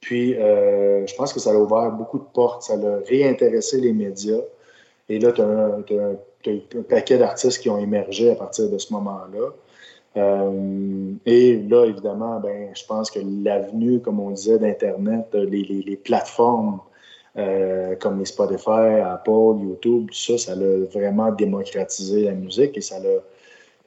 Puis, 0.00 0.34
je 0.34 1.14
pense 1.16 1.32
que 1.32 1.40
ça 1.40 1.50
a 1.50 1.54
ouvert 1.54 1.90
beaucoup 1.92 2.18
de 2.18 2.24
portes, 2.32 2.62
ça 2.62 2.74
a 2.74 2.98
réintéressé 3.08 3.80
les 3.80 3.92
médias. 3.92 4.42
Et 5.08 5.18
là, 5.18 5.32
tu 5.32 5.42
as, 5.42 5.44
as, 5.44 6.50
un 6.50 6.82
paquet 6.88 7.18
d'artistes 7.18 7.60
qui 7.60 7.70
ont 7.70 7.78
émergé 7.78 8.30
à 8.30 8.34
partir 8.34 8.68
de 8.68 8.78
ce 8.78 8.92
moment-là. 8.92 9.50
Euh, 10.16 11.12
et 11.26 11.56
là, 11.56 11.84
évidemment, 11.84 12.40
ben, 12.40 12.70
je 12.74 12.84
pense 12.86 13.10
que 13.10 13.20
l'avenue, 13.22 14.00
comme 14.00 14.20
on 14.20 14.30
disait, 14.30 14.58
d'Internet, 14.58 15.26
les, 15.34 15.62
les, 15.62 15.96
plateformes 15.96 16.80
euh, 17.38 17.94
comme 17.96 18.18
les 18.18 18.24
Spotify, 18.24 19.00
Apple, 19.04 19.60
YouTube, 19.62 20.06
tout 20.08 20.14
ça, 20.14 20.38
ça 20.38 20.52
a 20.52 20.56
vraiment 20.92 21.32
démocratisé 21.32 22.24
la 22.24 22.32
musique 22.32 22.76
et 22.76 22.80
ça 22.80 22.96
a 22.96 23.00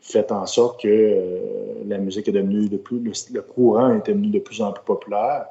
fait 0.01 0.31
en 0.31 0.45
sorte 0.45 0.81
que 0.81 0.87
euh, 0.87 1.83
la 1.87 1.97
musique 1.97 2.27
est 2.27 2.31
devenue 2.31 2.69
de 2.69 2.77
plus, 2.77 3.29
le, 3.33 3.41
courant 3.41 3.93
est 3.95 4.05
devenu 4.05 4.27
de 4.29 4.39
plus 4.39 4.61
en 4.61 4.71
plus 4.71 4.83
populaire. 4.85 5.45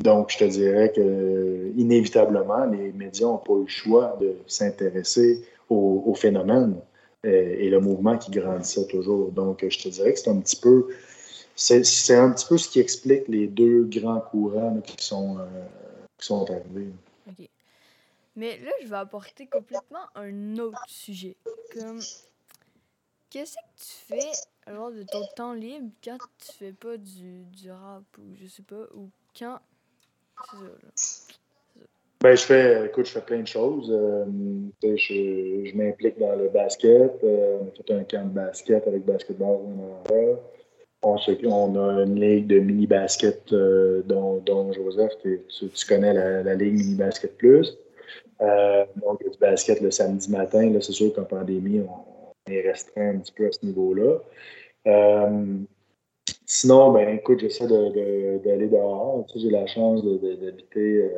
donc, 0.00 0.30
je 0.30 0.38
te 0.38 0.44
dirais 0.44 0.92
que 0.94 1.70
inévitablement, 1.76 2.66
les 2.66 2.92
médias 2.92 3.26
n'ont 3.26 3.38
pas 3.38 3.54
eu 3.54 3.62
le 3.62 3.68
choix 3.68 4.16
de 4.20 4.34
s'intéresser 4.46 5.42
au, 5.70 6.02
au 6.06 6.14
phénomène. 6.14 6.74
Euh, 7.24 7.56
et 7.58 7.70
le 7.70 7.80
mouvement 7.80 8.18
qui 8.18 8.30
grandissait 8.30 8.86
toujours. 8.86 9.30
Donc, 9.32 9.64
je 9.66 9.78
te 9.78 9.88
dirais 9.88 10.12
que 10.12 10.18
c'est 10.18 10.30
un 10.30 10.40
petit 10.40 10.56
peu. 10.56 10.88
C'est 11.56 12.16
un 12.16 12.32
petit 12.32 12.46
peu 12.46 12.58
ce 12.58 12.68
qui 12.68 12.80
explique 12.80 13.28
les 13.28 13.46
deux 13.46 13.84
grands 13.84 14.20
courants 14.20 14.80
qui, 14.84 14.96
sont, 14.98 15.38
euh, 15.38 15.42
qui 16.18 16.26
sont 16.26 16.50
arrivés. 16.50 16.92
OK. 17.28 17.48
Mais 18.36 18.58
là, 18.58 18.72
je 18.82 18.88
vais 18.88 18.96
apporter 18.96 19.46
complètement 19.46 20.06
un 20.14 20.58
autre 20.58 20.82
sujet. 20.88 21.36
Comme, 21.72 22.00
qu'est-ce 23.30 23.54
que 23.54 23.60
tu 23.76 24.14
fais 24.14 24.30
alors 24.66 24.90
de 24.90 25.02
ton 25.04 25.24
temps 25.36 25.52
libre 25.52 25.90
quand 26.02 26.18
tu 26.38 26.52
fais 26.52 26.72
pas 26.72 26.96
du, 26.96 27.44
du 27.44 27.70
rap 27.70 28.02
ou 28.18 28.34
je 28.34 28.46
sais 28.46 28.62
pas, 28.62 28.86
ou 28.94 29.10
quand. 29.38 29.58
C'est 30.50 30.56
ça, 30.56 30.62
là. 30.64 30.88
Ben, 32.20 32.34
je 32.34 32.42
fais, 32.42 32.86
écoute, 32.86 33.04
je 33.04 33.12
fais 33.12 33.20
plein 33.20 33.40
de 33.40 33.46
choses. 33.46 33.90
Euh, 33.90 34.24
je, 34.82 34.96
je 35.66 35.76
m'implique 35.76 36.18
dans 36.18 36.34
le 36.34 36.48
basket. 36.48 37.22
Euh, 37.22 37.58
on 37.60 37.68
a 37.68 37.70
fait 37.70 37.92
un 37.92 38.04
camp 38.04 38.26
de 38.26 38.32
basket 38.32 38.86
avec 38.86 39.04
Basketball 39.04 39.60
on, 41.04 41.16
on 41.16 41.76
a 41.76 42.02
une 42.02 42.20
ligue 42.20 42.46
de 42.46 42.58
mini-basket 42.58 43.52
euh, 43.52 44.02
dont, 44.06 44.72
Joseph, 44.72 45.12
tu, 45.22 45.40
connais 45.88 46.14
la, 46.42 46.54
ligue 46.54 46.74
mini-basket 46.74 47.36
plus. 47.36 47.76
donc, 48.40 49.22
du 49.22 49.38
basket 49.38 49.80
le 49.80 49.90
samedi 49.90 50.30
matin. 50.30 50.70
Là, 50.70 50.80
c'est 50.80 50.92
sûr 50.92 51.12
qu'en 51.14 51.24
pandémie, 51.24 51.80
on, 51.80 52.52
est 52.52 52.60
restreint 52.60 53.14
un 53.14 53.18
petit 53.18 53.32
peu 53.32 53.46
à 53.46 53.52
ce 53.52 53.64
niveau-là. 53.64 54.18
sinon, 56.44 56.92
ben 56.92 57.08
écoute, 57.16 57.40
j'essaie 57.40 57.66
d'aller 57.66 58.66
de, 58.66 58.66
dehors. 58.66 59.24
Tu 59.28 59.34
sais, 59.34 59.44
J'ai 59.44 59.50
la 59.50 59.66
chance 59.66 60.04
d'habiter 60.04 61.10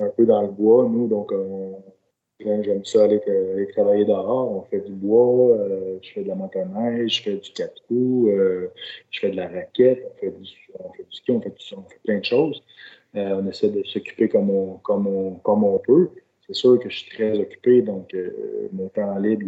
un 0.00 0.08
peu 0.08 0.26
dans 0.26 0.42
le 0.42 0.48
bois, 0.48 0.88
nous, 0.90 1.06
donc 1.06 1.32
j'aime 2.40 2.84
ça 2.84 3.04
aller, 3.04 3.20
travailler 3.72 4.04
dehors. 4.04 4.50
On 4.50 4.62
fait 4.62 4.80
du 4.80 4.92
bois, 4.92 5.56
euh, 5.56 5.98
je 6.02 6.12
fais 6.12 6.22
de 6.22 6.28
la 6.28 6.34
motoneige, 6.34 7.18
je 7.18 7.22
fais 7.22 7.36
du 7.36 7.50
quatre 7.52 7.82
euh, 7.92 8.68
je 9.10 9.20
fais 9.20 9.30
de 9.30 9.36
la 9.36 9.48
raquette, 9.48 10.04
on 10.10 10.20
fait 10.20 10.30
du, 10.30 10.48
on 10.78 10.92
fait 10.92 11.04
du 11.04 11.16
ski, 11.16 11.30
on 11.32 11.40
fait, 11.40 11.54
on 11.76 11.82
fait, 11.82 12.00
plein 12.04 12.18
de 12.18 12.24
choses. 12.24 12.62
Euh, 13.16 13.40
on 13.40 13.48
essaie 13.48 13.70
de 13.70 13.82
s'occuper 13.84 14.28
comme 14.28 14.50
on, 14.50 14.78
comme, 14.78 15.06
on, 15.06 15.34
comme 15.36 15.64
on 15.64 15.78
peut. 15.78 16.10
C'est 16.46 16.54
sûr 16.54 16.78
que 16.78 16.90
je 16.90 16.98
suis 16.98 17.10
très 17.10 17.38
occupé, 17.38 17.80
donc 17.82 18.14
mon 18.72 18.88
temps 18.88 19.16
libre, 19.18 19.46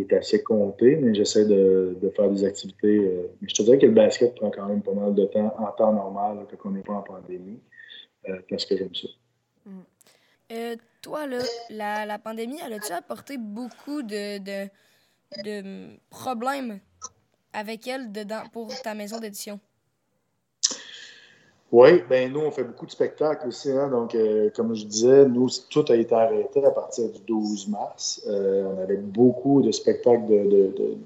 est 0.00 0.12
assez 0.12 0.42
compté, 0.42 0.96
mais 0.96 1.14
j'essaie 1.14 1.46
de, 1.46 1.96
faire 2.14 2.30
des 2.30 2.44
activités. 2.44 2.98
Euh, 2.98 3.28
mais 3.40 3.48
je 3.48 3.54
te 3.54 3.62
dirais 3.62 3.78
que 3.78 3.86
le 3.86 3.92
basket 3.92 4.34
prend 4.34 4.50
quand 4.50 4.66
même 4.66 4.82
pas 4.82 4.92
mal 4.92 5.14
de 5.14 5.24
temps 5.26 5.54
en 5.58 5.70
temps 5.72 5.92
normal, 5.92 6.46
quand 6.50 6.68
on 6.68 6.72
n'est 6.72 6.82
pas 6.82 6.94
en 6.94 7.02
pandémie, 7.02 7.60
euh, 8.28 8.38
parce 8.48 8.64
que 8.66 8.76
j'aime 8.76 8.94
ça. 8.94 9.08
Mm. 9.66 9.80
Euh, 10.52 10.76
toi, 11.00 11.26
là, 11.26 11.38
la, 11.70 12.06
la 12.06 12.18
pandémie, 12.18 12.58
elle 12.64 12.74
a-tu 12.74 12.92
apporté 12.92 13.38
beaucoup 13.38 14.02
de, 14.02 14.38
de, 14.38 14.68
de, 15.42 15.96
problèmes 16.10 16.80
avec 17.52 17.86
elle 17.86 18.10
pour 18.52 18.68
ta 18.82 18.94
maison 18.94 19.18
d'édition? 19.20 19.58
Oui, 21.72 22.02
ben 22.08 22.32
nous, 22.32 22.40
on 22.40 22.50
fait 22.50 22.62
beaucoup 22.62 22.86
de 22.86 22.90
spectacles 22.90 23.48
aussi. 23.48 23.70
Hein? 23.70 23.88
Donc, 23.88 24.14
euh, 24.14 24.50
comme 24.54 24.74
je 24.74 24.84
disais, 24.84 25.26
nous, 25.26 25.48
tout 25.70 25.84
a 25.88 25.96
été 25.96 26.14
arrêté 26.14 26.64
à 26.64 26.70
partir 26.70 27.10
du 27.10 27.20
12 27.26 27.68
mars. 27.68 28.22
Euh, 28.28 28.64
on 28.64 28.82
avait 28.82 28.98
beaucoup 28.98 29.62
de 29.62 29.72
spectacles 29.72 30.26
de, 30.26 30.44
de, 30.44 30.96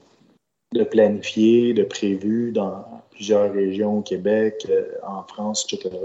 de, 0.75 0.85
planifiés, 0.85 1.73
de 1.73 1.85
prévus 1.85 2.53
dans 2.53 2.85
plusieurs 3.11 3.53
régions 3.53 3.99
au 3.99 4.03
Québec, 4.03 4.67
en 5.07 5.23
France, 5.23 5.67
etc. 5.73 5.97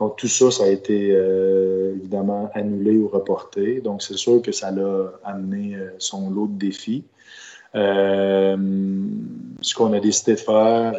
Donc, 0.00 0.16
tout 0.16 0.28
ça, 0.28 0.50
ça 0.50 0.64
a 0.64 0.68
été 0.68 1.08
évidemment 1.08 2.50
annulé 2.54 2.96
ou 2.96 3.08
reporté. 3.08 3.80
Donc, 3.80 4.02
c'est 4.02 4.16
sûr 4.16 4.40
que 4.40 4.50
ça 4.50 4.70
l'a 4.70 5.12
amené 5.24 5.76
son 5.98 6.30
lot 6.30 6.46
de 6.46 6.58
défis. 6.58 7.04
ce 7.74 8.54
qu'on 9.74 9.92
a 9.92 10.00
décidé 10.00 10.32
de 10.32 10.38
faire, 10.38 10.94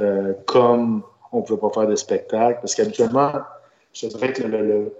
comme 0.45 1.03
on 1.31 1.37
ne 1.39 1.43
pouvait 1.43 1.59
pas 1.59 1.69
faire 1.69 1.87
de 1.87 1.95
spectacle. 1.95 2.59
Parce 2.61 2.75
qu'habituellement, 2.75 3.31
je 3.93 4.07
dirais 4.07 4.33
que 4.33 4.43
le, 4.43 4.93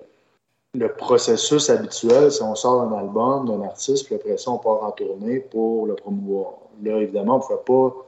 le, 0.74 0.94
processus 0.94 1.70
habituel, 1.70 2.32
c'est 2.32 2.44
on 2.44 2.56
sort 2.56 2.82
un 2.82 2.98
album 2.98 3.48
d'un 3.48 3.62
artiste, 3.66 4.06
puis 4.06 4.16
après 4.16 4.38
ça, 4.38 4.52
on 4.52 4.58
part 4.58 4.84
en 4.84 4.92
tournée 4.92 5.40
pour 5.40 5.88
le 5.88 5.96
promouvoir. 5.96 6.54
Là, 6.84 6.98
évidemment, 6.98 7.36
on 7.36 7.38
ne 7.38 7.44
pouvait 7.44 7.90
pas 7.92 8.06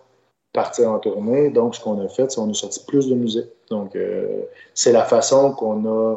partir 0.54 0.91
en 0.91 0.99
tournée. 0.99 1.49
Donc, 1.49 1.76
ce 1.76 1.82
qu'on 1.82 1.99
a 2.04 2.08
fait, 2.08 2.32
c'est 2.32 2.39
qu'on 2.39 2.49
a 2.49 2.54
sorti 2.54 2.80
plus 2.88 3.10
de 3.10 3.16
musique. 3.16 3.49
Donc, 3.70 3.95
euh, 3.95 4.43
c'est 4.74 4.91
la 4.91 5.04
façon 5.04 5.54
qu'on 5.54 5.86
a, 5.86 6.16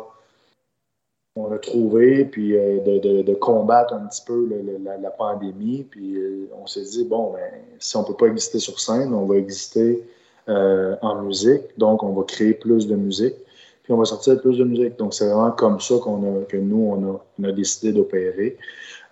on 1.37 1.51
a 1.53 1.59
trouvé, 1.59 2.25
puis 2.25 2.57
euh, 2.57 2.81
de, 2.81 3.23
de, 3.23 3.35
combattre 3.35 3.95
un 3.95 4.07
petit 4.07 4.23
peu 4.27 4.49
la, 4.83 5.11
pandémie. 5.11 5.87
Puis 5.91 6.17
euh, 6.17 6.49
on 6.63 6.67
s'est 6.67 6.83
dit, 6.83 7.05
bon, 7.05 7.33
ben, 7.33 7.51
si 7.79 7.97
on 7.97 8.03
ne 8.03 8.07
peut 8.07 8.15
pas 8.15 8.27
exister 8.27 8.59
sur 8.59 8.79
scène, 8.79 9.13
on 9.15 9.25
va 9.25 9.37
exister 9.37 10.05
euh, 10.49 10.95
en 11.03 11.23
musique. 11.23 11.63
Donc, 11.77 12.03
on 12.03 12.13
va 12.13 12.23
créer 12.23 12.55
plus 12.55 12.87
de 12.87 12.95
musique. 12.95 13.35
Puis, 13.83 13.93
on 13.93 13.97
va 13.97 14.05
sortir 14.05 14.41
plus 14.41 14.59
de 14.59 14.65
musique. 14.65 14.97
Donc, 14.97 15.15
c'est 15.15 15.27
vraiment 15.27 15.51
comme 15.53 15.81
ça 15.81 15.95
qu'on 16.03 16.43
a, 16.43 16.45
que 16.45 16.57
nous, 16.57 16.91
on 16.93 17.15
a, 17.15 17.25
on 17.39 17.45
a 17.45 17.53
décidé 17.53 17.93
d'opérer. 17.93 18.57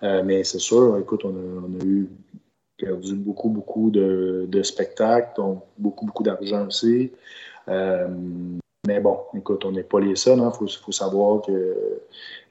Euh, 0.03 0.21
mais 0.23 0.43
c'est 0.43 0.59
sûr, 0.59 0.97
écoute, 0.97 1.25
on 1.25 1.29
a, 1.29 1.67
on 1.67 1.81
a, 1.81 1.83
eu 1.83 2.09
perdu 2.77 3.15
beaucoup, 3.15 3.49
beaucoup 3.49 3.89
de, 3.89 4.45
de, 4.47 4.63
spectacles, 4.63 5.31
donc 5.37 5.63
beaucoup, 5.77 6.05
beaucoup 6.05 6.23
d'argent 6.23 6.67
aussi. 6.67 7.11
Euh, 7.67 8.07
mais 8.85 8.99
bon, 8.99 9.19
écoute, 9.33 9.65
on 9.65 9.71
n'est 9.71 9.83
pas 9.83 9.99
les 9.99 10.15
seuls. 10.15 10.37
Il 10.37 10.43
hein. 10.43 10.51
faut, 10.51 10.67
faut, 10.67 10.91
savoir 10.91 11.41
qu'il 11.41 11.73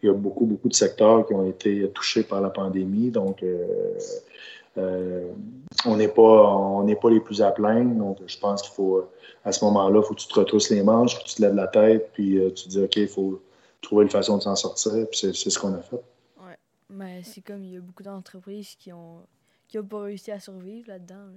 y 0.03 0.09
a 0.09 0.13
beaucoup, 0.13 0.47
beaucoup 0.47 0.69
de 0.69 0.75
secteurs 0.75 1.27
qui 1.27 1.35
ont 1.35 1.47
été 1.49 1.89
touchés 1.91 2.25
par 2.25 2.41
la 2.41 2.51
pandémie. 2.51 3.11
Donc, 3.11 3.45
euh, 4.77 5.33
on 5.87 5.97
n'est 5.97 6.09
pas, 6.09 6.85
pas 7.01 7.11
les 7.11 7.21
plus 7.21 7.43
à 7.43 7.51
plaindre. 7.51 7.95
Donc, 7.95 8.19
je 8.27 8.39
pense 8.39 8.63
qu'il 8.63 8.73
faut, 8.75 9.09
à 9.45 9.53
ce 9.53 9.65
moment-là, 9.67 10.01
il 10.03 10.07
faut 10.07 10.15
que 10.15 10.21
tu 10.21 10.29
te 10.29 10.39
retrousses 10.39 10.71
les 10.71 10.83
manches, 10.83 11.19
que 11.19 11.25
tu 11.25 11.37
te 11.37 11.43
lèves 11.43 11.55
la 11.55 11.69
tête, 11.69 12.11
puis 12.13 12.39
euh, 12.39 12.51
tu 12.51 12.65
te 12.65 12.69
dis, 12.71 12.81
OK, 12.81 12.97
il 12.97 13.09
faut 13.09 13.41
trouver 13.81 14.05
une 14.05 14.11
façon 14.11 14.39
de 14.39 14.43
s'en 14.43 14.57
sortir. 14.57 15.07
Puis 15.11 15.33
c'est, 15.33 15.51
ce 15.51 15.59
qu'on 15.59 15.75
a 15.75 15.83
fait. 15.83 16.03
Oui, 16.41 16.53
mais 16.91 17.23
c'est 17.23 17.43
comme 17.43 17.63
il 17.63 17.75
y 17.75 17.77
a 17.77 17.81
beaucoup 17.81 18.03
d'entreprises 18.03 18.75
qui 18.77 18.93
ont, 18.93 19.21
qui 19.75 19.79
n'ont 19.79 19.87
pas 19.87 20.03
réussi 20.03 20.31
à 20.31 20.39
survivre 20.39 20.87
là-dedans. 20.87 21.33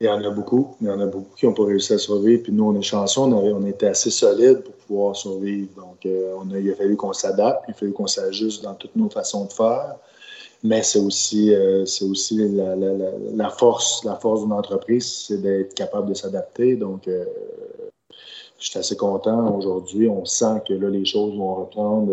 Il 0.00 0.06
y 0.06 0.08
en 0.08 0.22
a 0.22 0.30
beaucoup. 0.30 0.76
Il 0.80 0.86
y 0.86 0.90
en 0.90 1.00
a 1.00 1.06
beaucoup 1.06 1.34
qui 1.34 1.44
n'ont 1.44 1.54
pas 1.54 1.64
réussi 1.64 1.92
à 1.92 1.98
survivre. 1.98 2.44
Puis 2.44 2.52
nous, 2.52 2.64
on 2.64 2.74
est 2.76 2.82
chanceux, 2.82 3.20
on, 3.20 3.36
avait, 3.36 3.50
on 3.50 3.66
était 3.66 3.88
assez 3.88 4.10
solides 4.10 4.60
pour 4.60 4.74
pouvoir 4.74 5.16
survivre. 5.16 5.68
Donc, 5.74 6.06
euh, 6.06 6.36
il 6.54 6.70
a 6.70 6.76
fallu 6.76 6.94
qu'on 6.94 7.12
s'adapte, 7.12 7.64
il 7.66 7.72
a 7.72 7.74
fallu 7.74 7.92
qu'on 7.92 8.06
s'ajuste 8.06 8.62
dans 8.62 8.74
toutes 8.74 8.94
nos 8.94 9.10
façons 9.10 9.46
de 9.46 9.52
faire 9.52 9.96
mais 10.64 10.82
c'est 10.82 10.98
aussi, 10.98 11.54
euh, 11.54 11.84
aussi 12.02 12.36
la, 12.36 13.48
force, 13.48 14.04
la 14.04 14.16
force 14.16 14.42
d'une 14.42 14.52
entreprise, 14.52 15.26
c'est 15.28 15.40
d'être 15.40 15.72
capable 15.72 16.08
de 16.08 16.14
s'adapter. 16.14 16.74
Donc, 16.74 17.06
euh, 17.06 17.24
je 18.58 18.68
suis 18.68 18.76
assez 18.76 18.96
content 18.96 19.56
aujourd'hui. 19.56 20.08
On 20.08 20.24
sent 20.24 20.62
que 20.66 20.74
là, 20.74 20.90
les 20.90 21.04
choses 21.04 21.36
vont 21.36 21.54
reprendre 21.54 22.12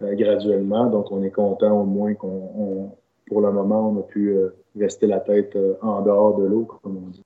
graduellement. 0.00 0.86
Donc, 0.86 1.10
on 1.10 1.20
est 1.24 1.32
content 1.32 1.80
au 1.80 1.84
moins 1.84 2.14
qu'on, 2.14 2.92
pour 3.28 3.40
le 3.40 3.52
moment, 3.52 3.90
on 3.90 4.00
a 4.00 4.02
pu 4.02 4.36
rester 4.78 5.06
la 5.06 5.20
tête 5.20 5.56
en 5.82 6.02
dehors 6.02 6.36
de 6.36 6.44
l'eau, 6.44 6.64
comme 6.64 6.96
on 6.96 7.08
dit. 7.08 7.22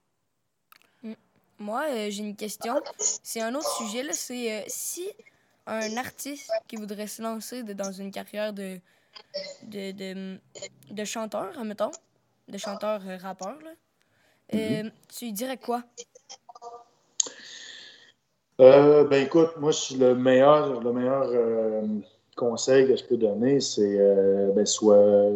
Mm. 1.03 1.13
Moi, 1.59 1.83
j'ai 2.11 2.23
une 2.23 2.37
question. 2.37 2.75
C'est 2.99 3.41
un 3.41 3.55
autre 3.55 3.71
sujet. 3.77 4.03
Là. 4.03 4.13
C'est 4.13 4.65
si 4.67 5.09
un 5.67 5.97
artiste 5.97 6.51
qui 6.69 6.77
voudrait 6.77 7.07
se 7.07 7.23
lancer 7.23 7.63
dans 7.63 7.93
une 7.93 8.11
carrière 8.11 8.53
de 8.53 8.79
de, 9.65 9.93
de, 9.93 10.39
de 10.91 11.05
chanteur, 11.05 11.59
admettons, 11.59 11.91
de 12.49 12.59
chanteur 12.59 13.01
euh. 13.07 13.19
Euh, 14.55 14.83
mm-hmm. 14.83 14.91
tu 15.09 15.25
lui 15.27 15.33
dirais 15.33 15.57
quoi? 15.57 15.83
Euh, 18.61 19.05
ben 19.05 19.25
écoute, 19.25 19.51
moi, 19.59 19.73
le 19.99 20.15
meilleur, 20.15 20.81
le 20.81 20.93
meilleur 20.93 21.85
conseil 22.37 22.87
que 22.87 22.97
je 22.97 23.05
peux 23.05 23.17
donner, 23.17 23.61
c'est 23.61 23.99
ben, 24.55 24.67
soit 24.67 25.31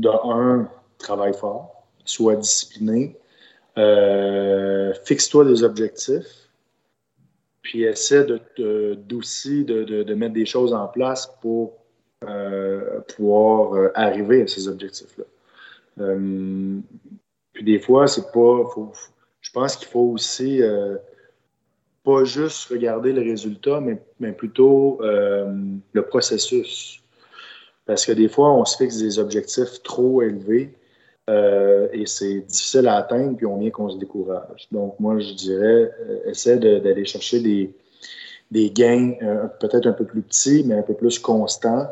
de 0.00 0.08
un, 0.08 0.68
travaille 0.98 1.34
fort, 1.34 1.86
soit 2.04 2.36
discipliné, 2.36 3.16
fixe-toi 5.04 5.44
des 5.44 5.62
objectifs, 5.62 6.48
puis 7.62 7.84
essaie 7.84 8.24
de, 8.24 8.94
d'aussi 8.94 9.64
de, 9.64 9.84
de, 9.84 10.02
de, 10.02 10.14
mettre 10.14 10.32
des 10.32 10.46
choses 10.46 10.72
en 10.72 10.88
place 10.88 11.30
pour 11.42 11.74
euh, 12.24 13.00
pouvoir 13.14 13.74
euh, 13.74 13.92
arriver 13.94 14.42
à 14.42 14.46
ces 14.46 14.66
objectifs-là. 14.68 15.24
Euh, 16.00 16.78
puis 17.52 17.64
des 17.64 17.78
fois, 17.78 18.06
c'est 18.06 18.32
pas. 18.32 18.64
je 19.40 19.50
pense 19.52 19.76
qu'il 19.76 19.88
faut 19.88 20.12
aussi 20.12 20.60
pas 22.04 22.24
juste 22.24 22.70
regarder 22.70 23.12
le 23.12 23.20
résultat, 23.20 23.80
mais, 23.80 24.00
mais 24.18 24.32
plutôt 24.32 25.00
le 25.02 26.02
processus. 26.02 27.02
Parce 27.88 28.06
que 28.06 28.12
des 28.12 28.28
fois, 28.28 28.52
on 28.52 28.64
se 28.64 28.76
fixe 28.76 28.98
des 28.98 29.18
objectifs 29.18 29.82
trop 29.82 30.22
élevés 30.22 30.72
et 31.92 32.06
c'est 32.06 32.40
difficile 32.40 32.86
à 32.86 32.96
atteindre, 32.96 33.36
puis 33.36 33.44
on 33.46 33.58
vient 33.58 33.70
qu'on 33.70 33.90
se 33.90 33.98
décourage. 33.98 34.68
Donc, 34.70 35.00
moi, 35.00 35.18
je 35.18 35.32
dirais, 35.34 35.90
essaie 36.26 36.58
d'aller 36.58 37.04
chercher 37.04 37.40
des, 38.50 38.70
gains 38.70 39.14
peut-être 39.58 39.86
un 39.86 39.92
peu 39.92 40.04
plus 40.04 40.22
petits, 40.22 40.64
mais 40.64 40.76
un 40.76 40.82
peu 40.82 40.94
plus 40.94 41.18
constants, 41.18 41.88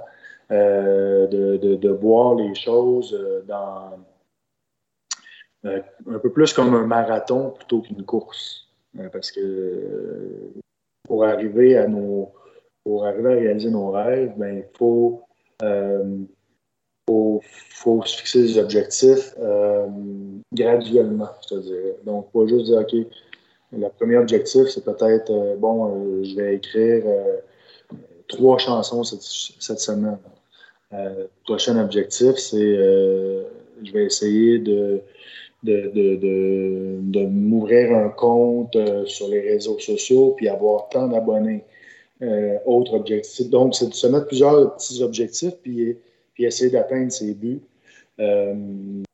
euh, 0.53 1.27
de, 1.27 1.89
voir 1.89 2.37
les 2.37 2.55
choses 2.55 3.13
euh, 3.13 3.43
dans 3.49 3.99
euh, 5.65 5.83
un 6.09 6.19
peu 6.21 6.31
plus 6.31 6.53
comme 6.53 6.73
un 6.75 6.87
marathon 6.87 7.51
plutôt 7.51 7.81
qu'une 7.81 8.05
course. 8.05 8.69
parce 9.13 9.33
que 9.33 10.53
pour 11.03 11.25
arriver 11.25 11.77
à 11.77 11.89
nos 11.89 12.31
pour 12.85 13.07
arriver 13.07 13.33
à 13.33 13.37
réaliser 13.37 13.71
nos 13.71 13.91
rêves, 13.91 14.35
ben, 14.37 14.59
il 14.59 14.79
faut, 14.79 15.26
faut, 17.09 17.41
faut, 17.43 18.03
se 18.05 18.17
fixer 18.17 18.43
des 18.43 18.59
objectifs 18.59 19.35
graduellement, 20.53 21.29
je 21.43 21.55
te 21.55 21.61
dirais. 21.61 21.97
Donc, 22.05 22.31
pas 22.33 22.47
juste 22.47 22.67
dire, 22.67 22.79
OK, 22.79 22.95
le 23.73 23.89
premier 23.91 24.17
objectif, 24.17 24.69
c'est 24.69 24.85
peut-être, 24.85 25.57
bon, 25.59 26.23
je 26.25 26.35
vais 26.37 26.57
écrire 26.57 27.05
trois 28.29 28.59
chansons 28.59 29.05
cette, 29.05 29.81
semaine. 29.81 30.19
Euh, 30.93 31.27
prochain 31.45 31.83
objectif, 31.83 32.37
c'est 32.37 32.57
euh, 32.57 33.43
je 33.83 33.93
vais 33.93 34.05
essayer 34.05 34.59
de, 34.59 35.03
de, 35.63 37.27
m'ouvrir 37.27 37.97
un 37.97 38.09
compte 38.11 38.77
euh, 38.77 39.05
sur 39.07 39.29
les 39.29 39.41
réseaux 39.41 39.79
sociaux 39.79 40.35
puis 40.37 40.49
avoir 40.49 40.89
tant 40.89 41.09
d'abonnés. 41.09 41.65
Autre 42.65 42.95
objectif. 42.95 43.49
Donc, 43.51 43.75
c'est 43.75 43.89
de 43.89 43.95
se 43.95 44.07
mettre 44.07 44.27
plusieurs 44.27 44.77
petits 44.77 45.03
objectifs 45.03 45.55
puis, 45.63 45.97
puis 46.35 46.45
essayer 46.45 46.71
d'atteindre 46.71 47.13
ses 47.13 47.35
buts. 47.35 47.61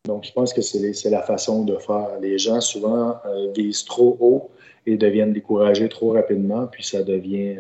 donc, 0.05 0.25
je 0.25 0.33
pense 0.33 0.53
que 0.53 0.63
c'est 0.63 1.11
la 1.11 1.23
façon 1.23 1.65
de 1.65 1.77
faire. 1.77 2.19
Les 2.21 2.39
gens, 2.39 2.61
souvent, 2.61 3.17
visent 3.55 3.85
trop 3.85 4.17
haut 4.21 4.51
et 4.87 4.97
deviennent 4.97 5.33
découragés 5.33 5.89
trop 5.89 6.13
rapidement, 6.13 6.67
puis 6.67 6.85
ça 6.85 7.03
devient, 7.03 7.57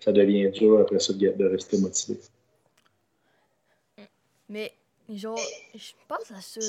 ça 0.00 0.12
devient 0.12 0.50
dur 0.50 0.80
après 0.80 0.98
ça 0.98 1.12
de 1.12 1.44
rester 1.44 1.78
motivé. 1.78 2.18
Mais, 4.48 4.72
genre, 5.08 5.40
je 5.74 5.92
pense 6.08 6.30
à 6.30 6.40
ça. 6.40 6.60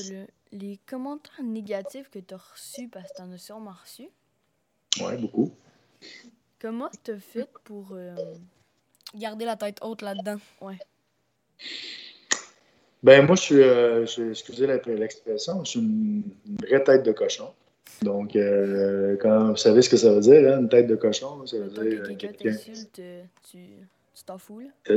Les 0.51 0.79
commentaires 0.85 1.43
négatifs 1.43 2.09
que 2.11 2.19
tu 2.19 2.33
as 2.35 2.37
reçus, 2.37 2.87
parce 2.87 3.11
que 3.11 3.17
tu 3.17 3.21
en 3.23 3.31
as 3.31 3.39
sûrement 3.39 3.73
reçu. 3.81 4.07
Ouais, 5.01 5.17
beaucoup. 5.17 5.51
Comment 6.63 6.89
t'as 7.03 7.17
fait 7.17 7.49
pour 7.65 7.89
euh, 7.91 8.15
garder 9.13 9.43
la 9.43 9.57
tête 9.57 9.79
haute 9.81 10.01
là-dedans? 10.01 10.37
Ouais. 10.61 10.77
Ben, 13.03 13.25
moi, 13.25 13.35
je 13.35 13.41
suis, 13.41 13.61
euh, 13.61 14.05
je- 14.05 14.29
excusez 14.29 14.65
l'expression, 14.65 15.61
je 15.65 15.69
suis 15.71 15.79
une, 15.81 16.23
vraie 16.65 16.81
tête 16.81 17.03
de 17.03 17.11
cochon. 17.11 17.49
Donc, 18.01 18.37
euh, 18.37 19.17
quand 19.21 19.49
vous 19.49 19.57
savez 19.57 19.81
ce 19.81 19.89
que 19.89 19.97
ça 19.97 20.13
veut 20.13 20.21
dire, 20.21 20.53
hein, 20.53 20.61
une 20.61 20.69
tête 20.69 20.87
de 20.87 20.95
cochon, 20.95 21.45
ça 21.45 21.57
veut 21.57 21.67
Tant 21.67 21.81
dire 21.81 21.99
que 22.05 22.11
euh, 22.11 22.15
quelqu'un 22.15 22.51
t'insulte, 22.51 22.99
euh, 22.99 23.23
tu 23.51 23.57
tu 24.15 24.23
t'en 24.23 24.37
fous, 24.37 24.61
là? 24.61 24.95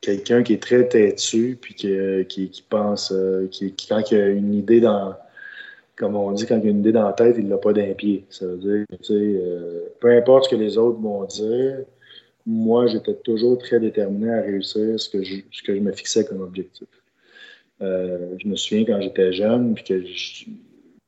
quelqu'un 0.00 0.42
qui 0.42 0.54
est 0.54 0.62
très 0.62 0.88
têtu, 0.88 1.56
puis 1.62 1.74
qui, 1.74 1.96
qui, 2.28 2.50
qui 2.50 2.62
pense, 2.62 3.12
euh, 3.12 3.46
qui, 3.52 3.72
qui- 3.72 3.86
quand 3.86 4.10
il 4.10 4.20
a 4.20 4.26
une 4.30 4.52
idée 4.52 4.80
dans, 4.80 5.14
comme 5.96 6.16
on 6.16 6.32
dit, 6.32 6.46
quand 6.46 6.58
il 6.58 6.66
a 6.66 6.70
une 6.70 6.80
idée 6.80 6.92
dans 6.92 7.06
la 7.06 7.12
tête, 7.12 7.36
il 7.38 7.48
l'a 7.48 7.58
pas 7.58 7.72
d'un 7.72 7.92
pied. 7.94 8.24
Ça 8.30 8.46
veut 8.46 8.56
dire, 8.56 8.84
tu 8.90 9.04
sais, 9.04 9.14
euh, 9.14 9.88
peu 10.00 10.10
importe 10.16 10.44
ce 10.44 10.50
que 10.50 10.56
les 10.56 10.76
autres 10.78 10.98
vont 11.00 11.24
dire, 11.24 11.78
moi, 12.46 12.86
j'étais 12.86 13.14
toujours 13.14 13.58
très 13.58 13.80
déterminé 13.80 14.32
à 14.32 14.42
réussir 14.42 14.98
ce 14.98 15.08
que 15.08 15.22
je, 15.22 15.36
ce 15.50 15.62
que 15.62 15.74
je 15.74 15.80
me 15.80 15.92
fixais 15.92 16.24
comme 16.24 16.42
objectif. 16.42 16.88
Euh, 17.80 18.34
je 18.38 18.48
me 18.48 18.56
souviens 18.56 18.84
quand 18.84 19.00
j'étais 19.00 19.32
jeune, 19.32 19.74
puis 19.74 19.84
que 19.84 20.04
je, 20.04 20.44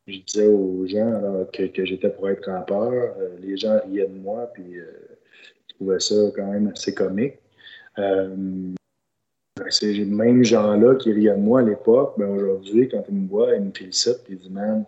je 0.06 0.18
disais 0.20 0.46
aux 0.46 0.86
gens 0.86 1.46
que, 1.52 1.64
que 1.64 1.84
j'étais 1.84 2.10
pour 2.10 2.28
être 2.28 2.44
campeur, 2.44 3.14
euh, 3.18 3.36
les 3.40 3.56
gens 3.56 3.78
riaient 3.86 4.06
de 4.06 4.18
moi, 4.18 4.50
puis 4.54 4.78
euh, 4.78 4.84
ils 5.68 5.74
trouvaient 5.74 6.00
ça 6.00 6.14
quand 6.34 6.50
même 6.50 6.68
assez 6.68 6.94
comique. 6.94 7.34
Euh, 7.98 8.74
ces 9.70 10.04
mêmes 10.04 10.44
gens-là 10.44 10.94
qui 10.96 11.12
riaient 11.12 11.34
de 11.34 11.40
moi 11.40 11.60
à 11.60 11.62
l'époque, 11.62 12.14
ben 12.18 12.28
aujourd'hui, 12.28 12.88
quand 12.88 13.02
ils 13.08 13.14
me 13.14 13.28
voient, 13.28 13.54
ils 13.54 13.62
me 13.62 13.70
félicitent 13.72 14.24
et 14.28 14.32
ils 14.32 14.38
disent 14.38 14.50
Man, 14.50 14.84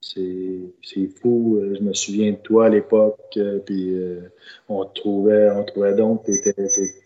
c'est 0.00 1.06
fou, 1.20 1.56
euh, 1.56 1.74
je 1.78 1.82
me 1.82 1.94
souviens 1.94 2.32
de 2.32 2.36
toi 2.36 2.66
à 2.66 2.68
l'époque, 2.68 3.18
euh, 3.38 3.58
puis 3.64 3.94
euh, 3.94 4.20
on 4.68 4.84
te 4.84 5.00
trouvait, 5.00 5.50
on 5.50 5.64
trouvait 5.64 5.94
donc 5.94 6.26
que 6.26 6.32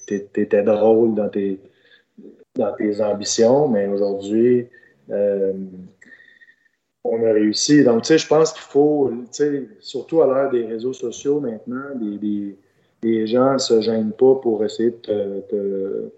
tu 0.06 0.40
étais 0.40 0.62
drôle 0.62 1.14
dans 1.14 1.28
tes, 1.28 1.60
dans 2.56 2.74
tes 2.74 3.00
ambitions, 3.00 3.68
mais 3.68 3.86
aujourd'hui, 3.86 4.66
on 7.04 7.24
a 7.24 7.32
réussi. 7.32 7.84
Donc, 7.84 8.02
tu 8.02 8.08
sais, 8.08 8.18
je 8.18 8.26
pense 8.26 8.52
qu'il 8.52 8.62
faut, 8.62 9.10
tu 9.10 9.26
sais, 9.30 9.68
surtout 9.80 10.22
à 10.22 10.26
l'ère 10.26 10.50
des 10.50 10.66
réseaux 10.66 10.92
sociaux 10.92 11.40
maintenant, 11.40 11.94
des 13.00 13.26
gens 13.28 13.54
ne 13.54 13.58
se 13.58 13.80
gênent 13.80 14.12
pas 14.12 14.34
pour 14.34 14.64
essayer 14.64 14.90
de 14.90 15.40
te- 15.48 16.10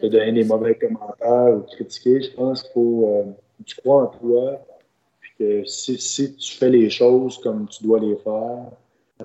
te 0.00 0.06
donner 0.06 0.32
des 0.32 0.44
mauvais 0.44 0.74
commentaires 0.74 1.56
ou 1.56 1.60
critiquer. 1.62 2.22
Je 2.22 2.30
pense 2.32 2.62
qu'il 2.62 2.72
faut, 2.72 3.08
euh, 3.08 3.24
tu 3.64 3.76
crois 3.76 4.02
en 4.04 4.06
toi, 4.06 4.66
puis 5.20 5.32
que 5.38 5.64
si, 5.64 5.98
si 5.98 6.36
tu 6.36 6.56
fais 6.56 6.70
les 6.70 6.90
choses 6.90 7.38
comme 7.38 7.68
tu 7.68 7.82
dois 7.82 8.00
les 8.00 8.16
faire 8.16 8.70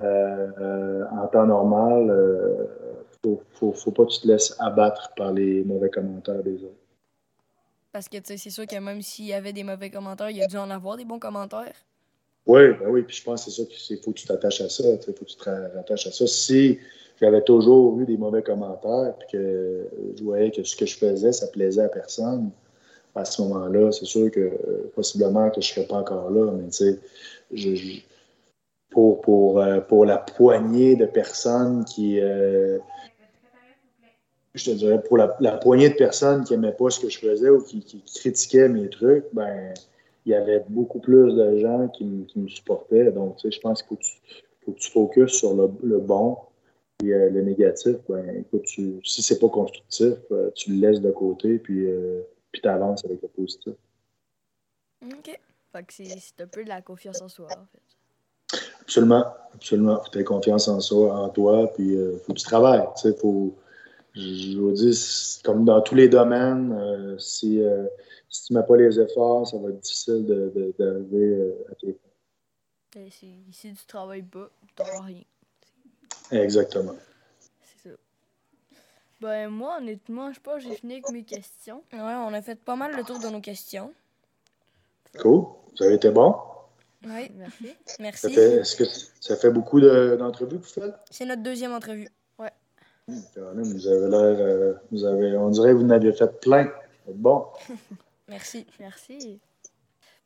euh, 0.02 1.04
en 1.10 1.26
temps 1.26 1.46
normal, 1.46 2.10
euh, 2.10 2.66
faut, 3.22 3.42
faut, 3.52 3.72
faut 3.72 3.90
pas 3.90 4.04
que 4.06 4.10
tu 4.12 4.20
te 4.20 4.28
laisses 4.28 4.56
abattre 4.58 5.12
par 5.16 5.32
les 5.32 5.64
mauvais 5.64 5.90
commentaires 5.90 6.42
des 6.42 6.54
autres. 6.54 6.82
Parce 7.92 8.08
que, 8.08 8.16
c'est 8.24 8.38
sûr 8.38 8.66
que 8.66 8.76
même 8.76 9.02
s'il 9.02 9.26
y 9.26 9.34
avait 9.34 9.52
des 9.52 9.64
mauvais 9.64 9.90
commentaires, 9.90 10.30
il 10.30 10.38
y 10.38 10.42
a 10.42 10.46
dû 10.46 10.56
en 10.56 10.70
avoir 10.70 10.96
des 10.96 11.04
bons 11.04 11.18
commentaires. 11.18 11.74
Oui, 12.46 12.60
ben 12.80 12.88
oui, 12.88 13.02
puis 13.02 13.16
je 13.16 13.22
pense 13.22 13.44
que 13.44 13.50
c'est 13.50 13.62
ça 13.62 13.68
qu'il 13.68 13.98
faut 13.98 14.10
que 14.12 14.18
tu 14.18 14.26
t'attaches 14.26 14.60
à 14.62 14.68
ça. 14.68 14.82
Il 14.88 14.98
faut 14.98 15.12
que 15.12 15.24
tu 15.30 15.36
te 15.36 15.48
rattaches 15.48 16.06
à 16.08 16.12
ça. 16.12 16.26
Si 16.26 16.78
j'avais 17.20 17.42
toujours 17.42 18.00
eu 18.00 18.04
des 18.04 18.16
mauvais 18.16 18.42
commentaires, 18.42 19.14
puis 19.18 19.28
que 19.32 19.86
je 20.18 20.24
voyais 20.24 20.50
que 20.50 20.64
ce 20.64 20.74
que 20.74 20.86
je 20.86 20.96
faisais, 20.96 21.32
ça 21.32 21.46
plaisait 21.46 21.82
à 21.84 21.88
personne, 21.88 22.50
à 23.14 23.24
ce 23.24 23.42
moment-là, 23.42 23.92
c'est 23.92 24.06
sûr 24.06 24.30
que 24.30 24.40
euh, 24.40 24.90
possiblement 24.94 25.50
que 25.50 25.60
je 25.60 25.70
ne 25.70 25.74
serais 25.74 25.86
pas 25.86 25.96
encore 25.96 26.30
là, 26.30 26.50
mais 26.52 26.64
tu 26.70 26.72
sais, 26.72 26.98
je- 27.52 28.00
pour, 28.90 29.20
pour, 29.20 29.60
euh, 29.60 29.80
pour 29.80 30.04
la 30.04 30.18
poignée 30.18 30.96
de 30.96 31.06
personnes 31.06 31.84
qui. 31.84 32.20
euh, 32.20 32.78
je 34.54 34.64
te 34.64 34.70
dirais, 34.76 35.00
pour 35.02 35.16
la, 35.16 35.34
la 35.40 35.52
poignée 35.58 35.88
de 35.90 35.94
personnes 35.94 36.44
qui 36.44 36.52
n'aimaient 36.54 36.72
pas 36.74 36.90
ce 36.90 37.00
que 37.00 37.08
je 37.08 37.18
faisais 37.18 37.48
ou 37.48 37.62
qui, 37.62 37.80
qui 37.80 38.02
critiquaient 38.02 38.68
mes 38.68 38.88
trucs, 38.90 39.24
ben, 39.32 39.72
il 40.24 40.30
y 40.32 40.34
avait 40.34 40.64
beaucoup 40.68 41.00
plus 41.00 41.34
de 41.34 41.58
gens 41.58 41.88
qui, 41.88 42.04
me- 42.04 42.24
qui 42.24 42.38
me 42.38 42.48
supportaient. 42.48 43.10
Donc, 43.10 43.36
tu 43.36 43.42
sais, 43.42 43.56
je 43.56 43.60
pense 43.60 43.82
qu'il 43.82 43.88
faut 43.88 43.96
que 43.96 44.02
tu, 44.02 44.20
faut 44.64 44.72
que 44.72 44.78
tu 44.78 44.90
focuses 44.90 45.32
sur 45.32 45.54
le, 45.54 45.70
le 45.82 45.98
bon 45.98 46.38
et 47.02 47.12
euh, 47.12 47.30
le 47.30 47.42
négatif. 47.42 47.96
Ben, 48.08 48.36
écoute, 48.36 48.62
tu, 48.64 49.00
si 49.04 49.22
c'est 49.22 49.38
pas 49.38 49.48
constructif, 49.48 50.14
euh, 50.30 50.50
tu 50.54 50.72
le 50.72 50.86
laisses 50.86 51.00
de 51.00 51.10
côté 51.10 51.58
puis, 51.58 51.86
euh, 51.86 52.22
puis 52.52 52.60
tu 52.62 52.68
avances 52.68 53.04
avec 53.04 53.20
le 53.22 53.28
positif. 53.28 53.74
OK. 55.04 55.40
Fait 55.72 55.82
que 55.84 55.92
c'est 55.92 56.42
un 56.42 56.46
peu 56.46 56.62
de 56.64 56.68
la 56.68 56.82
confiance 56.82 57.20
en 57.22 57.28
soi, 57.28 57.46
en 57.46 57.66
fait. 57.72 58.58
Absolument, 58.82 59.24
absolument. 59.54 59.96
Faut 59.96 60.04
que 60.04 60.10
tu 60.10 60.18
aies 60.18 60.24
confiance 60.24 60.68
en 60.68 60.80
ça, 60.80 60.94
en 60.94 61.28
toi, 61.30 61.72
puis 61.74 61.96
euh, 61.96 62.18
faut 62.18 62.34
que 62.34 62.38
tu 62.38 62.44
travailles. 62.44 62.86
Tu 62.96 63.08
sais, 63.08 63.16
faut, 63.16 63.54
je, 64.14 64.58
vous 64.58 64.72
dis, 64.72 65.40
comme 65.44 65.64
dans 65.64 65.80
tous 65.80 65.94
les 65.94 66.08
domaines, 66.08 66.72
euh, 66.72 67.18
si, 67.18 67.62
euh, 67.62 67.86
si 68.28 68.44
tu 68.46 68.52
ne 68.52 68.58
mets 68.60 68.66
pas 68.66 68.76
les 68.76 68.98
efforts, 69.00 69.46
ça 69.46 69.56
va 69.58 69.70
être 69.70 69.80
difficile 69.80 70.24
de- 70.26 70.52
de- 70.54 70.74
d'arriver 70.78 71.26
euh, 71.38 71.66
à 71.70 71.74
tes 71.76 71.98
Et 72.96 73.10
si, 73.10 73.34
si 73.52 73.72
tu 73.72 73.86
travailles 73.86 74.22
pas, 74.22 74.50
t'auras 74.76 75.00
rien. 75.02 75.22
Exactement. 76.30 76.94
C'est 77.60 77.88
ça. 77.88 77.94
Ben, 79.20 79.48
moi, 79.48 79.78
honnêtement, 79.78 80.32
je 80.32 80.40
pense 80.40 80.62
que 80.62 80.68
j'ai 80.68 80.74
fini 80.76 80.94
avec 80.94 81.10
mes 81.10 81.24
questions. 81.24 81.82
Ouais, 81.92 82.00
on 82.00 82.32
a 82.34 82.42
fait 82.42 82.56
pas 82.58 82.76
mal 82.76 82.94
le 82.96 83.02
tour 83.04 83.18
de 83.18 83.28
nos 83.28 83.40
questions. 83.40 83.92
Cool. 85.20 85.44
Ça 85.74 85.84
a 85.86 85.90
été 85.90 86.10
bon. 86.10 86.34
Oui, 87.04 87.30
Merci. 87.36 87.74
Merci. 87.98 88.26
est-ce 88.28 88.76
que 88.76 88.84
ça 89.20 89.36
fait 89.36 89.50
beaucoup 89.50 89.80
de- 89.80 90.16
d'entrevues 90.18 90.58
que 90.58 90.62
vous 90.64 90.68
faites? 90.70 90.94
C'est 91.10 91.24
notre 91.24 91.42
deuxième 91.42 91.72
entrevue. 91.72 92.08
Même, 93.54 93.62
Vous 93.62 93.86
avez 93.86 94.10
l'air, 94.10 94.46
euh, 94.46 94.74
vous 94.90 95.04
avez, 95.04 95.36
on 95.36 95.50
dirait 95.50 95.70
que 95.70 95.76
vous 95.76 95.84
en 95.84 95.90
avez 95.90 96.12
fait 96.12 96.40
plein. 96.40 96.70
Bon. 97.14 97.46
Merci. 98.28 98.66
Merci. 98.78 99.40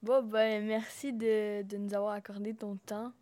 Bon, 0.02 0.22
ben, 0.22 0.64
merci 0.64 1.12
de, 1.12 1.62
de 1.62 1.76
nous 1.78 1.92
avoir 1.94 2.12
accordé 2.12 2.54
ton 2.54 2.76
temps. 2.76 3.12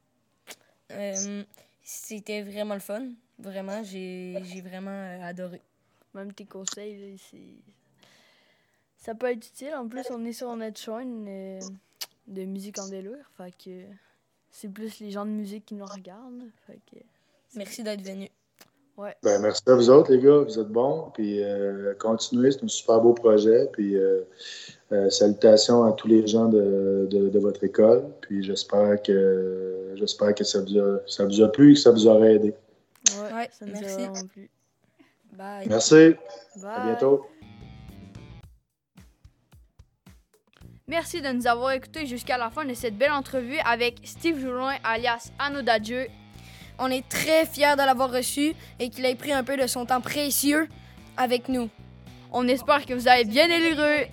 Euh, 0.93 1.43
C'était 1.83 2.43
vraiment 2.43 2.75
le 2.75 2.81
fun. 2.81 3.07
Vraiment, 3.39 3.83
j'ai 3.83 4.62
vraiment 4.62 4.91
euh, 4.91 5.23
adoré. 5.23 5.61
Même 6.15 6.33
tes 6.33 6.45
conseils. 6.45 7.17
Ça 8.99 9.15
peut 9.15 9.31
être 9.31 9.47
utile. 9.47 9.75
En 9.75 9.89
plus, 9.89 10.05
on 10.11 10.25
est 10.25 10.33
sur 10.33 10.55
notre 10.57 10.79
chaîne 10.79 11.27
euh, 11.29 11.61
de 12.27 12.45
musique 12.45 12.79
en 12.79 12.89
délure. 12.89 13.25
Fait 13.37 13.53
que 13.57 13.85
c'est 14.51 14.69
plus 14.69 15.01
les 15.01 15.11
gens 15.11 15.25
de 15.25 15.31
musique 15.31 15.67
qui 15.67 15.75
nous 15.75 15.87
regardent. 15.87 16.51
Fait 16.67 16.81
que... 16.91 16.99
Merci 17.55 17.83
d'être 17.83 18.03
venu. 18.03 18.29
Ben, 18.97 19.40
merci 19.40 19.62
à 19.66 19.74
vous 19.74 19.90
autres, 19.90 20.12
les 20.12 20.20
gars. 20.20 20.38
Vous 20.38 20.59
êtes 20.59 20.68
bons. 20.68 21.11
Puis 21.14 21.42
euh, 21.42 21.95
continuez. 21.99 22.53
C'est 22.53 22.62
un 22.64 22.68
super 22.68 23.01
beau 23.01 23.12
projet. 23.12 23.68
Puis 23.72 23.97
euh, 23.97 24.20
euh, 24.92 25.11
salutations 25.11 25.82
à 25.84 25.92
tous 25.92 26.07
les 26.07 26.26
gens 26.26 26.47
de, 26.49 27.09
de- 27.11 27.28
de 27.28 27.38
votre 27.40 27.64
école. 27.64 28.05
Puis 28.20 28.45
j'espère 28.45 29.03
que 29.03 29.92
j'espère 29.97 30.34
que 30.34 30.45
ça 30.45 30.61
vous, 30.61 30.78
a, 30.78 30.99
ça 31.07 31.24
vous 31.24 31.42
a 31.42 31.49
plu 31.51 31.72
et 31.72 31.74
que 31.74 31.80
ça 31.80 31.90
vous 31.90 32.07
aura 32.07 32.28
aidé. 32.28 32.55
Ouais, 33.18 33.34
Ouais, 33.34 33.51
ça 33.53 33.66
nous 33.66 33.76
a 33.76 33.80
merci. 33.80 33.97
vraiment 33.97 34.26
plu. 34.28 34.51
Bye. 35.32 35.66
Merci. 35.68 36.14
Bye. 36.62 36.70
À 36.72 36.86
bientôt. 36.86 37.26
Merci 40.86 41.20
de 41.22 41.28
nous 41.32 41.47
avoir 41.47 41.72
écoutés 41.72 42.07
jusqu'à 42.07 42.36
la 42.38 42.51
fin 42.51 42.64
de 42.64 42.74
cette 42.74 42.97
belle 42.97 43.11
entrevue 43.11 43.59
avec 43.64 43.97
Steve 44.05 44.38
Joulin 44.38 44.76
alias 44.84 45.32
Anoda 45.38 45.78
Dieu. 45.78 46.07
On 46.79 46.89
est 46.91 47.09
très 47.09 47.47
fiers 47.47 47.77
de 47.77 47.85
l'avoir 47.85 48.11
reçu 48.11 48.55
et 48.81 48.91
qu'il 48.91 49.05
ait 49.05 49.14
pris 49.14 49.33
un 49.33 49.45
peu 49.45 49.57
de 49.57 49.66
son 49.66 49.87
temps 49.87 50.01
précieux 50.01 50.68
avec 51.16 51.49
nous. 51.49 51.68
On 52.33 52.49
espère 52.49 52.85
que 52.85 52.95
vous 52.95 53.07
avez 53.09 53.25
bien 53.25 53.49
éliré. 53.49 54.11